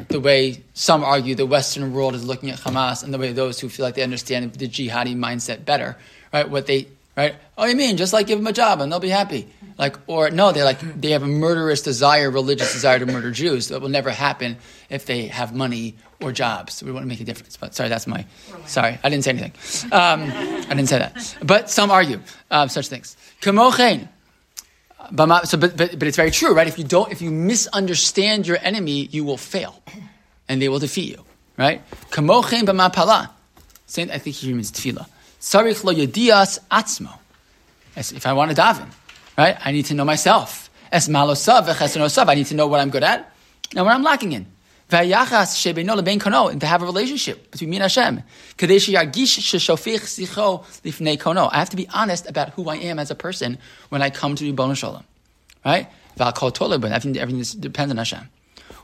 The 0.07 0.19
way 0.19 0.63
some 0.73 1.03
argue 1.03 1.35
the 1.35 1.45
Western 1.45 1.93
world 1.93 2.15
is 2.15 2.25
looking 2.25 2.49
at 2.49 2.59
Hamas 2.59 3.03
and 3.03 3.13
the 3.13 3.17
way 3.17 3.33
those 3.33 3.59
who 3.59 3.69
feel 3.69 3.85
like 3.85 3.95
they 3.95 4.03
understand 4.03 4.53
the 4.53 4.67
jihadi 4.67 5.15
mindset 5.15 5.65
better, 5.65 5.97
right? 6.33 6.49
What 6.49 6.67
they, 6.67 6.87
right? 7.17 7.35
Oh, 7.57 7.65
you 7.65 7.75
mean 7.75 7.97
just 7.97 8.13
like 8.13 8.27
give 8.27 8.39
them 8.39 8.47
a 8.47 8.53
job 8.53 8.81
and 8.81 8.91
they'll 8.91 8.99
be 8.99 9.09
happy? 9.09 9.47
Like, 9.77 9.97
or 10.07 10.29
no, 10.29 10.51
they're 10.51 10.63
like, 10.63 10.79
they 10.79 11.11
have 11.11 11.23
a 11.23 11.27
murderous 11.27 11.81
desire, 11.81 12.31
religious 12.31 12.71
desire 12.71 12.99
to 12.99 13.05
murder 13.05 13.31
Jews. 13.31 13.67
That 13.69 13.81
will 13.81 13.89
never 13.89 14.09
happen 14.09 14.57
if 14.89 15.05
they 15.05 15.27
have 15.27 15.53
money 15.53 15.95
or 16.21 16.31
jobs. 16.31 16.81
We 16.81 16.91
want 16.91 17.03
to 17.03 17.07
make 17.07 17.19
a 17.19 17.25
difference. 17.25 17.57
But 17.57 17.75
sorry, 17.75 17.89
that's 17.89 18.07
my, 18.07 18.25
sorry, 18.65 18.97
I 19.03 19.09
didn't 19.09 19.25
say 19.25 19.31
anything. 19.31 19.51
Um, 19.91 20.23
I 20.23 20.69
didn't 20.69 20.87
say 20.87 20.99
that. 20.99 21.37
But 21.43 21.69
some 21.69 21.91
argue 21.91 22.21
um, 22.51 22.69
such 22.69 22.87
things. 22.87 23.17
Kamochein. 25.13 25.45
So, 25.47 25.57
but, 25.57 25.77
but, 25.77 25.97
but 25.99 26.07
it's 26.07 26.17
very 26.17 26.31
true, 26.31 26.53
right? 26.53 26.67
If 26.67 26.77
you 26.77 26.83
don't, 26.83 27.11
if 27.11 27.21
you 27.21 27.31
misunderstand 27.31 28.47
your 28.47 28.57
enemy, 28.61 29.07
you 29.11 29.23
will 29.23 29.37
fail, 29.37 29.81
and 30.49 30.61
they 30.61 30.69
will 30.69 30.79
defeat 30.79 31.11
you, 31.11 31.23
right? 31.57 31.81
Same, 33.87 34.09
I 34.11 34.17
think 34.17 34.35
he 34.35 34.53
means 34.53 34.71
tefillah. 34.71 35.07
Sarich 35.39 35.83
lo 35.83 35.93
yedias 35.93 36.59
atzmo. 36.71 37.19
If 37.95 38.25
I 38.25 38.33
want 38.33 38.51
to 38.51 38.61
daven, 38.61 38.89
right? 39.37 39.57
I 39.63 39.71
need 39.71 39.85
to 39.85 39.93
know 39.93 40.05
myself. 40.05 40.69
Es 40.91 41.07
malosav. 41.07 42.29
I 42.29 42.35
need 42.35 42.47
to 42.47 42.55
know 42.55 42.67
what 42.67 42.79
I'm 42.79 42.89
good 42.89 43.03
at 43.03 43.31
and 43.75 43.85
what 43.85 43.93
I'm 43.93 44.03
lacking 44.03 44.31
in. 44.33 44.47
V'ayachas 44.89 46.19
kono, 46.19 46.51
and 46.51 46.61
to 46.61 46.67
have 46.67 46.83
a 46.83 46.85
relationship 46.85 47.51
between 47.51 47.71
me 47.71 47.77
and 47.77 47.83
Hashem. 47.83 48.21
Kadesh 48.57 48.87
yargish 48.87 49.39
sheshofich 49.39 50.01
sicho 50.01 50.63
lifnei 50.83 51.17
kono. 51.17 51.49
I 51.51 51.57
have 51.57 51.71
to 51.71 51.75
be 51.75 51.87
honest 51.93 52.29
about 52.29 52.51
who 52.51 52.69
I 52.69 52.75
am 52.75 52.99
as 52.99 53.09
a 53.09 53.15
person 53.15 53.57
when 53.89 54.01
I 54.01 54.11
come 54.11 54.35
to 54.35 54.43
Ribbono 54.43 54.77
Shel 54.77 54.93
Olam. 54.93 55.03
Right? 55.65 55.87
V'akol 56.17 56.53
tolebun. 56.53 56.91
Everything, 56.91 57.19
everything 57.19 57.61
depends 57.61 57.91
on 57.91 57.97
Hashem. 57.97 58.29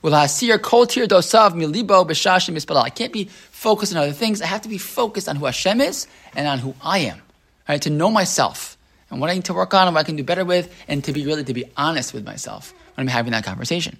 Mispalal. 0.04 2.84
I 2.84 2.90
can't 2.90 3.14
be 3.14 3.26
focused 3.26 3.96
on 3.96 4.02
other 4.02 4.12
things. 4.12 4.42
I 4.42 4.48
have 4.48 4.62
to 4.62 4.70
be 4.70 4.80
focused 4.80 5.30
on 5.30 5.36
who 5.36 5.46
Hashem 5.46 5.82
is 5.82 6.08
and 6.36 6.48
on 6.48 6.58
who 6.58 6.74
I 6.82 6.98
am. 7.00 7.22
Right? 7.70 7.80
To 7.84 7.92
know 7.92 8.10
myself 8.10 8.76
and 9.12 9.22
what 9.22 9.30
I 9.30 9.36
need 9.36 9.46
to 9.46 9.54
work 9.54 9.76
on 9.76 9.88
and 9.88 9.94
what 9.94 10.02
I 10.02 10.04
can 10.04 10.16
do 10.16 10.24
better 10.24 10.46
with, 10.46 10.74
and 10.88 11.04
to 11.04 11.12
be 11.12 11.26
really 11.26 11.44
to 11.44 11.54
be 11.54 11.66
honest 11.78 12.14
with 12.14 12.26
myself 12.26 12.74
when 12.96 13.06
I'm 13.06 13.12
having 13.12 13.34
that 13.34 13.44
conversation. 13.44 14.00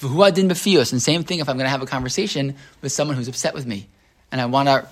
V'huadin 0.00 0.48
befios, 0.48 0.92
and 0.92 1.02
same 1.02 1.24
thing 1.24 1.40
if 1.40 1.48
I'm 1.48 1.56
going 1.56 1.66
to 1.66 1.70
have 1.70 1.82
a 1.82 1.86
conversation 1.86 2.56
with 2.80 2.90
someone 2.92 3.16
who's 3.16 3.28
upset 3.28 3.54
with 3.54 3.66
me, 3.66 3.86
and 4.32 4.40
I 4.40 4.46
want 4.46 4.68
to 4.68 4.86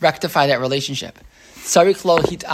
rectify 0.00 0.48
that 0.48 0.60
relationship. 0.60 1.18
Hit 1.54 2.44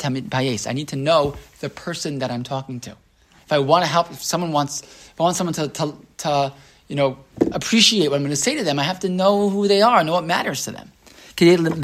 tamid 0.00 0.30
payes. 0.30 0.66
I 0.66 0.72
need 0.72 0.88
to 0.88 0.96
know 0.96 1.36
the 1.60 1.70
person 1.70 2.18
that 2.20 2.30
I'm 2.30 2.42
talking 2.42 2.80
to. 2.80 2.90
If 2.90 3.52
I 3.52 3.58
want 3.58 3.84
to 3.84 3.90
help, 3.90 4.10
if 4.10 4.22
someone 4.22 4.52
wants, 4.52 4.82
if 4.82 5.14
I 5.18 5.22
want 5.22 5.36
someone 5.36 5.54
to, 5.54 5.68
to, 5.68 5.94
to 6.18 6.52
you 6.88 6.96
know, 6.96 7.18
appreciate 7.52 8.08
what 8.08 8.16
I'm 8.16 8.22
going 8.22 8.30
to 8.30 8.36
say 8.36 8.56
to 8.56 8.64
them, 8.64 8.78
I 8.78 8.82
have 8.82 9.00
to 9.00 9.08
know 9.08 9.48
who 9.48 9.68
they 9.68 9.82
are, 9.82 10.02
know 10.04 10.12
what 10.12 10.24
matters 10.24 10.64
to 10.64 10.72
them. 10.72 10.90
How 11.38 11.46
am 11.46 11.66
I 11.66 11.78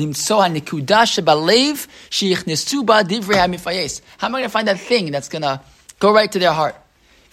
going 4.38 4.42
to 4.42 4.48
find 4.48 4.68
that 4.68 4.78
thing 4.78 5.10
that's 5.10 5.28
going 5.28 5.42
to 5.42 5.60
go 5.98 6.12
right 6.12 6.30
to 6.32 6.38
their 6.38 6.52
heart? 6.52 6.76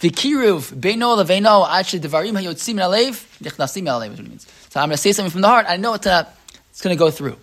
V'kiruv 0.04 0.74
beino 0.74 1.16
leveino 1.16 1.66
actually 1.66 2.00
devarim 2.00 2.38
hayotzim 2.38 2.76
alev 2.76 3.24
nichnasim 3.42 3.84
alev 3.84 4.12
is 4.12 4.18
what 4.18 4.26
it 4.26 4.28
means. 4.28 4.46
So 4.68 4.78
I'm 4.78 4.88
going 4.88 4.96
to 4.96 5.02
say 5.02 5.12
something 5.12 5.30
from 5.30 5.40
the 5.40 5.48
heart. 5.48 5.64
I 5.66 5.78
know 5.78 5.94
it's, 5.94 6.06
uh, 6.06 6.28
it's 6.68 6.82
going 6.82 6.94
to 6.94 6.98
go 6.98 7.10
through. 7.10 7.38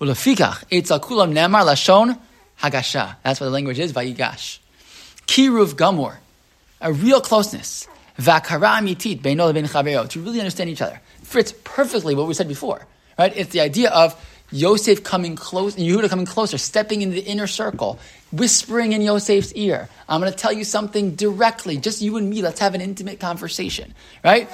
Ulefikach 0.00 0.64
etzel 0.70 1.00
kulam 1.00 1.32
nemar 1.32 1.64
lashon 1.64 2.16
hagasha. 2.60 3.16
That's 3.24 3.40
what 3.40 3.46
the 3.46 3.50
language 3.50 3.80
is. 3.80 3.92
Vayigash. 3.92 4.60
Kiruv 5.26 5.74
gamor, 5.74 6.18
a 6.80 6.92
real 6.92 7.20
closeness. 7.20 7.88
Vakara 8.16 8.80
mitit 8.80 9.20
beino 9.20 9.52
levein 9.52 9.68
chavero 9.68 10.08
to 10.08 10.20
really 10.20 10.38
understand 10.38 10.70
each 10.70 10.80
other. 10.80 11.00
Fits 11.24 11.52
perfectly 11.64 12.14
what 12.14 12.28
we 12.28 12.34
said 12.34 12.46
before. 12.46 12.86
Right? 13.18 13.36
It's 13.36 13.50
the 13.50 13.60
idea 13.60 13.90
of 13.90 14.14
Yosef 14.50 15.04
coming 15.04 15.36
close, 15.36 15.76
Yehuda 15.76 16.08
coming 16.08 16.24
closer, 16.24 16.56
stepping 16.56 17.02
into 17.02 17.14
the 17.14 17.22
inner 17.22 17.46
circle, 17.46 17.98
whispering 18.32 18.92
in 18.92 19.02
Yosef's 19.02 19.52
ear. 19.52 19.88
I'm 20.08 20.20
going 20.20 20.32
to 20.32 20.38
tell 20.38 20.52
you 20.52 20.64
something 20.64 21.14
directly, 21.14 21.76
just 21.76 22.00
you 22.00 22.16
and 22.16 22.30
me. 22.30 22.40
Let's 22.40 22.60
have 22.60 22.74
an 22.74 22.80
intimate 22.80 23.20
conversation, 23.20 23.94
right? 24.24 24.48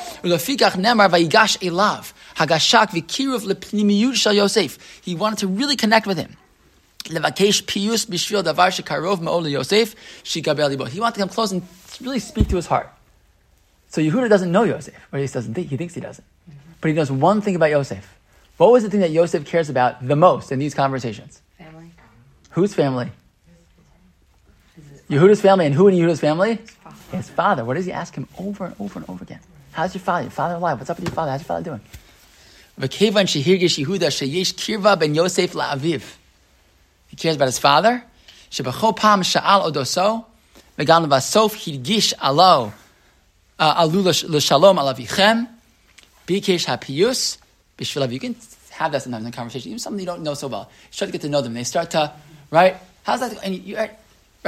He 5.03 5.15
wanted 5.15 5.39
to 5.39 5.47
really 5.47 5.77
connect 5.77 6.07
with 6.07 6.19
him. 6.19 6.37
He 7.07 7.15
wanted 11.01 11.15
to 11.15 11.21
come 11.21 11.29
close 11.29 11.53
and 11.53 11.63
really 12.01 12.19
speak 12.19 12.49
to 12.49 12.57
his 12.57 12.67
heart. 12.67 12.91
So 13.89 14.01
Yehuda 14.01 14.29
doesn't 14.29 14.51
know 14.51 14.65
Yosef, 14.65 14.95
or 15.13 15.19
at 15.19 15.21
least 15.21 15.35
doesn't 15.35 15.55
think, 15.55 15.69
he 15.69 15.77
thinks 15.77 15.95
he 15.95 16.01
doesn't. 16.01 16.27
But 16.81 16.89
he 16.89 16.95
knows 16.95 17.13
one 17.13 17.41
thing 17.43 17.55
about 17.55 17.71
Yosef. 17.71 18.14
What 18.57 18.71
was 18.71 18.85
the 18.85 18.91
thing 18.91 19.01
that 19.01 19.11
Yosef 19.11 19.45
cares 19.45 19.69
about 19.69 20.07
the 20.07 20.15
most 20.15 20.53
in 20.53 20.59
these 20.59 20.75
conversations? 20.75 21.43
Family. 21.59 21.91
Whose 22.51 22.73
family? 22.73 23.11
Yehuda's 25.11 25.41
family. 25.41 25.67
And 25.67 25.75
who 25.75 25.89
in 25.89 25.95
Yehuda's 25.95 26.21
family? 26.21 26.57
His 26.57 26.71
father. 26.71 27.17
His 27.17 27.31
father. 27.31 27.65
What 27.65 27.75
does 27.75 27.87
he 27.87 27.93
ask 27.93 28.15
him 28.15 28.29
over 28.39 28.67
and 28.67 28.75
over 28.79 29.01
and 29.01 29.09
over 29.09 29.25
again? 29.25 29.41
How's 29.73 29.95
your 29.95 30.03
father? 30.03 30.23
Your 30.23 30.31
father 30.31 30.55
alive? 30.55 30.79
What's 30.79 30.89
up 30.89 30.99
with 30.99 31.09
your 31.09 31.15
father? 31.15 31.33
How's 31.33 31.41
your 31.41 31.47
father 31.47 31.65
doing? 31.65 31.81
V'kevan 32.81 33.27
shehirgish 33.27 33.85
Yehuda 33.85 34.09
sheyesh 34.09 34.55
kirva 34.55 34.99
ben 34.99 35.15
Yosef 35.15 35.53
la'aviv. 35.53 36.15
He 37.09 37.17
cares 37.17 37.37
about 37.37 37.47
his 37.47 37.59
father. 37.59 38.05
Shebecho 38.51 38.97
pam 38.97 39.23
sha'al 39.23 39.71
odoso. 39.71 40.27
V'gam 40.79 41.07
levasof 41.07 41.55
hirgish 41.55 42.15
alo. 42.21 42.73
Uh, 43.59 43.75
alu 43.79 44.01
l'shalom 44.03 44.77
alavichem. 44.77 45.49
Bikesh 46.29 46.67
hapiyus. 46.67 47.39
Bishvilav. 47.79 48.13
You 48.13 48.21
can 48.21 48.37
have 48.71 48.93
that 48.93 49.03
sometimes 49.03 49.25
in 49.25 49.33
conversation, 49.33 49.71
even 49.71 49.79
someone 49.79 50.01
you 50.01 50.07
don't 50.07 50.23
know 50.23 50.35
so 50.35 50.49
well. 50.49 50.71
You 50.91 50.93
start 50.93 51.09
to 51.09 51.13
get 51.13 51.23
to 51.23 51.29
know 51.29 51.41
them. 51.41 51.55
They 51.55 51.65
start 51.65 51.91
to, 51.93 52.13
right? 52.51 52.77
How's 53.05 53.21
that? 53.21 53.45
And 53.45 53.55
you, 53.55 53.77
right? 53.77 53.93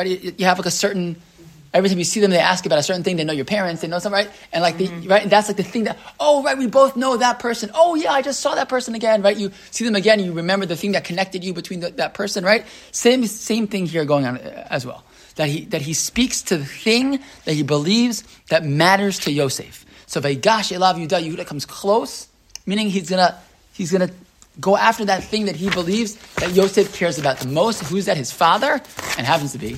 You 0.04 0.44
have 0.44 0.58
like 0.58 0.66
a 0.66 0.70
certain 0.70 1.16
Every 1.76 1.90
time 1.90 1.98
you 1.98 2.04
see 2.04 2.20
them, 2.20 2.30
they 2.30 2.38
ask 2.38 2.64
about 2.64 2.78
a 2.78 2.82
certain 2.82 3.02
thing. 3.02 3.16
They 3.16 3.24
know 3.24 3.34
your 3.34 3.44
parents. 3.44 3.82
They 3.82 3.88
know 3.88 3.98
something, 3.98 4.24
right? 4.24 4.30
And 4.50 4.62
like, 4.62 4.78
the, 4.78 4.88
right? 5.06 5.20
And 5.20 5.30
that's 5.30 5.48
like 5.48 5.58
the 5.58 5.62
thing 5.62 5.84
that, 5.84 5.98
oh, 6.18 6.42
right, 6.42 6.56
we 6.56 6.66
both 6.66 6.96
know 6.96 7.18
that 7.18 7.38
person. 7.38 7.70
Oh, 7.74 7.94
yeah, 7.94 8.12
I 8.12 8.22
just 8.22 8.40
saw 8.40 8.54
that 8.54 8.70
person 8.70 8.94
again, 8.94 9.20
right? 9.20 9.36
You 9.36 9.50
see 9.70 9.84
them 9.84 9.94
again, 9.94 10.18
you 10.20 10.32
remember 10.32 10.64
the 10.64 10.74
thing 10.74 10.92
that 10.92 11.04
connected 11.04 11.44
you 11.44 11.52
between 11.52 11.80
the, 11.80 11.90
that 11.90 12.14
person, 12.14 12.44
right? 12.44 12.64
Same, 12.92 13.26
same 13.26 13.66
thing 13.66 13.84
here 13.84 14.06
going 14.06 14.24
on 14.24 14.38
uh, 14.38 14.66
as 14.70 14.86
well. 14.86 15.04
That 15.34 15.48
he, 15.48 15.66
that 15.66 15.82
he 15.82 15.92
speaks 15.92 16.40
to 16.42 16.56
the 16.56 16.64
thing 16.64 17.20
that 17.44 17.52
he 17.52 17.62
believes 17.62 18.24
that 18.48 18.64
matters 18.64 19.18
to 19.20 19.30
Yosef. 19.30 19.84
So, 20.06 20.22
Vayigash 20.22 20.74
Elav 20.74 20.94
Yudah, 20.94 21.22
Yehuda 21.22 21.46
comes 21.46 21.66
close, 21.66 22.28
meaning 22.66 22.90
he's 22.90 23.08
gonna, 23.08 23.38
he's 23.72 23.90
gonna 23.92 24.10
go 24.60 24.76
after 24.76 25.04
that 25.06 25.22
thing 25.24 25.46
that 25.46 25.56
he 25.56 25.70
believes 25.70 26.16
that 26.36 26.52
Yosef 26.52 26.94
cares 26.94 27.18
about 27.18 27.38
the 27.38 27.48
most. 27.48 27.82
Who's 27.84 28.06
that? 28.06 28.16
His 28.16 28.32
father, 28.32 28.80
and 29.16 29.26
happens 29.26 29.52
to 29.52 29.58
be 29.58 29.76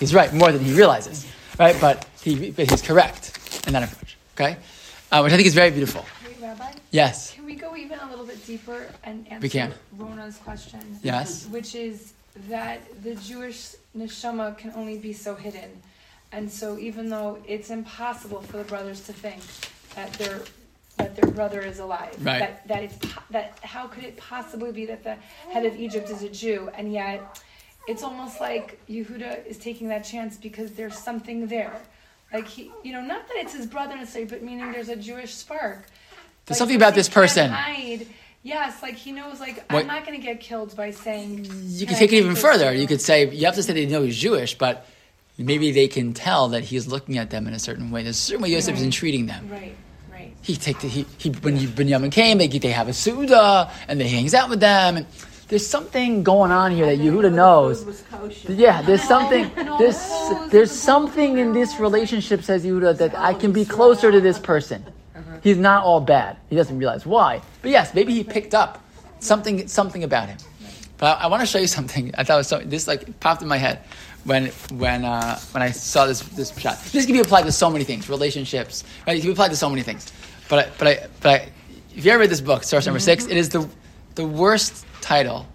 He's 0.00 0.14
right 0.14 0.32
more 0.32 0.50
than 0.50 0.64
he 0.64 0.72
realizes, 0.72 1.26
right? 1.58 1.76
But 1.78 2.06
he, 2.22 2.50
but 2.52 2.70
he's 2.70 2.80
correct 2.80 3.38
in 3.66 3.74
that 3.74 3.82
approach. 3.82 4.16
Okay, 4.34 4.56
uh, 5.12 5.20
which 5.20 5.32
I 5.34 5.36
think 5.36 5.46
is 5.46 5.52
very 5.54 5.70
beautiful. 5.70 6.06
Hey, 6.24 6.34
Rabbi, 6.40 6.72
Yes. 6.90 7.34
can 7.34 7.44
we 7.44 7.54
go 7.54 7.76
even 7.76 7.98
a 7.98 8.08
little 8.08 8.24
bit 8.24 8.44
deeper 8.46 8.86
and 9.04 9.26
answer 9.28 9.42
We 9.42 9.50
can. 9.50 9.74
Rona's 9.98 10.38
question? 10.38 10.80
Yes. 11.02 11.46
Which 11.48 11.74
is 11.74 12.14
that 12.48 12.80
the 13.02 13.14
Jewish 13.16 13.74
neshama 13.94 14.56
can 14.56 14.72
only 14.74 14.96
be 14.96 15.12
so 15.12 15.34
hidden. 15.34 15.70
And 16.32 16.50
so 16.50 16.78
even 16.78 17.10
though 17.10 17.38
it's 17.46 17.68
impossible 17.68 18.40
for 18.40 18.56
the 18.56 18.64
brothers 18.64 19.00
to 19.02 19.12
think 19.12 19.42
that 19.96 20.12
their 20.14 20.40
that 21.02 21.16
their 21.16 21.30
brother 21.30 21.60
is 21.60 21.78
alive, 21.78 22.14
Right. 22.20 22.38
that 22.40 22.68
that 22.68 22.82
it's 22.84 22.96
that 23.30 23.58
how 23.62 23.86
could 23.86 24.04
it 24.04 24.16
possibly 24.16 24.72
be 24.72 24.86
that 24.86 25.02
the 25.04 25.16
head 25.52 25.64
of 25.66 25.76
Egypt 25.76 26.08
is 26.10 26.22
a 26.22 26.28
Jew 26.28 26.70
and 26.76 26.92
yet 26.92 27.42
it's 27.88 28.02
almost 28.02 28.40
like 28.40 28.78
Yehuda 28.88 29.46
is 29.46 29.56
taking 29.58 29.88
that 29.88 30.04
chance 30.04 30.36
because 30.36 30.72
there's 30.72 30.96
something 30.98 31.46
there. 31.48 31.80
Like 32.32 32.46
he, 32.46 32.70
you 32.84 32.92
know, 32.92 33.00
not 33.00 33.26
that 33.28 33.36
it's 33.38 33.54
his 33.54 33.66
brother 33.66 33.96
necessarily, 33.96 34.30
but 34.30 34.42
meaning 34.42 34.70
there's 34.70 34.88
a 34.88 34.96
Jewish 34.96 35.34
spark. 35.34 35.86
There's 36.46 36.58
something 36.58 36.76
about 36.76 36.94
this 36.94 37.08
person. 37.08 37.50
hide. 37.50 38.06
Yes, 38.42 38.82
like 38.82 38.94
he 38.94 39.12
knows. 39.12 39.40
Like 39.40 39.56
What- 39.70 39.80
I'm 39.82 39.86
not 39.86 40.06
going 40.06 40.18
to 40.20 40.24
get 40.24 40.40
killed 40.40 40.76
by 40.76 40.90
saying. 40.92 41.44
You 41.46 41.86
"Can 41.86 41.88
could 41.88 41.96
take 41.98 42.12
it 42.12 42.16
even 42.16 42.36
further. 42.36 42.72
You 42.72 42.86
could 42.86 43.00
say 43.00 43.28
you 43.30 43.44
have 43.46 43.54
to 43.56 43.62
say 43.62 43.72
they 43.72 43.86
know 43.86 44.02
he's 44.02 44.16
Jewish, 44.16 44.56
but 44.56 44.86
maybe 45.36 45.72
they 45.72 45.88
can 45.88 46.12
tell 46.14 46.48
that 46.48 46.64
he's 46.64 46.86
looking 46.86 47.18
at 47.18 47.30
them 47.30 47.46
in 47.46 47.54
a 47.54 47.58
certain 47.58 47.90
way. 47.90 48.02
There's 48.02 48.16
a 48.16 48.20
certain 48.20 48.42
way 48.42 48.50
Yosef 48.50 48.76
is 48.76 48.82
entreating 48.82 49.26
them. 49.26 49.48
Right, 49.50 49.60
right. 49.62 49.76
He 50.42 50.56
take 50.56 50.80
the, 50.80 50.88
he, 50.88 51.06
he 51.18 51.30
when 51.30 51.56
he, 51.56 51.66
Binyamin 51.66 52.10
came, 52.10 52.38
they 52.38 52.48
they 52.48 52.70
have 52.70 52.88
a 52.88 52.92
seudah 52.92 53.70
and 53.88 54.00
they 54.00 54.08
hangs 54.08 54.34
out 54.34 54.48
with 54.48 54.60
them. 54.60 54.96
And 54.96 55.06
there's 55.48 55.66
something 55.66 56.22
going 56.22 56.50
on 56.50 56.70
here 56.70 56.86
that 56.86 56.98
Yehuda 56.98 57.32
knows. 57.32 58.04
Yeah, 58.48 58.82
there's 58.82 59.02
something. 59.14 59.50
There's 59.78 60.00
there's 60.50 60.70
something 60.70 61.38
in 61.38 61.52
this 61.52 61.78
relationship, 61.78 62.42
says 62.42 62.64
Yehuda, 62.64 62.98
that 62.98 63.18
I 63.18 63.34
can 63.34 63.52
be 63.52 63.64
closer 63.64 64.10
to 64.10 64.20
this 64.20 64.38
person. 64.38 64.84
He's 65.42 65.58
not 65.58 65.84
all 65.84 66.00
bad. 66.00 66.36
He 66.48 66.56
doesn't 66.56 66.78
realize 66.78 67.06
why. 67.06 67.42
But 67.62 67.70
yes, 67.70 67.94
maybe 67.94 68.14
he 68.14 68.24
picked 68.24 68.54
up 68.54 68.82
something 69.18 69.66
something 69.68 70.04
about 70.04 70.28
him. 70.28 70.38
But 70.98 71.18
I, 71.18 71.24
I 71.24 71.26
want 71.26 71.40
to 71.40 71.46
show 71.46 71.58
you 71.58 71.66
something. 71.66 72.14
I 72.16 72.24
thought 72.24 72.34
it 72.34 72.36
was 72.38 72.48
so, 72.48 72.58
this 72.60 72.86
like 72.86 73.18
popped 73.20 73.42
in 73.42 73.48
my 73.48 73.56
head 73.58 73.82
when 74.24 74.46
when 74.72 75.04
uh, 75.04 75.38
when 75.52 75.62
I 75.62 75.70
saw 75.70 76.06
this 76.06 76.20
this 76.20 76.56
shot. 76.58 76.78
This 76.92 77.06
can 77.06 77.14
be 77.14 77.20
applied 77.20 77.42
to 77.42 77.52
so 77.52 77.70
many 77.70 77.84
things, 77.84 78.08
relationships. 78.08 78.84
Right? 79.06 79.16
It 79.16 79.20
can 79.20 79.28
be 79.28 79.32
applied 79.32 79.50
to 79.50 79.56
so 79.56 79.68
many 79.68 79.82
things. 79.82 80.12
But 80.50 80.66
I, 80.66 80.70
but 80.78 80.88
I, 80.88 81.06
but 81.22 81.28
I, 81.30 81.48
if 81.96 82.04
you 82.04 82.10
ever 82.10 82.20
read 82.20 82.30
this 82.30 82.42
book, 82.42 82.64
source 82.64 82.84
number 82.84 82.98
six, 82.98 83.22
mm-hmm. 83.22 83.32
it 83.32 83.38
is 83.38 83.48
the 83.48 83.66
the 84.16 84.26
worst 84.26 84.84
title 85.00 85.46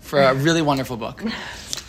for 0.00 0.22
a 0.22 0.34
really 0.34 0.62
wonderful 0.62 0.96
book. 0.96 1.22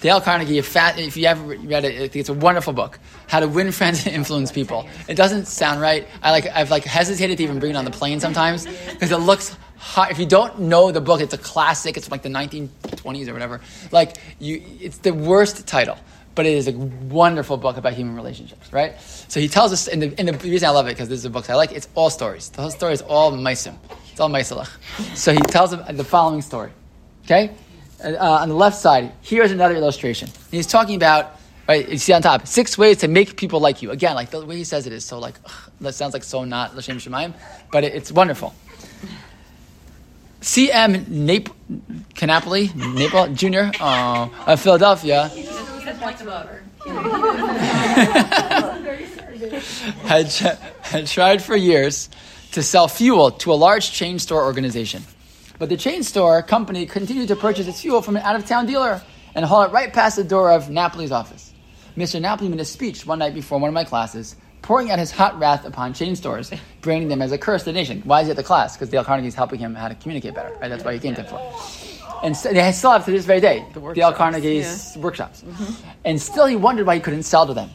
Dale 0.02 0.20
Carnegie, 0.20 0.58
if 0.58 1.16
you 1.16 1.26
ever 1.28 1.44
read 1.44 1.86
it, 1.86 1.96
I 1.96 2.00
think 2.00 2.16
it's 2.16 2.30
a 2.30 2.34
wonderful 2.34 2.74
book. 2.74 2.98
How 3.28 3.40
to 3.40 3.48
win 3.48 3.72
friends 3.72 4.06
and 4.08 4.16
influence 4.16 4.52
people. 4.52 4.88
It 5.08 5.14
doesn't 5.14 5.46
sound 5.46 5.80
right. 5.80 6.08
I 6.24 6.32
like 6.32 6.48
I've 6.48 6.72
like 6.72 6.84
hesitated 6.84 7.38
to 7.38 7.44
even 7.44 7.60
bring 7.60 7.74
it 7.74 7.76
on 7.76 7.86
the 7.86 7.92
plane 7.92 8.20
sometimes 8.20 8.66
because 8.66 9.12
it 9.12 9.18
looks 9.18 9.56
hot. 9.78 10.10
If 10.10 10.18
you 10.18 10.26
don't 10.26 10.62
know 10.62 10.92
the 10.92 11.02
book, 11.02 11.22
it's 11.22 11.36
a 11.36 11.38
classic. 11.38 11.96
It's 11.96 12.08
from 12.08 12.14
like 12.14 12.24
the 12.24 12.30
1920s 12.30 13.28
or 13.28 13.34
whatever. 13.34 13.62
Like 13.92 14.18
you, 14.40 14.64
it's 14.80 14.98
the 14.98 15.14
worst 15.14 15.68
title, 15.68 15.98
but 16.36 16.46
it 16.46 16.54
is 16.54 16.68
a 16.68 16.72
wonderful 16.72 17.58
book 17.58 17.78
about 17.78 17.94
human 17.94 18.16
relationships. 18.16 18.72
Right. 18.72 19.00
So 19.02 19.40
he 19.40 19.48
tells 19.48 19.74
us, 19.74 19.88
and 19.88 20.02
the, 20.02 20.14
and 20.18 20.30
the 20.30 20.38
reason 20.50 20.68
I 20.68 20.72
love 20.72 20.88
it 20.88 20.92
because 20.92 21.10
this 21.10 21.18
is 21.18 21.24
the 21.24 21.30
books 21.30 21.50
I 21.50 21.56
like. 21.56 21.72
It's 21.72 21.88
all 21.96 22.10
stories. 22.10 22.50
The 22.50 22.62
whole 22.62 22.72
story 22.72 22.94
is 22.94 23.02
all 23.02 23.32
meisim. 23.32 23.76
It's 24.12 24.20
all 24.20 24.30
meisalach. 24.30 24.70
So 25.16 25.34
he 25.34 25.40
tells 25.40 25.72
the 25.72 26.04
following 26.04 26.42
story. 26.42 26.72
Okay 27.26 27.52
uh, 28.04 28.40
on 28.42 28.50
the 28.50 28.56
left 28.56 28.78
side, 28.78 29.12
here's 29.22 29.52
another 29.52 29.76
illustration. 29.76 30.30
He's 30.50 30.68
talking 30.68 30.96
about, 30.96 31.40
right, 31.68 31.88
you 31.88 31.98
see 31.98 32.14
on 32.14 32.22
top, 32.22 32.48
six 32.48 32.78
ways 32.78 32.98
to 32.98 33.08
make 33.08 33.38
people 33.38 33.60
like 33.60 33.82
you. 33.82 33.92
Again, 33.92 34.16
like 34.16 34.32
the 34.32 34.46
way 34.46 34.58
he 34.58 34.64
says 34.64 34.88
it 34.88 34.94
is 34.94 35.06
so 35.06 35.20
like, 35.20 35.36
ugh, 35.46 35.72
that 35.82 35.94
sounds 35.94 36.14
like 36.14 36.24
so 36.24 36.44
not 36.44 36.76
L'Shem 36.76 36.98
Shemaim, 36.98 37.34
but 37.72 37.84
it, 37.84 37.94
it's 37.94 38.12
wonderful. 38.12 38.54
C.M. 40.42 41.06
Nap- 41.08 41.56
Canapoli, 42.16 42.70
Jr. 43.36 43.78
Uh, 43.82 44.28
of 44.48 44.60
Philadelphia 44.60 45.30
doesn't 46.00 46.28
had, 50.06 50.28
had 50.82 51.08
tried 51.08 51.42
for 51.42 51.56
years 51.56 52.10
to 52.52 52.64
sell 52.64 52.88
fuel 52.88 53.32
to 53.32 53.52
a 53.52 53.56
large 53.56 53.92
chain 53.92 54.20
store 54.20 54.46
organization. 54.46 55.04
But 55.60 55.70
the 55.70 55.78
chain 55.78 56.04
store 56.04 56.42
company 56.42 56.86
continued 56.86 57.28
to 57.30 57.36
purchase 57.36 57.68
its 57.68 57.82
fuel 57.82 58.02
from 58.02 58.18
an 58.18 58.24
out 58.24 58.36
of 58.36 58.46
town 58.46 58.66
dealer 58.66 59.02
and 59.36 59.46
haul 59.46 59.64
it 59.64 59.72
right 59.72 59.94
past 59.94 60.16
the 60.16 60.24
door 60.24 60.52
of 60.52 60.70
Napoli's 60.70 61.12
office. 61.12 61.54
Mr. 61.96 62.22
Napoli 62.22 62.50
made 62.50 62.60
a 62.60 62.66
speech 62.66 63.06
one 63.06 63.20
night 63.20 63.34
before 63.34 63.60
one 63.60 63.68
of 63.68 63.74
my 63.74 63.84
classes, 63.84 64.36
pouring 64.62 64.92
out 64.92 65.00
his 65.00 65.12
hot 65.12 65.38
wrath 65.40 65.66
upon 65.66 65.94
chain 65.94 66.16
stores, 66.16 66.52
branding 66.82 67.10
them 67.10 67.22
as 67.22 67.32
a 67.32 67.38
curse 67.38 67.64
to 67.64 67.66
the 67.66 67.74
nation. 67.74 68.02
Why 68.06 68.22
is 68.22 68.28
he 68.28 68.32
at 68.32 68.38
the 68.38 68.44
class? 68.44 68.76
Because 68.76 68.90
Dale 68.90 69.04
Carnegie 69.04 69.28
is 69.28 69.36
helping 69.36 69.60
him 69.60 69.76
how 69.76 69.88
to 69.88 69.96
communicate 69.96 70.34
better. 70.34 70.56
Right? 70.60 70.70
That's 70.70 70.84
why 70.84 70.94
he 70.94 71.00
came 71.00 71.16
to 71.16 71.24
Florida. 71.24 71.58
And 72.24 72.38
so, 72.38 72.54
they 72.54 72.72
still 72.72 72.92
have 72.92 73.06
to 73.06 73.12
this 73.12 73.26
very 73.26 73.40
day, 73.40 73.66
Dale 73.74 73.82
workshops, 73.82 74.18
Carnegie's 74.18 74.98
workshops. 74.98 75.42
Mm-hmm. 75.42 75.90
And 76.06 76.22
still 76.22 76.46
he 76.46 76.56
wondered 76.56 76.86
why 76.86 76.96
he 76.96 77.02
couldn't 77.02 77.24
sell 77.24 77.48
to 77.48 77.54
them. 77.54 77.72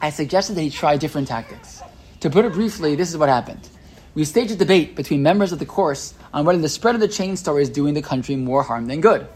I 0.00 0.10
suggested 0.10 0.54
that 0.54 0.62
he 0.62 0.70
try 0.70 0.96
different 0.96 1.28
tactics. 1.28 1.82
To 2.20 2.30
put 2.30 2.44
it 2.44 2.52
briefly, 2.52 2.96
this 2.96 3.10
is 3.10 3.16
what 3.16 3.28
happened. 3.28 3.68
We 4.14 4.24
staged 4.24 4.50
a 4.50 4.56
debate 4.56 4.96
between 4.96 5.22
members 5.22 5.52
of 5.52 5.60
the 5.60 5.66
course 5.66 6.14
on 6.32 6.44
whether 6.44 6.60
the 6.60 6.68
spread 6.68 6.96
of 6.96 7.00
the 7.00 7.08
chain 7.08 7.36
store 7.36 7.60
is 7.60 7.70
doing 7.70 7.94
the 7.94 8.02
country 8.02 8.34
more 8.34 8.64
harm 8.64 8.86
than 8.86 9.00
good. 9.00 9.28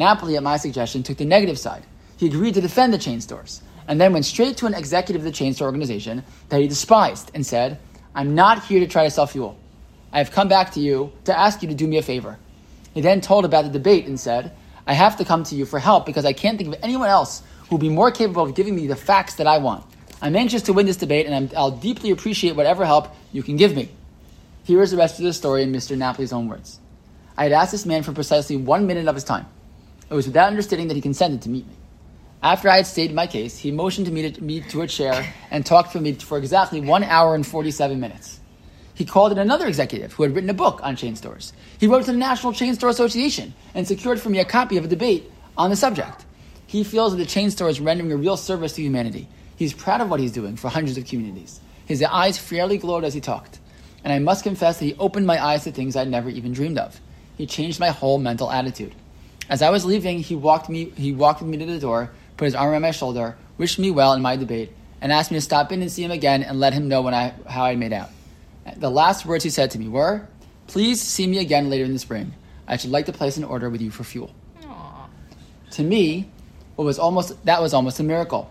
Napoli, 0.00 0.36
at 0.36 0.42
my 0.42 0.56
suggestion, 0.56 1.02
took 1.02 1.18
the 1.18 1.24
negative 1.24 1.58
side. 1.58 1.84
He 2.16 2.26
agreed 2.26 2.54
to 2.54 2.60
defend 2.60 2.94
the 2.94 2.98
chain 2.98 3.20
stores, 3.20 3.62
and 3.88 4.00
then 4.00 4.12
went 4.12 4.24
straight 4.24 4.56
to 4.58 4.66
an 4.66 4.74
executive 4.74 5.20
of 5.20 5.24
the 5.24 5.32
chain 5.32 5.52
store 5.52 5.66
organization 5.66 6.24
that 6.48 6.60
he 6.60 6.68
despised 6.68 7.30
and 7.34 7.44
said, 7.44 7.78
I'm 8.14 8.34
not 8.34 8.64
here 8.64 8.80
to 8.80 8.86
try 8.86 9.04
to 9.04 9.10
sell 9.10 9.26
fuel. 9.26 9.58
I 10.12 10.18
have 10.18 10.30
come 10.30 10.48
back 10.48 10.72
to 10.72 10.80
you 10.80 11.12
to 11.24 11.38
ask 11.38 11.62
you 11.62 11.68
to 11.68 11.74
do 11.74 11.86
me 11.86 11.98
a 11.98 12.02
favor. 12.02 12.38
He 12.94 13.00
then 13.00 13.20
told 13.20 13.44
about 13.44 13.64
the 13.64 13.70
debate 13.70 14.06
and 14.06 14.18
said, 14.18 14.52
I 14.86 14.94
have 14.94 15.16
to 15.18 15.24
come 15.24 15.44
to 15.44 15.54
you 15.54 15.64
for 15.64 15.78
help 15.78 16.06
because 16.06 16.24
I 16.24 16.32
can't 16.32 16.58
think 16.58 16.74
of 16.74 16.80
anyone 16.82 17.08
else 17.08 17.42
who 17.68 17.76
will 17.76 17.78
be 17.78 17.88
more 17.88 18.10
capable 18.10 18.42
of 18.42 18.54
giving 18.54 18.74
me 18.74 18.86
the 18.86 18.96
facts 18.96 19.36
that 19.36 19.46
I 19.46 19.58
want. 19.58 19.84
I'm 20.20 20.36
anxious 20.36 20.62
to 20.62 20.72
win 20.72 20.86
this 20.86 20.96
debate 20.96 21.26
and 21.26 21.34
I'm, 21.34 21.50
I'll 21.56 21.70
deeply 21.70 22.10
appreciate 22.10 22.54
whatever 22.56 22.84
help 22.84 23.14
you 23.32 23.42
can 23.42 23.56
give 23.56 23.74
me. 23.74 23.88
Here 24.64 24.82
is 24.82 24.90
the 24.90 24.96
rest 24.96 25.18
of 25.18 25.24
the 25.24 25.32
story 25.32 25.62
in 25.62 25.72
Mr. 25.72 25.96
Napoli's 25.96 26.32
own 26.32 26.48
words. 26.48 26.78
I 27.36 27.44
had 27.44 27.52
asked 27.52 27.72
this 27.72 27.86
man 27.86 28.02
for 28.02 28.12
precisely 28.12 28.56
one 28.56 28.86
minute 28.86 29.08
of 29.08 29.14
his 29.14 29.24
time. 29.24 29.46
It 30.10 30.14
was 30.14 30.26
without 30.26 30.48
understanding 30.48 30.88
that 30.88 30.94
he 30.94 31.00
consented 31.00 31.42
to 31.42 31.48
meet 31.48 31.66
me. 31.66 31.74
After 32.42 32.68
I 32.68 32.76
had 32.76 32.86
stated 32.86 33.14
my 33.14 33.26
case, 33.26 33.58
he 33.58 33.70
motioned 33.70 34.10
me 34.12 34.30
to, 34.30 34.42
me 34.42 34.60
to 34.60 34.82
a 34.82 34.86
chair 34.86 35.32
and 35.50 35.64
talked 35.64 35.92
for 35.92 36.00
me 36.00 36.12
for 36.14 36.38
exactly 36.38 36.80
one 36.80 37.04
hour 37.04 37.34
and 37.34 37.46
47 37.46 37.98
minutes. 37.98 38.40
He 39.02 39.06
called 39.06 39.32
in 39.32 39.38
another 39.38 39.66
executive 39.66 40.12
who 40.12 40.22
had 40.22 40.32
written 40.32 40.48
a 40.48 40.54
book 40.54 40.78
on 40.84 40.94
chain 40.94 41.16
stores. 41.16 41.52
He 41.80 41.88
wrote 41.88 42.04
to 42.04 42.12
the 42.12 42.16
National 42.16 42.52
Chain 42.52 42.72
Store 42.76 42.88
Association 42.88 43.52
and 43.74 43.84
secured 43.84 44.20
for 44.20 44.30
me 44.30 44.38
a 44.38 44.44
copy 44.44 44.76
of 44.76 44.84
a 44.84 44.86
debate 44.86 45.28
on 45.58 45.70
the 45.70 45.74
subject. 45.74 46.24
He 46.68 46.84
feels 46.84 47.10
that 47.10 47.18
the 47.18 47.26
chain 47.26 47.50
store 47.50 47.68
is 47.68 47.80
rendering 47.80 48.12
a 48.12 48.16
real 48.16 48.36
service 48.36 48.74
to 48.74 48.82
humanity. 48.82 49.26
He's 49.56 49.72
proud 49.72 50.02
of 50.02 50.08
what 50.08 50.20
he's 50.20 50.30
doing 50.30 50.54
for 50.54 50.68
hundreds 50.68 50.98
of 50.98 51.04
communities. 51.04 51.60
His 51.84 52.00
eyes 52.00 52.38
fairly 52.38 52.78
glowed 52.78 53.02
as 53.02 53.12
he 53.12 53.20
talked. 53.20 53.58
And 54.04 54.12
I 54.12 54.20
must 54.20 54.44
confess 54.44 54.78
that 54.78 54.84
he 54.84 54.94
opened 55.00 55.26
my 55.26 55.44
eyes 55.44 55.64
to 55.64 55.72
things 55.72 55.96
I'd 55.96 56.06
never 56.06 56.30
even 56.30 56.52
dreamed 56.52 56.78
of. 56.78 57.00
He 57.36 57.46
changed 57.46 57.80
my 57.80 57.90
whole 57.90 58.18
mental 58.18 58.52
attitude. 58.52 58.94
As 59.48 59.62
I 59.62 59.70
was 59.70 59.84
leaving, 59.84 60.20
he 60.20 60.36
walked 60.36 60.68
me 60.68 60.92
he 60.96 61.12
walked 61.12 61.42
me 61.42 61.56
to 61.56 61.66
the 61.66 61.80
door, 61.80 62.12
put 62.36 62.44
his 62.44 62.54
arm 62.54 62.70
around 62.70 62.82
my 62.82 62.92
shoulder, 62.92 63.36
wished 63.58 63.80
me 63.80 63.90
well 63.90 64.12
in 64.12 64.22
my 64.22 64.36
debate, 64.36 64.70
and 65.00 65.10
asked 65.10 65.32
me 65.32 65.38
to 65.38 65.40
stop 65.40 65.72
in 65.72 65.82
and 65.82 65.90
see 65.90 66.04
him 66.04 66.12
again 66.12 66.44
and 66.44 66.60
let 66.60 66.72
him 66.72 66.86
know 66.86 67.02
when 67.02 67.14
I 67.14 67.34
how 67.48 67.64
I 67.64 67.74
made 67.74 67.92
out. 67.92 68.08
The 68.76 68.90
last 68.90 69.26
words 69.26 69.44
he 69.44 69.50
said 69.50 69.70
to 69.72 69.78
me 69.78 69.88
were, 69.88 70.28
Please 70.66 71.00
see 71.00 71.26
me 71.26 71.38
again 71.38 71.68
later 71.68 71.84
in 71.84 71.92
the 71.92 71.98
spring. 71.98 72.32
I 72.66 72.76
should 72.76 72.90
like 72.90 73.06
to 73.06 73.12
place 73.12 73.36
an 73.36 73.44
order 73.44 73.68
with 73.68 73.80
you 73.80 73.90
for 73.90 74.04
fuel. 74.04 74.34
To 75.72 75.82
me, 75.82 76.30
what 76.76 76.84
was 76.84 76.98
almost 76.98 77.44
that 77.44 77.60
was 77.60 77.74
almost 77.74 78.00
a 78.00 78.02
miracle. 78.02 78.50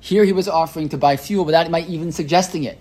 Here 0.00 0.24
he 0.24 0.32
was 0.32 0.48
offering 0.48 0.88
to 0.90 0.98
buy 0.98 1.16
fuel 1.16 1.44
without 1.44 1.70
my 1.70 1.80
even 1.82 2.12
suggesting 2.12 2.64
it. 2.64 2.78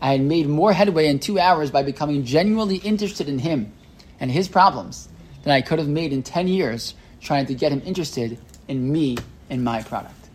I 0.00 0.12
had 0.12 0.20
made 0.20 0.48
more 0.48 0.72
headway 0.72 1.08
in 1.08 1.18
two 1.18 1.38
hours 1.38 1.70
by 1.70 1.82
becoming 1.82 2.24
genuinely 2.24 2.76
interested 2.76 3.28
in 3.28 3.38
him 3.38 3.72
and 4.20 4.30
his 4.30 4.48
problems 4.48 5.08
than 5.42 5.52
I 5.52 5.60
could 5.60 5.78
have 5.78 5.88
made 5.88 6.12
in 6.12 6.22
10 6.22 6.48
years 6.48 6.94
trying 7.20 7.46
to 7.46 7.54
get 7.54 7.72
him 7.72 7.82
interested 7.84 8.38
in 8.68 8.92
me 8.92 9.16
and 9.48 9.64
my 9.64 9.82
product. 9.82 10.28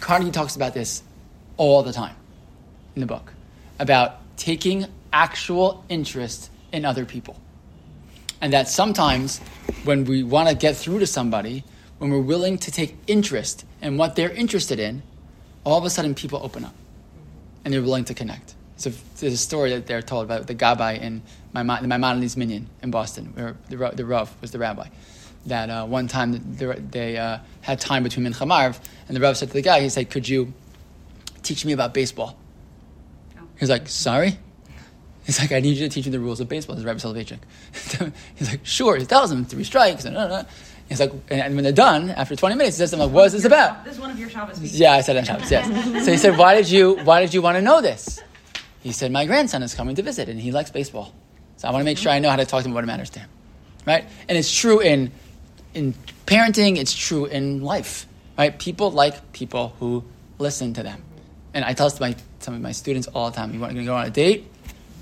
Carnegie 0.00 0.30
talks 0.30 0.56
about 0.56 0.74
this 0.74 1.02
all 1.56 1.82
the 1.82 1.92
time 1.92 2.16
in 2.96 3.00
the 3.00 3.06
book 3.06 3.32
about 3.78 4.20
taking 4.36 4.86
actual 5.12 5.84
interest 5.88 6.50
in 6.72 6.84
other 6.84 7.04
people. 7.04 7.36
And 8.40 8.52
that 8.52 8.68
sometimes 8.68 9.38
when 9.84 10.04
we 10.04 10.22
want 10.22 10.48
to 10.48 10.54
get 10.54 10.76
through 10.76 10.98
to 10.98 11.06
somebody, 11.06 11.64
when 11.98 12.10
we're 12.10 12.20
willing 12.20 12.58
to 12.58 12.70
take 12.70 12.96
interest 13.06 13.64
in 13.80 13.96
what 13.96 14.16
they're 14.16 14.30
interested 14.30 14.78
in, 14.78 15.02
all 15.64 15.78
of 15.78 15.84
a 15.84 15.90
sudden 15.90 16.14
people 16.14 16.40
open 16.42 16.64
up 16.64 16.74
and 17.64 17.72
they're 17.72 17.82
willing 17.82 18.04
to 18.04 18.14
connect. 18.14 18.54
So 18.76 18.90
there's 19.18 19.32
a 19.32 19.38
story 19.38 19.70
that 19.70 19.86
they're 19.86 20.02
told 20.02 20.24
about 20.24 20.46
the 20.46 20.54
Gabbai 20.54 21.00
in 21.00 21.22
Maimonides 21.54 22.36
Minyan 22.36 22.68
in 22.82 22.90
Boston, 22.90 23.32
where 23.34 23.56
the, 23.68 23.76
the 23.94 24.04
Rav 24.04 24.34
was 24.40 24.50
the 24.50 24.58
rabbi. 24.58 24.88
That 25.46 25.70
uh, 25.70 25.86
one 25.86 26.08
time 26.08 26.56
the, 26.56 26.74
they 26.90 27.16
uh, 27.16 27.38
had 27.60 27.80
time 27.80 28.02
between 28.02 28.26
Mincha 28.26 28.46
Maariv, 28.46 28.78
and 29.06 29.16
the 29.16 29.20
Rav 29.20 29.36
said 29.36 29.48
to 29.48 29.54
the 29.54 29.62
guy, 29.62 29.80
he 29.80 29.88
said, 29.88 30.10
"Could 30.10 30.28
you 30.28 30.52
teach 31.42 31.64
me 31.64 31.72
about 31.72 31.94
baseball?" 31.94 32.36
He's 33.58 33.70
like, 33.70 33.88
"Sorry." 33.88 34.38
He's 35.24 35.40
like, 35.40 35.52
"I 35.52 35.60
need 35.60 35.76
you 35.76 35.88
to 35.88 35.94
teach 35.94 36.04
me 36.04 36.12
the 36.12 36.20
rules 36.20 36.40
of 36.40 36.48
baseball." 36.48 36.76
This 36.76 36.82
is 36.82 36.86
Rabbi 36.86 36.98
Soloveitchik. 36.98 38.12
He's 38.36 38.50
like, 38.50 38.60
"Sure." 38.64 38.96
He 38.96 39.06
tells 39.06 39.30
him 39.30 39.44
three 39.44 39.64
strikes. 39.64 40.04
And, 40.04 40.16
uh, 40.16 40.20
uh. 40.20 40.44
He's 40.88 41.00
like, 41.00 41.12
and 41.28 41.54
when 41.54 41.64
they're 41.64 41.72
done, 41.72 42.10
after 42.10 42.36
20 42.36 42.56
minutes, 42.56 42.76
he 42.76 42.80
says 42.80 42.90
to 42.90 42.96
them, 42.96 43.06
like, 43.06 43.14
"What 43.14 43.26
is 43.26 43.32
this 43.32 43.44
about?" 43.44 43.84
This 43.84 43.94
is 43.94 44.00
one 44.00 44.10
of 44.10 44.18
your 44.18 44.28
Shabbos 44.28 44.56
speeches. 44.56 44.78
Yeah, 44.78 44.92
I 44.92 45.00
said 45.00 45.16
on 45.16 45.24
Shabbos. 45.24 45.50
Yes. 45.50 46.04
So 46.04 46.12
he 46.12 46.18
said, 46.18 46.36
"Why 46.36 46.54
did 46.54 46.70
you 46.70 46.96
Why 47.04 47.20
did 47.20 47.32
you 47.32 47.40
want 47.40 47.56
to 47.56 47.62
know 47.62 47.80
this?" 47.80 48.20
He 48.82 48.92
said, 48.92 49.10
"My 49.10 49.24
grandson 49.24 49.62
is 49.62 49.74
coming 49.74 49.96
to 49.96 50.02
visit, 50.02 50.28
and 50.28 50.38
he 50.38 50.52
likes 50.52 50.70
baseball, 50.70 51.14
so 51.56 51.68
I 51.68 51.70
want 51.70 51.80
to 51.80 51.86
make 51.86 51.96
sure 51.96 52.12
I 52.12 52.18
know 52.18 52.28
how 52.28 52.36
to 52.36 52.44
talk 52.44 52.62
to 52.62 52.68
him 52.68 52.74
what 52.74 52.84
matters 52.84 53.10
to 53.10 53.20
him." 53.20 53.30
Right? 53.86 54.04
And 54.28 54.36
it's 54.36 54.54
true 54.54 54.80
in 54.80 55.10
in 55.72 55.94
parenting. 56.26 56.76
It's 56.76 56.94
true 56.94 57.24
in 57.24 57.62
life. 57.62 58.06
Right? 58.36 58.58
People 58.58 58.90
like 58.90 59.32
people 59.32 59.74
who 59.78 60.04
listen 60.38 60.74
to 60.74 60.82
them. 60.82 61.02
And 61.54 61.64
I 61.64 61.72
tell 61.72 61.86
this 61.86 61.94
to 61.94 62.02
my 62.02 62.14
some 62.44 62.54
of 62.54 62.60
my 62.60 62.72
students 62.72 63.08
all 63.08 63.30
the 63.30 63.36
time. 63.36 63.52
You 63.52 63.60
want 63.60 63.74
to 63.74 63.84
go 63.84 63.96
on 63.96 64.06
a 64.06 64.10
date? 64.10 64.46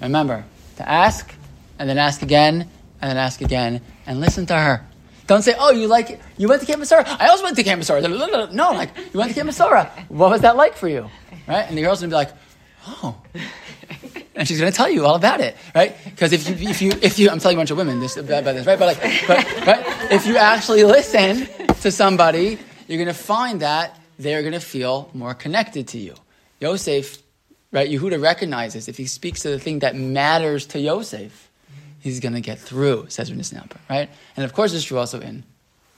Remember 0.01 0.45
to 0.77 0.89
ask, 0.89 1.35
and 1.79 1.89
then 1.89 1.99
ask 1.99 2.23
again, 2.23 2.69
and 3.01 3.11
then 3.11 3.17
ask 3.17 3.41
again, 3.41 3.81
and 4.07 4.21
listen 4.21 4.47
to 4.47 4.55
her. 4.55 4.87
Don't 5.27 5.43
say, 5.43 5.55
"Oh, 5.59 5.71
you 5.71 5.87
like 5.87 6.11
it. 6.11 6.21
you 6.37 6.49
went 6.49 6.61
to 6.61 6.67
Camp 6.67 6.83
Masora. 6.83 7.05
I 7.07 7.29
also 7.29 7.45
went 7.45 7.57
to 7.57 7.63
Camp 7.63 7.81
Masora." 7.83 8.03
No, 8.53 8.73
like 8.73 8.91
you 9.13 9.19
went 9.19 9.31
to 9.31 9.35
Camp 9.35 9.51
Masora. 9.51 9.91
What 10.09 10.31
was 10.31 10.41
that 10.43 10.57
like 10.57 10.75
for 10.75 10.89
you? 10.89 11.09
Right? 11.47 11.67
And 11.69 11.77
the 11.77 11.83
girl's 11.83 12.01
gonna 12.01 12.11
be 12.11 12.15
like, 12.17 12.33
"Oh," 12.87 13.17
and 14.35 14.47
she's 14.49 14.59
gonna 14.59 14.73
tell 14.73 14.91
you 14.91 15.07
all 15.07 15.15
about 15.15 15.41
it, 15.41 15.57
right? 15.75 15.97
Because 16.05 16.33
if 16.33 16.49
you, 16.49 16.69
if 16.69 16.83
you, 16.83 16.93
if 17.03 17.19
you, 17.19 17.31
I'm 17.31 17.39
telling 17.39 17.57
a 17.57 17.61
bunch 17.61 17.71
of 17.71 17.77
women 17.77 18.01
this 18.01 18.17
about 18.17 18.45
this, 18.45 18.67
right? 18.67 18.79
But 18.79 18.97
like, 18.97 19.27
but 19.29 19.67
right? 19.67 20.13
If 20.13 20.27
you 20.27 20.37
actually 20.37 20.85
listen 20.85 21.47
to 21.81 21.91
somebody, 21.91 22.59
you're 22.89 22.99
gonna 22.99 23.15
find 23.15 23.61
that 23.61 23.99
they're 24.19 24.43
gonna 24.43 24.61
feel 24.61 25.11
more 25.15 25.35
connected 25.35 25.89
to 25.89 25.99
you. 25.99 26.15
Yosef, 26.61 27.22
right? 27.73 27.91
Yehuda 27.91 28.23
recognizes 28.23 28.87
if 28.87 28.97
he 28.97 29.07
speaks 29.07 29.41
to 29.41 29.51
the 29.51 29.59
thing 29.59 29.81
that 29.81 29.97
matters 29.97 30.67
to 30.67 30.79
Yosef 30.79 31.49
he's 32.03 32.21
going 32.21 32.35
to 32.35 32.41
get 32.41 32.59
through, 32.59 33.07
says 33.09 33.31
Renisnamper, 33.31 33.77
right? 33.89 34.11
And 34.37 34.45
of 34.45 34.53
course, 34.53 34.75
it's 34.75 34.85
true 34.85 34.99
also 34.99 35.21
in 35.21 35.45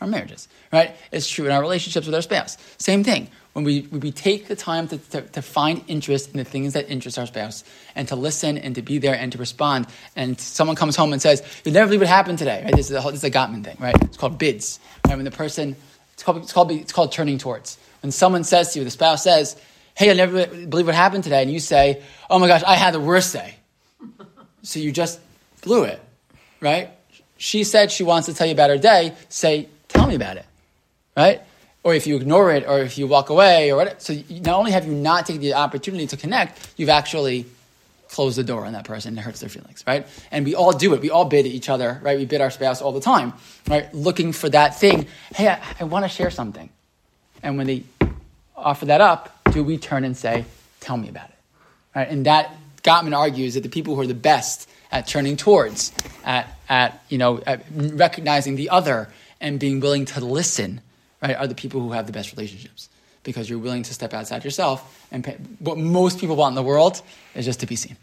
our 0.00 0.06
marriages, 0.06 0.48
right? 0.72 0.94
It's 1.10 1.28
true 1.28 1.46
in 1.46 1.50
our 1.50 1.60
relationships 1.60 2.06
with 2.06 2.14
our 2.14 2.22
spouse. 2.22 2.58
Same 2.78 3.02
thing. 3.02 3.28
When 3.54 3.64
we, 3.64 3.82
when 3.82 4.00
we 4.00 4.10
take 4.10 4.48
the 4.48 4.56
time 4.56 4.88
to, 4.88 4.98
to, 4.98 5.22
to, 5.22 5.40
find 5.40 5.82
interest 5.86 6.32
in 6.32 6.38
the 6.38 6.44
things 6.44 6.72
that 6.72 6.90
interest 6.90 7.18
our 7.18 7.26
spouse 7.26 7.62
and 7.94 8.08
to 8.08 8.16
listen 8.16 8.58
and 8.58 8.74
to 8.74 8.82
be 8.82 8.98
there 8.98 9.14
and 9.14 9.30
to 9.32 9.38
respond, 9.38 9.86
and 10.16 10.38
someone 10.40 10.74
comes 10.74 10.96
home 10.96 11.12
and 11.12 11.22
says, 11.22 11.40
You'll 11.64 11.74
never 11.74 11.86
believe 11.86 12.00
what 12.00 12.08
happened 12.08 12.38
today, 12.38 12.64
right? 12.64 12.74
This 12.74 12.90
is 12.90 12.96
a, 12.96 13.10
this 13.10 13.22
is 13.22 13.24
a 13.24 13.30
Gottman 13.30 13.64
thing, 13.64 13.76
right? 13.78 13.94
It's 14.02 14.16
called 14.16 14.38
bids, 14.38 14.80
right? 15.06 15.14
When 15.14 15.24
the 15.24 15.30
person, 15.30 15.76
it's 16.14 16.24
called, 16.24 16.38
it's 16.38 16.52
called, 16.52 16.72
it's 16.72 16.92
called 16.92 17.12
turning 17.12 17.38
towards. 17.38 17.78
When 18.02 18.10
someone 18.10 18.42
says 18.42 18.72
to 18.72 18.80
you, 18.80 18.84
the 18.84 18.90
spouse 18.90 19.22
says, 19.22 19.56
Hey, 19.96 20.06
you'll 20.06 20.16
never 20.16 20.46
believe 20.46 20.86
what 20.86 20.94
happened 20.94 21.24
today, 21.24 21.42
and 21.42 21.52
you 21.52 21.60
say, 21.60 22.02
Oh 22.28 22.38
my 22.38 22.48
gosh, 22.48 22.62
I 22.66 22.74
had 22.74 22.94
the 22.94 23.00
worst 23.00 23.32
day. 23.32 23.54
So 24.62 24.80
you 24.80 24.92
just 24.92 25.20
blew 25.62 25.84
it, 25.84 26.00
right? 26.60 26.90
She 27.36 27.64
said 27.64 27.92
she 27.92 28.02
wants 28.02 28.26
to 28.26 28.34
tell 28.34 28.46
you 28.46 28.52
about 28.52 28.70
her 28.70 28.78
day. 28.78 29.14
Say, 29.28 29.68
tell 29.88 30.06
me 30.06 30.14
about 30.14 30.36
it, 30.36 30.46
right? 31.16 31.42
Or 31.82 31.94
if 31.94 32.06
you 32.06 32.16
ignore 32.16 32.50
it, 32.52 32.66
or 32.66 32.78
if 32.78 32.96
you 32.96 33.06
walk 33.06 33.28
away, 33.28 33.70
or 33.70 33.76
whatever. 33.76 34.00
So 34.00 34.14
not 34.30 34.58
only 34.58 34.72
have 34.72 34.86
you 34.86 34.94
not 34.94 35.26
taken 35.26 35.42
the 35.42 35.54
opportunity 35.54 36.06
to 36.06 36.16
connect, 36.16 36.72
you've 36.78 36.88
actually 36.88 37.44
closed 38.08 38.38
the 38.38 38.44
door 38.44 38.64
on 38.64 38.72
that 38.72 38.84
person 38.84 39.10
and 39.10 39.18
it 39.18 39.22
hurts 39.22 39.40
their 39.40 39.48
feelings, 39.48 39.84
right? 39.86 40.06
And 40.30 40.46
we 40.46 40.54
all 40.54 40.72
do 40.72 40.94
it. 40.94 41.00
We 41.00 41.10
all 41.10 41.24
bid 41.24 41.46
at 41.46 41.52
each 41.52 41.68
other, 41.68 42.00
right? 42.02 42.16
We 42.16 42.24
bid 42.24 42.40
our 42.40 42.50
spouse 42.50 42.80
all 42.80 42.92
the 42.92 43.00
time, 43.00 43.34
right? 43.68 43.92
Looking 43.92 44.32
for 44.32 44.48
that 44.50 44.78
thing. 44.78 45.06
Hey, 45.34 45.48
I, 45.48 45.60
I 45.80 45.84
want 45.84 46.04
to 46.04 46.08
share 46.08 46.30
something. 46.30 46.70
And 47.42 47.58
when 47.58 47.66
they 47.66 47.82
offer 48.56 48.86
that 48.86 49.00
up, 49.00 49.36
do 49.52 49.62
we 49.62 49.78
turn 49.78 50.04
and 50.04 50.16
say, 50.16 50.44
tell 50.80 50.96
me 50.96 51.08
about 51.08 51.28
it, 51.28 51.36
right? 51.94 52.08
And 52.08 52.26
that 52.26 52.54
Gottman 52.82 53.16
argues 53.16 53.54
that 53.54 53.62
the 53.62 53.68
people 53.68 53.94
who 53.94 54.02
are 54.02 54.06
the 54.06 54.14
best 54.14 54.68
at 54.92 55.06
turning 55.06 55.36
towards, 55.36 55.92
at, 56.24 56.48
at 56.68 57.02
you 57.08 57.18
know, 57.18 57.42
at 57.46 57.64
recognizing 57.74 58.56
the 58.56 58.70
other 58.70 59.08
and 59.40 59.58
being 59.58 59.80
willing 59.80 60.04
to 60.06 60.24
listen, 60.24 60.80
right, 61.22 61.36
are 61.36 61.46
the 61.46 61.54
people 61.54 61.80
who 61.80 61.92
have 61.92 62.06
the 62.06 62.12
best 62.12 62.32
relationships 62.32 62.88
because 63.22 63.48
you're 63.48 63.58
willing 63.58 63.82
to 63.82 63.94
step 63.94 64.12
outside 64.14 64.44
yourself. 64.44 65.06
And 65.10 65.24
pay, 65.24 65.36
what 65.58 65.78
most 65.78 66.18
people 66.18 66.36
want 66.36 66.52
in 66.52 66.56
the 66.56 66.62
world 66.62 67.00
is 67.34 67.44
just 67.44 67.60
to 67.60 67.66
be 67.66 67.76
seen 67.76 67.96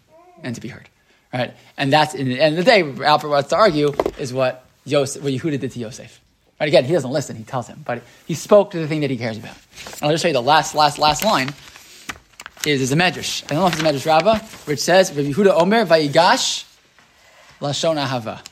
and 0.43 0.55
to 0.55 0.61
be 0.61 0.67
heard, 0.67 0.89
right? 1.33 1.53
And 1.77 1.93
that's 1.93 2.13
in 2.13 2.27
the 2.27 2.41
end 2.41 2.57
of 2.57 2.65
the 2.65 2.71
day, 2.71 2.81
Alfred 3.03 3.31
wants 3.31 3.49
to 3.49 3.57
argue 3.57 3.93
is 4.17 4.33
what 4.33 4.65
Yosef, 4.85 5.23
what 5.23 5.31
Yehuda 5.31 5.59
did 5.59 5.71
to 5.71 5.79
Yosef. 5.79 6.20
Right? 6.61 6.67
Again, 6.67 6.85
he 6.85 6.93
doesn't 6.93 7.09
listen; 7.09 7.35
he 7.35 7.43
tells 7.43 7.65
him, 7.65 7.81
but 7.83 8.03
he 8.27 8.35
spoke 8.35 8.69
to 8.71 8.77
the 8.77 8.87
thing 8.87 9.01
that 9.01 9.09
he 9.09 9.17
cares 9.17 9.35
about. 9.35 9.57
And 9.95 10.03
I'll 10.03 10.11
just 10.11 10.21
show 10.21 10.27
you 10.27 10.35
the 10.35 10.43
last, 10.43 10.75
last, 10.75 10.99
last 10.99 11.25
line. 11.25 11.49
Is, 12.67 12.81
is 12.81 12.91
a 12.91 12.95
medrash. 12.95 13.43
I 13.45 13.55
don't 13.55 13.61
know 13.61 13.67
if 13.67 13.73
it's 13.73 13.81
a 13.81 13.85
medrash 13.85 14.05
Rabbah, 14.05 14.37
which 14.65 14.79
says, 14.79 15.11
"Rabbi 15.11 15.31
Yehuda 15.31 15.59
Omer 15.59 15.87
vayigash 15.87 16.65
lashon 17.61 17.97
ahava." 17.97 18.45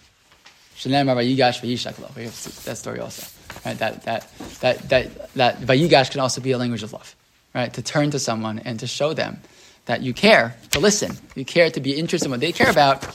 Shenemar 0.76 1.18
vayigash 1.18 1.62
vayishak 1.62 1.99
lo. 1.99 2.10
We 2.16 2.24
have 2.24 2.64
that 2.66 2.80
story 2.80 2.99
also. 2.99 3.28
Right? 3.64 3.78
That 3.78 4.01
that 4.05 4.28
that 4.62 4.89
that 4.89 5.34
that 5.36 5.60
vayigash 5.60 6.10
can 6.10 6.22
also 6.22 6.41
be 6.41 6.49
a 6.49 6.57
language 6.57 6.82
of 6.82 6.91
love. 6.91 7.16
Right? 7.53 7.72
To 7.74 7.84
turn 7.84 8.10
to 8.10 8.18
someone 8.18 8.57
and 8.57 8.80
to 8.80 8.88
show 8.88 9.14
them 9.14 9.39
that 9.86 10.01
you 10.01 10.16
care, 10.16 10.57
to 10.72 10.80
listen, 10.80 11.16
you 11.36 11.45
care 11.45 11.70
to 11.70 11.80
be 11.80 11.95
interested 11.95 12.26
in 12.26 12.32
what 12.32 12.39
they 12.39 12.53
care 12.53 12.72
about, 12.72 13.05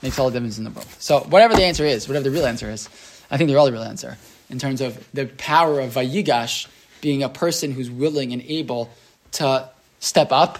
makes 0.00 0.18
all 0.18 0.30
the 0.30 0.38
difference 0.38 0.56
in 0.56 0.64
the 0.64 0.70
world. 0.70 0.88
So 0.98 1.20
whatever 1.24 1.54
the 1.54 1.64
answer 1.64 1.84
is, 1.84 2.08
whatever 2.08 2.24
the 2.24 2.30
real 2.30 2.46
answer 2.46 2.70
is, 2.70 2.88
I 3.30 3.36
think 3.36 3.48
they're 3.48 3.58
all 3.58 3.66
the 3.66 3.72
real 3.72 3.82
answer 3.82 4.16
in 4.50 4.58
terms 4.58 4.80
of 4.80 5.06
the 5.12 5.26
power 5.26 5.80
of 5.80 5.94
vayigash 5.94 6.66
being 7.00 7.22
a 7.22 7.28
person 7.28 7.72
who's 7.72 7.90
willing 7.90 8.32
and 8.32 8.42
able 8.42 8.90
to 9.32 9.68
step 10.00 10.32
up, 10.32 10.58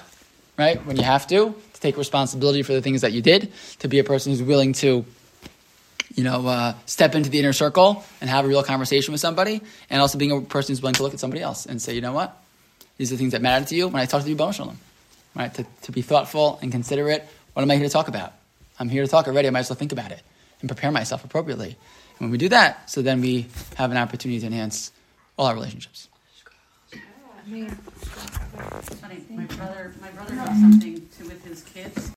right, 0.56 0.84
when 0.86 0.96
you 0.96 1.02
have 1.02 1.26
to, 1.26 1.54
to 1.72 1.80
take 1.80 1.96
responsibility 1.96 2.62
for 2.62 2.72
the 2.72 2.80
things 2.80 3.02
that 3.02 3.12
you 3.12 3.22
did, 3.22 3.52
to 3.80 3.88
be 3.88 3.98
a 3.98 4.04
person 4.04 4.32
who's 4.32 4.42
willing 4.42 4.72
to, 4.72 5.04
you 6.14 6.24
know, 6.24 6.46
uh, 6.46 6.74
step 6.86 7.14
into 7.14 7.30
the 7.30 7.38
inner 7.38 7.52
circle 7.52 8.04
and 8.20 8.30
have 8.30 8.44
a 8.44 8.48
real 8.48 8.62
conversation 8.62 9.12
with 9.12 9.20
somebody, 9.20 9.60
and 9.90 10.00
also 10.00 10.18
being 10.18 10.32
a 10.32 10.40
person 10.40 10.72
who's 10.72 10.82
willing 10.82 10.94
to 10.94 11.02
look 11.02 11.14
at 11.14 11.20
somebody 11.20 11.42
else 11.42 11.66
and 11.66 11.80
say, 11.80 11.94
you 11.94 12.00
know 12.00 12.12
what, 12.12 12.36
these 12.96 13.10
are 13.10 13.16
the 13.16 13.18
things 13.18 13.32
that 13.32 13.42
matter 13.42 13.64
to 13.64 13.74
you 13.74 13.88
when 13.88 14.00
I 14.00 14.06
talk 14.06 14.22
to 14.22 14.28
you 14.28 14.34
about 14.34 14.54
Shalom, 14.54 14.78
right, 15.34 15.52
to, 15.54 15.66
to 15.82 15.92
be 15.92 16.02
thoughtful 16.02 16.58
and 16.62 16.70
considerate. 16.70 17.26
What 17.54 17.62
am 17.62 17.70
I 17.70 17.76
here 17.76 17.86
to 17.86 17.92
talk 17.92 18.08
about? 18.08 18.32
I'm 18.78 18.88
here 18.88 19.04
to 19.04 19.10
talk 19.10 19.26
already. 19.26 19.48
I 19.48 19.50
might 19.50 19.60
as 19.60 19.70
well 19.70 19.76
think 19.76 19.92
about 19.92 20.12
it 20.12 20.22
and 20.60 20.68
prepare 20.68 20.90
myself 20.90 21.24
appropriately. 21.24 21.76
When 22.20 22.30
we 22.30 22.36
do 22.36 22.50
that, 22.50 22.90
so 22.90 23.00
then 23.00 23.22
we 23.22 23.46
have 23.76 23.90
an 23.90 23.96
opportunity 23.96 24.38
to 24.40 24.46
enhance 24.46 24.92
all 25.38 25.46
our 25.46 25.54
relationships. 25.54 26.08
My 27.46 27.66
brother, 29.46 29.94
my 30.02 30.10
brother 30.10 30.34
something 30.36 31.08
to 31.16 31.24
with 31.24 31.42
his 31.42 31.62
kids 31.62 32.08